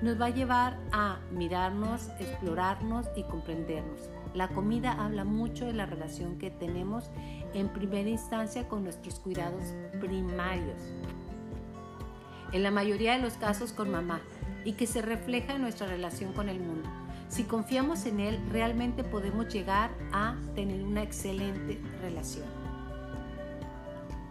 nos 0.01 0.19
va 0.19 0.27
a 0.27 0.29
llevar 0.29 0.77
a 0.91 1.19
mirarnos, 1.31 2.09
explorarnos 2.19 3.07
y 3.15 3.23
comprendernos. 3.23 4.09
La 4.33 4.49
comida 4.49 4.91
habla 4.91 5.23
mucho 5.23 5.65
de 5.65 5.73
la 5.73 5.85
relación 5.85 6.37
que 6.37 6.51
tenemos 6.51 7.09
en 7.53 7.69
primera 7.69 8.09
instancia 8.09 8.67
con 8.67 8.83
nuestros 8.83 9.19
cuidados 9.19 9.73
primarios. 9.99 10.81
En 12.51 12.63
la 12.63 12.71
mayoría 12.71 13.13
de 13.13 13.21
los 13.21 13.33
casos 13.33 13.71
con 13.71 13.91
mamá 13.91 14.19
y 14.65 14.73
que 14.73 14.87
se 14.87 15.01
refleja 15.01 15.55
en 15.55 15.61
nuestra 15.61 15.87
relación 15.87 16.33
con 16.33 16.49
el 16.49 16.59
mundo. 16.59 16.89
Si 17.29 17.43
confiamos 17.43 18.05
en 18.05 18.19
él, 18.19 18.39
realmente 18.51 19.03
podemos 19.03 19.51
llegar 19.53 19.91
a 20.11 20.35
tener 20.55 20.83
una 20.83 21.03
excelente 21.03 21.81
relación. 22.01 22.64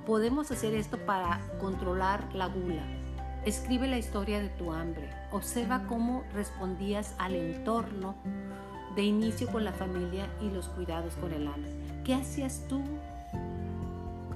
Podemos 0.06 0.50
hacer 0.50 0.74
esto 0.74 0.98
para 0.98 1.40
controlar 1.58 2.34
la 2.34 2.48
gula. 2.48 2.82
Escribe 3.46 3.86
la 3.86 3.96
historia 3.96 4.38
de 4.38 4.50
tu 4.50 4.70
hambre. 4.70 5.08
Observa 5.32 5.86
cómo 5.86 6.24
respondías 6.34 7.14
al 7.18 7.34
entorno 7.34 8.14
de 8.96 9.02
inicio 9.02 9.50
con 9.50 9.64
la 9.64 9.72
familia 9.72 10.28
y 10.42 10.50
los 10.50 10.68
cuidados 10.68 11.14
con 11.14 11.32
el 11.32 11.46
hambre. 11.48 11.72
¿Qué 12.04 12.14
hacías 12.14 12.66
tú 12.68 12.82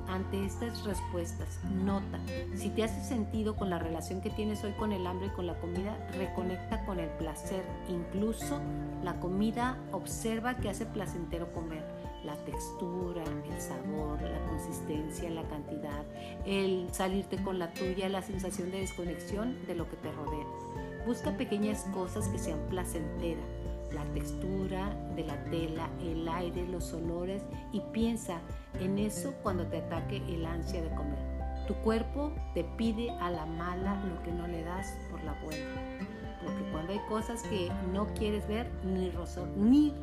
ante 0.09 0.47
estas 0.47 0.85
respuestas? 0.85 1.61
Nota, 1.71 2.19
si 2.57 2.71
te 2.71 2.85
hace 2.85 3.05
sentido 3.05 3.55
con 3.55 3.69
la 3.69 3.79
relación 3.79 4.23
que 4.23 4.31
tienes 4.31 4.65
hoy 4.65 4.73
con 4.73 4.93
el 4.93 5.07
hambre 5.07 5.27
y 5.27 5.37
con 5.37 5.47
la 5.47 5.61
comida, 5.61 5.99
reconecta 6.17 6.83
con 6.87 6.99
el 6.99 7.11
placer. 7.11 7.63
Incluso 7.91 8.59
la 9.05 9.21
comida, 9.21 9.77
observa 9.93 10.57
que 10.57 10.71
hace 10.71 10.87
placentero 10.87 11.53
comer. 11.53 12.08
La 12.25 12.37
textura, 12.45 13.23
el 13.23 13.61
sabor, 13.61 14.21
la 14.21 14.41
consistencia, 14.47 15.31
la 15.31 15.45
cantidad, 15.49 16.05
el 16.45 16.89
salirte 16.93 17.43
con 17.43 17.59
la 17.59 17.73
tuya, 17.73 18.09
la 18.09 18.23
sensación 18.23 18.71
de 18.71 18.81
desconexión 18.81 19.67
de 19.67 19.75
lo 19.75 19.89
que 19.89 19.97
te 19.97 20.13
rodea. 20.13 20.47
Busca 21.07 21.37
pequeñas 21.37 21.85
cosas 21.95 22.29
que 22.29 22.39
sean 22.39 22.59
placenteras 22.69 23.45
la 23.93 24.05
textura 24.13 24.95
de 25.17 25.25
la 25.25 25.43
tela, 25.45 25.89
el 26.01 26.29
aire, 26.29 26.67
los 26.69 26.93
olores 26.93 27.43
y 27.73 27.81
piensa 27.93 28.41
en 28.81 28.99
eso 28.99 29.35
cuando 29.43 29.67
te 29.67 29.79
ataque 29.79 30.19
el 30.29 30.45
ansia 30.45 30.83
de 30.83 30.91
comer. 30.95 31.19
Tu 31.67 31.75
cuerpo 31.75 32.33
te 32.55 32.65
pide 32.65 33.11
a 33.11 33.31
la 33.31 33.47
mala 33.47 34.03
lo 34.05 34.23
que 34.23 34.33
no 34.33 34.47
le 34.47 34.63
das 34.63 34.97
por 35.11 35.23
la 35.23 35.35
buena. 35.43 35.98
Cuando 36.73 36.93
hay 36.93 37.01
cosas 37.09 37.43
que 37.43 37.71
no 37.93 38.07
quieres 38.15 38.47
ver 38.49 38.71
ni 38.85 39.11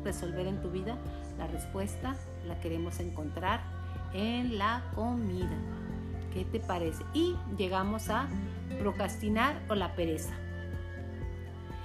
resolver 0.04 0.46
en 0.46 0.60
tu 0.60 0.70
vida, 0.70 0.96
la 1.38 1.46
respuesta 1.46 2.16
la 2.46 2.58
queremos 2.60 3.00
encontrar 3.00 3.60
en 4.14 4.58
la 4.58 4.82
comida. 4.94 5.56
¿Qué 6.32 6.44
te 6.44 6.60
parece? 6.60 7.04
Y 7.14 7.36
llegamos 7.56 8.10
a 8.10 8.28
procrastinar 8.80 9.60
o 9.68 9.74
la 9.74 9.94
pereza. 9.94 10.34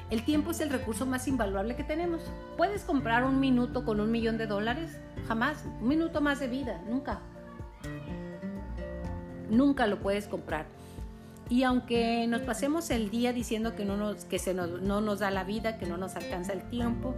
El 0.09 0.25
tiempo 0.25 0.51
es 0.51 0.59
el 0.59 0.69
recurso 0.69 1.05
más 1.05 1.27
invaluable 1.27 1.77
que 1.77 1.85
tenemos. 1.85 2.21
¿Puedes 2.57 2.83
comprar 2.83 3.23
un 3.23 3.39
minuto 3.39 3.85
con 3.85 4.01
un 4.01 4.11
millón 4.11 4.37
de 4.37 4.45
dólares? 4.45 4.99
Jamás. 5.25 5.63
Un 5.79 5.87
minuto 5.87 6.19
más 6.19 6.41
de 6.41 6.49
vida. 6.49 6.81
Nunca. 6.89 7.21
Nunca 9.49 9.87
lo 9.87 9.99
puedes 9.99 10.27
comprar. 10.27 10.65
Y 11.51 11.63
aunque 11.63 12.25
nos 12.29 12.43
pasemos 12.43 12.89
el 12.91 13.09
día 13.09 13.33
diciendo 13.33 13.75
que, 13.75 13.83
no 13.83 13.97
nos, 13.97 14.23
que 14.23 14.39
se 14.39 14.53
no 14.53 15.01
nos 15.01 15.19
da 15.19 15.31
la 15.31 15.43
vida, 15.43 15.77
que 15.77 15.85
no 15.85 15.97
nos 15.97 16.15
alcanza 16.15 16.53
el 16.53 16.63
tiempo, 16.69 17.13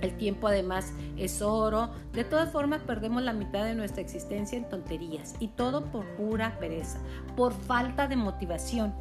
el 0.00 0.16
tiempo 0.16 0.48
además 0.48 0.92
es 1.16 1.42
oro, 1.42 1.92
de 2.12 2.24
todas 2.24 2.50
formas 2.50 2.82
perdemos 2.82 3.22
la 3.22 3.32
mitad 3.32 3.64
de 3.64 3.76
nuestra 3.76 4.02
existencia 4.02 4.58
en 4.58 4.68
tonterías 4.68 5.36
y 5.38 5.46
todo 5.46 5.84
por 5.92 6.04
pura 6.16 6.58
pereza, 6.58 6.98
por 7.36 7.52
falta 7.52 8.08
de 8.08 8.16
motivación. 8.16 8.92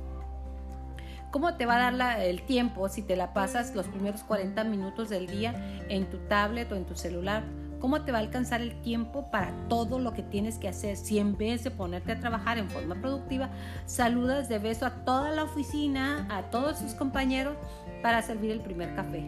¿Cómo 1.31 1.55
te 1.55 1.65
va 1.65 1.87
a 1.87 1.91
dar 1.91 2.21
el 2.21 2.43
tiempo 2.43 2.87
si 2.87 3.01
te 3.01 3.15
la 3.15 3.33
pasas 3.33 3.73
los 3.73 3.87
primeros 3.87 4.21
40 4.25 4.63
minutos 4.65 5.09
del 5.09 5.25
día 5.25 5.55
en 5.89 6.07
tu 6.07 6.17
tablet 6.29 6.71
o 6.71 6.75
en 6.75 6.85
tu 6.85 6.95
celular? 6.95 7.43
¿Cómo 7.79 8.01
te 8.01 8.11
va 8.11 8.17
a 8.17 8.21
alcanzar 8.21 8.61
el 8.61 8.81
tiempo 8.81 9.29
para 9.29 9.53
todo 9.67 9.99
lo 9.99 10.13
que 10.13 10.23
tienes 10.23 10.57
que 10.57 10.67
hacer 10.67 10.97
si 10.97 11.19
en 11.19 11.37
vez 11.37 11.63
de 11.63 11.71
ponerte 11.71 12.11
a 12.11 12.19
trabajar 12.19 12.57
en 12.57 12.69
forma 12.69 12.95
productiva, 12.95 13.49
saludas 13.85 14.49
de 14.49 14.59
beso 14.59 14.85
a 14.85 15.05
toda 15.05 15.31
la 15.31 15.43
oficina, 15.43 16.27
a 16.29 16.49
todos 16.49 16.79
sus 16.79 16.93
compañeros 16.93 17.55
para 18.01 18.21
servir 18.21 18.51
el 18.51 18.61
primer 18.61 18.95
café? 18.95 19.19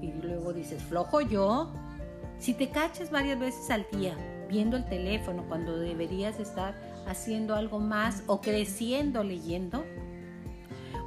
Y 0.00 0.12
luego 0.20 0.52
dices, 0.52 0.82
flojo 0.82 1.20
yo. 1.20 1.72
Si 2.38 2.54
te 2.54 2.70
cachas 2.70 3.10
varias 3.10 3.38
veces 3.38 3.70
al 3.70 3.86
día 3.92 4.16
viendo 4.48 4.76
el 4.76 4.84
teléfono 4.84 5.44
cuando 5.48 5.78
deberías 5.78 6.38
estar 6.38 6.74
haciendo 7.06 7.54
algo 7.54 7.78
más 7.78 8.22
o 8.26 8.40
creciendo 8.40 9.24
leyendo, 9.24 9.84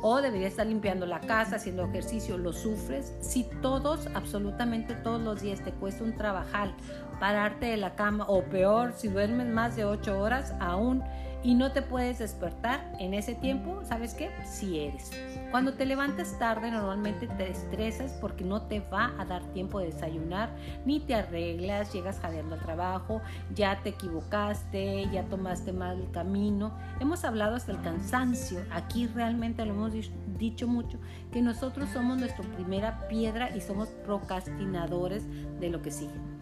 o 0.08 0.22
debería 0.22 0.48
estar 0.48 0.68
limpiando 0.68 1.08
la 1.08 1.20
casa, 1.20 1.56
haciendo 1.56 1.84
ejercicio, 1.86 2.38
lo 2.38 2.54
sufres. 2.54 3.12
Si 3.22 3.44
todos, 3.64 4.08
absolutamente 4.14 4.94
todos 4.94 5.20
los 5.20 5.42
días 5.42 5.64
te 5.64 5.72
cuesta 5.72 6.04
un 6.04 6.14
trabajar, 6.14 6.76
pararte 7.20 7.66
de 7.66 7.78
la 7.78 7.96
cama 7.96 8.26
o 8.28 8.44
peor, 8.44 8.94
si 8.96 9.08
duermes 9.08 9.48
más 9.48 9.76
de 9.76 9.84
8 9.84 10.20
horas 10.20 10.54
aún 10.60 11.04
y 11.46 11.54
no 11.54 11.72
te 11.72 11.84
puedes 11.84 12.18
despertar 12.18 12.92
en 13.00 13.14
ese 13.14 13.36
tiempo, 13.36 13.84
¿sabes 13.84 14.16
qué? 14.16 14.32
Si 14.46 14.80
eres. 14.80 15.12
Cuando 15.52 15.74
te 15.74 15.86
levantas 15.86 16.40
tarde 16.40 16.72
normalmente 16.72 17.28
te 17.28 17.52
estresas 17.52 18.14
porque 18.14 18.44
no 18.44 18.64
te 18.64 18.80
va 18.80 19.14
a 19.20 19.26
dar 19.26 19.44
tiempo 19.54 19.80
de 19.80 19.92
desayunar, 19.92 20.50
ni 20.86 21.00
te 21.00 21.14
arreglas, 21.14 21.94
llegas 21.94 22.20
jadeando 22.20 22.56
al 22.56 22.62
trabajo, 22.62 23.22
ya 23.54 23.80
te 23.84 23.90
equivocaste, 23.90 25.08
ya 25.12 25.24
tomaste 25.26 25.72
mal 25.72 26.02
el 26.02 26.10
camino. 26.10 26.76
Hemos 27.00 27.24
hablado 27.24 27.56
hasta 27.56 27.74
el 27.74 27.82
cansancio, 27.82 28.66
aquí 28.72 29.06
realmente 29.06 29.64
lo 29.66 29.74
hemos 29.76 29.94
dicho 30.40 30.68
mucho, 30.68 30.98
que 31.32 31.44
nosotros 31.44 31.90
somos 31.90 32.18
nuestra 32.18 32.44
primera 32.56 33.08
piedra 33.08 33.56
y 33.56 33.62
somos 33.62 33.90
procrastinadores 34.04 35.24
de 35.60 35.70
lo 35.70 35.84
que 35.84 35.92
sigue. 35.92 36.35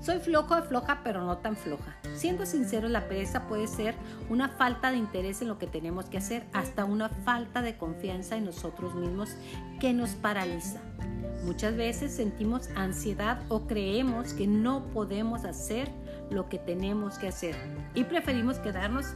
Soy 0.00 0.20
flojo 0.20 0.54
de 0.54 0.62
floja, 0.62 1.00
pero 1.02 1.22
no 1.22 1.38
tan 1.38 1.56
floja. 1.56 1.96
Siendo 2.14 2.46
sincero, 2.46 2.88
la 2.88 3.08
pereza 3.08 3.46
puede 3.48 3.66
ser 3.66 3.94
una 4.28 4.48
falta 4.48 4.90
de 4.90 4.96
interés 4.96 5.42
en 5.42 5.48
lo 5.48 5.58
que 5.58 5.66
tenemos 5.66 6.06
que 6.06 6.18
hacer, 6.18 6.46
hasta 6.52 6.84
una 6.84 7.08
falta 7.08 7.62
de 7.62 7.76
confianza 7.76 8.36
en 8.36 8.44
nosotros 8.44 8.94
mismos 8.94 9.30
que 9.80 9.92
nos 9.92 10.10
paraliza. 10.10 10.80
Muchas 11.44 11.76
veces 11.76 12.12
sentimos 12.12 12.68
ansiedad 12.76 13.40
o 13.48 13.66
creemos 13.66 14.34
que 14.34 14.46
no 14.46 14.86
podemos 14.86 15.44
hacer 15.44 15.90
lo 16.30 16.48
que 16.48 16.58
tenemos 16.58 17.18
que 17.18 17.28
hacer 17.28 17.56
y 17.94 18.04
preferimos 18.04 18.58
quedarnos 18.58 19.06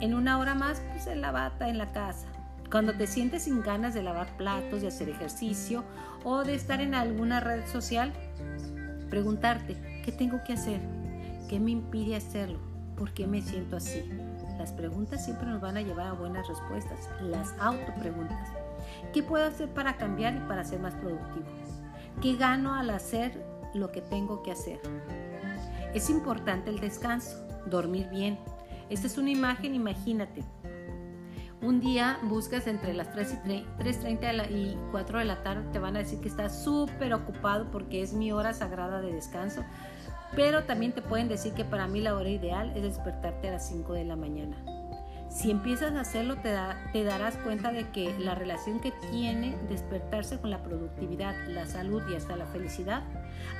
en 0.00 0.14
una 0.14 0.38
hora 0.38 0.54
más 0.54 0.82
pues, 0.92 1.06
en 1.06 1.20
la 1.20 1.30
bata 1.30 1.68
en 1.68 1.78
la 1.78 1.92
casa. 1.92 2.26
Cuando 2.70 2.92
te 2.92 3.06
sientes 3.06 3.44
sin 3.44 3.62
ganas 3.62 3.94
de 3.94 4.02
lavar 4.02 4.36
platos, 4.36 4.82
de 4.82 4.88
hacer 4.88 5.08
ejercicio 5.08 5.84
o 6.24 6.44
de 6.44 6.54
estar 6.54 6.80
en 6.80 6.94
alguna 6.94 7.40
red 7.40 7.66
social, 7.66 8.12
preguntarte, 9.10 9.76
¿Qué 10.04 10.12
tengo 10.12 10.42
que 10.44 10.54
hacer? 10.54 10.80
¿Qué 11.48 11.60
me 11.60 11.72
impide 11.72 12.16
hacerlo? 12.16 12.58
¿Por 12.96 13.12
qué 13.12 13.26
me 13.26 13.42
siento 13.42 13.76
así? 13.76 14.02
Las 14.58 14.72
preguntas 14.72 15.24
siempre 15.24 15.46
nos 15.46 15.60
van 15.60 15.76
a 15.76 15.82
llevar 15.82 16.06
a 16.06 16.12
buenas 16.12 16.48
respuestas, 16.48 17.08
las 17.22 17.54
autopreguntas. 17.58 18.48
¿Qué 19.12 19.22
puedo 19.22 19.44
hacer 19.44 19.68
para 19.68 19.96
cambiar 19.96 20.34
y 20.34 20.40
para 20.48 20.64
ser 20.64 20.80
más 20.80 20.94
productivo? 20.94 21.44
¿Qué 22.22 22.36
gano 22.36 22.74
al 22.74 22.90
hacer 22.90 23.44
lo 23.74 23.92
que 23.92 24.00
tengo 24.00 24.42
que 24.42 24.52
hacer? 24.52 24.80
Es 25.94 26.08
importante 26.08 26.70
el 26.70 26.80
descanso, 26.80 27.46
dormir 27.66 28.08
bien. 28.10 28.38
Esta 28.88 29.06
es 29.06 29.18
una 29.18 29.30
imagen, 29.30 29.74
imagínate. 29.74 30.42
Un 31.62 31.80
día 31.80 32.18
buscas 32.22 32.66
entre 32.66 32.94
las 32.94 33.10
3.30 33.14 34.50
y 34.50 34.78
4 34.92 35.18
de 35.18 35.24
la 35.26 35.42
tarde, 35.42 35.68
te 35.72 35.78
van 35.78 35.94
a 35.94 35.98
decir 35.98 36.18
que 36.20 36.28
estás 36.28 36.64
súper 36.64 37.12
ocupado 37.12 37.70
porque 37.70 38.00
es 38.00 38.14
mi 38.14 38.32
hora 38.32 38.54
sagrada 38.54 39.02
de 39.02 39.12
descanso. 39.12 39.62
Pero 40.34 40.64
también 40.64 40.92
te 40.92 41.02
pueden 41.02 41.28
decir 41.28 41.52
que 41.52 41.66
para 41.66 41.86
mí 41.86 42.00
la 42.00 42.14
hora 42.14 42.30
ideal 42.30 42.72
es 42.74 42.82
despertarte 42.82 43.48
a 43.48 43.52
las 43.52 43.68
5 43.68 43.92
de 43.92 44.04
la 44.04 44.16
mañana. 44.16 44.56
Si 45.28 45.50
empiezas 45.50 45.94
a 45.94 46.00
hacerlo, 46.00 46.36
te, 46.38 47.04
darás 47.04 47.36
cuenta 47.36 47.70
de 47.70 47.88
que 47.90 48.18
la 48.18 48.34
relación 48.34 48.80
que 48.80 48.92
tiene 49.12 49.56
despertarse 49.68 50.40
con 50.40 50.50
la 50.50 50.62
productividad, 50.62 51.36
la 51.46 51.66
salud 51.66 52.02
y 52.10 52.16
hasta 52.16 52.36
la 52.36 52.46
felicidad, 52.46 53.04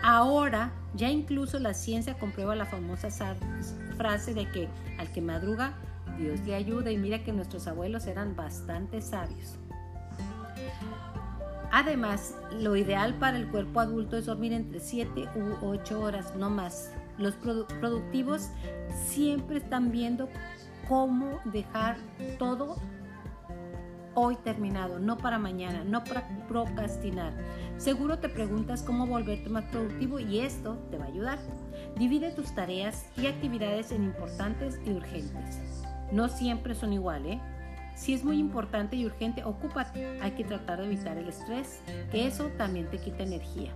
ahora 0.03 0.73
ya 0.95 1.11
incluso 1.11 1.59
la 1.59 1.75
ciencia 1.75 2.15
comprueba 2.19 2.57
la 2.57 2.67
famosa 2.67 3.09
frase 3.97 4.35
de 4.35 4.51
que 4.51 4.69
al 4.99 5.13
que 5.13 5.21
madruga, 5.21 5.75
Dios 6.21 6.41
le 6.41 6.55
ayuda 6.55 6.91
y 6.91 6.99
mira 6.99 7.25
que 7.25 7.33
nuestros 7.33 7.67
abuelos 7.67 8.07
eran 8.07 8.37
bastante 8.37 9.01
sabios. 9.01 9.59
Además, 11.73 12.37
lo 12.53 12.77
ideal 12.77 13.15
para 13.15 13.37
el 13.37 13.49
cuerpo 13.49 13.81
adulto 13.81 14.17
es 14.17 14.27
dormir 14.27 14.53
entre 14.53 14.81
7 14.81 15.29
u 15.37 15.67
8 15.67 16.01
horas, 16.01 16.35
no 16.37 16.51
más. 16.51 16.93
Los 17.17 17.35
productivos 17.35 18.51
siempre 19.07 19.59
están 19.59 19.93
viendo 19.93 20.29
cómo 20.89 21.41
dejar 21.45 21.97
todo 22.39 22.77
hoy 24.15 24.37
terminado, 24.37 24.99
no 24.99 25.17
para 25.17 25.39
mañana, 25.39 25.85
no 25.85 26.03
para 26.03 26.27
procrastinar. 26.49 27.33
Seguro 27.77 28.19
te 28.19 28.29
preguntas 28.29 28.83
cómo 28.83 29.07
volverte 29.07 29.49
más 29.49 29.65
productivo 29.67 30.19
y 30.19 30.41
esto 30.41 30.77
te 30.91 30.99
va 30.99 31.05
a 31.05 31.09
ayudar. 31.09 31.39
Divide 31.97 32.33
tus 32.33 32.53
tareas 32.55 33.07
y 33.17 33.27
actividades 33.27 33.93
en 33.93 34.05
importantes 34.05 34.81
y 34.85 34.91
urgentes. 34.91 35.61
No 36.13 36.29
siempre 36.29 36.75
son 36.75 36.93
iguales, 36.93 37.37
¿eh? 37.37 37.41
Si 37.95 38.15
es 38.15 38.25
muy 38.25 38.39
importante 38.39 38.97
y 38.97 39.05
urgente, 39.05 39.45
ocúpate. 39.45 40.19
Hay 40.21 40.31
que 40.31 40.45
tratar 40.45 40.81
de 40.81 40.87
evitar 40.87 41.19
el 41.19 41.29
estrés, 41.29 41.83
que 42.11 42.27
eso 42.27 42.49
también 42.57 42.89
te 42.89 42.99
quita 42.99 43.25
energía. 43.25 43.73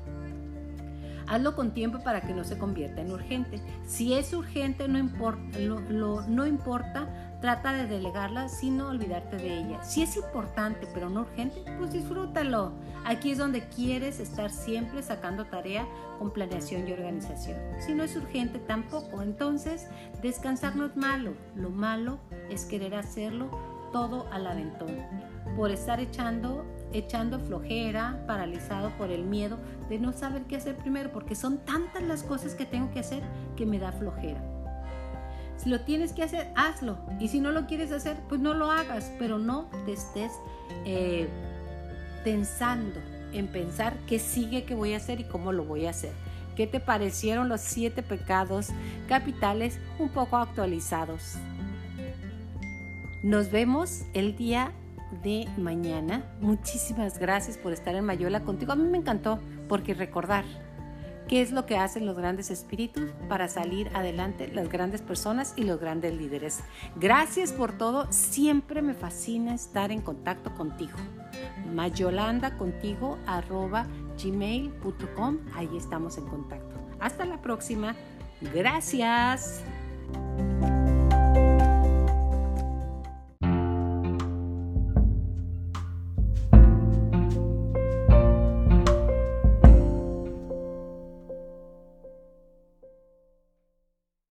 Hazlo 1.27 1.55
con 1.55 1.72
tiempo 1.72 2.01
para 2.01 2.20
que 2.20 2.35
no 2.35 2.45
se 2.45 2.59
convierta 2.59 3.01
en 3.01 3.11
urgente. 3.11 3.61
Si 3.87 4.14
es 4.14 4.33
urgente, 4.33 4.89
no 4.89 4.99
importa, 4.99 5.59
no 5.59 6.47
importa, 6.47 7.09
trata 7.41 7.72
de 7.72 7.87
delegarla 7.87 8.49
sin 8.49 8.81
olvidarte 8.81 9.37
de 9.37 9.59
ella. 9.59 9.83
Si 9.83 10.03
es 10.03 10.16
importante 10.16 10.89
pero 10.93 11.11
no 11.11 11.20
urgente, 11.22 11.62
pues 11.79 11.93
disfrútalo. 11.93 12.72
Aquí 13.05 13.33
es 13.33 13.39
donde 13.39 13.68
quieres 13.68 14.20
estar 14.20 14.51
siempre 14.51 15.03
sacando 15.03 15.45
tarea 15.45 15.87
con 16.18 16.33
planeación 16.33 16.89
y 16.89 16.93
organización. 16.93 17.59
Si 17.81 17.95
no 17.95 18.03
es 18.03 18.16
urgente, 18.16 18.59
tampoco. 18.61 19.20
Entonces, 19.20 19.89
descansar 20.22 20.77
no 20.77 20.87
es 20.87 20.97
malo. 20.97 21.35
Lo 21.55 21.70
malo 21.70 22.18
es 22.49 22.64
querer 22.64 22.95
hacerlo 22.95 23.51
todo 23.93 24.27
al 24.33 24.47
aventón, 24.47 24.97
por 25.57 25.70
estar 25.70 26.01
echando, 26.01 26.64
echando 26.93 27.41
flojera, 27.41 28.22
paralizado 28.26 28.91
por 28.99 29.11
el 29.11 29.24
miedo 29.24 29.59
de 29.89 29.99
no 29.99 30.12
saber 30.12 30.43
qué 30.43 30.57
hacer 30.57 30.76
primero, 30.76 31.12
porque 31.12 31.35
son 31.35 31.59
tantas 31.59 32.03
las 32.03 32.22
cosas 32.22 32.55
que 32.55 32.66
tengo 32.66 32.91
que 32.93 33.01
hacer 33.01 33.22
que 33.57 33.66
me 33.66 33.78
da 33.78 33.93
flojera. 33.93 34.43
Si 35.57 35.70
lo 35.70 35.80
tienes 35.80 36.12
que 36.12 36.22
hacer, 36.22 36.53
hazlo. 36.57 36.99
Y 37.20 37.28
si 37.28 37.41
no 37.41 37.53
lo 37.53 37.66
quieres 37.66 37.93
hacer, 37.93 38.16
pues 38.28 38.41
no 38.41 38.55
lo 38.55 38.70
hagas, 38.70 39.11
pero 39.18 39.39
no 39.39 39.68
te 39.87 39.93
estés 39.93 40.32
eh, 40.85 41.28
pensando 42.24 43.01
en 43.32 43.49
pensar 43.49 43.97
qué 44.07 44.18
sigue 44.18 44.64
que 44.64 44.74
voy 44.74 44.95
a 44.95 44.99
hacer 44.99 45.20
y 45.20 45.24
cómo 45.24 45.53
lo 45.53 45.64
voy 45.64 45.87
a 45.87 45.91
hacer. 45.91 46.12
¿Qué 46.57 46.66
te 46.66 46.80
parecieron 46.80 47.49
los 47.49 47.61
siete 47.61 48.03
pecados 48.03 48.68
capitales 49.09 49.78
un 49.99 50.09
poco 50.09 50.37
actualizados? 50.37 51.35
Nos 53.22 53.51
vemos 53.51 54.03
el 54.12 54.37
día 54.37 54.72
de 55.23 55.49
mañana. 55.57 56.25
Muchísimas 56.41 57.19
gracias 57.19 57.59
por 57.59 57.73
estar 57.73 57.95
en 57.95 58.05
Mayola 58.05 58.41
contigo. 58.41 58.73
A 58.73 58.77
mí 58.77 58.89
me 58.89 58.99
encantó 58.99 59.39
porque 59.69 59.95
recordar 59.95 60.45
qué 61.29 61.43
es 61.43 61.53
lo 61.53 61.67
que 61.67 61.77
hacen 61.77 62.07
los 62.07 62.17
grandes 62.17 62.51
espíritus 62.51 63.11
para 63.29 63.49
salir 63.49 63.91
adelante 63.95 64.49
las 64.49 64.69
grandes 64.69 65.03
personas 65.03 65.55
y 65.57 65.65
los 65.65 65.81
grandes 65.81 66.15
líderes. 66.15 66.61
Gracias 66.97 67.53
por 67.53 67.73
todo. 67.73 68.11
Siempre 68.12 68.83
me 68.83 68.95
fascina 68.95 69.55
estar 69.55 69.91
en 69.91 70.01
contacto 70.01 70.55
contigo. 70.55 70.99
Mayolanda 71.73 72.57
contigo 72.57 73.19
arroba 73.27 73.87
gmail.com. 74.23 75.39
Ahí 75.55 75.71
estamos 75.77 76.19
en 76.19 76.27
contacto. 76.27 76.77
Hasta 77.01 77.25
la 77.25 77.41
próxima. 77.41 77.95
Gracias. 78.55 79.62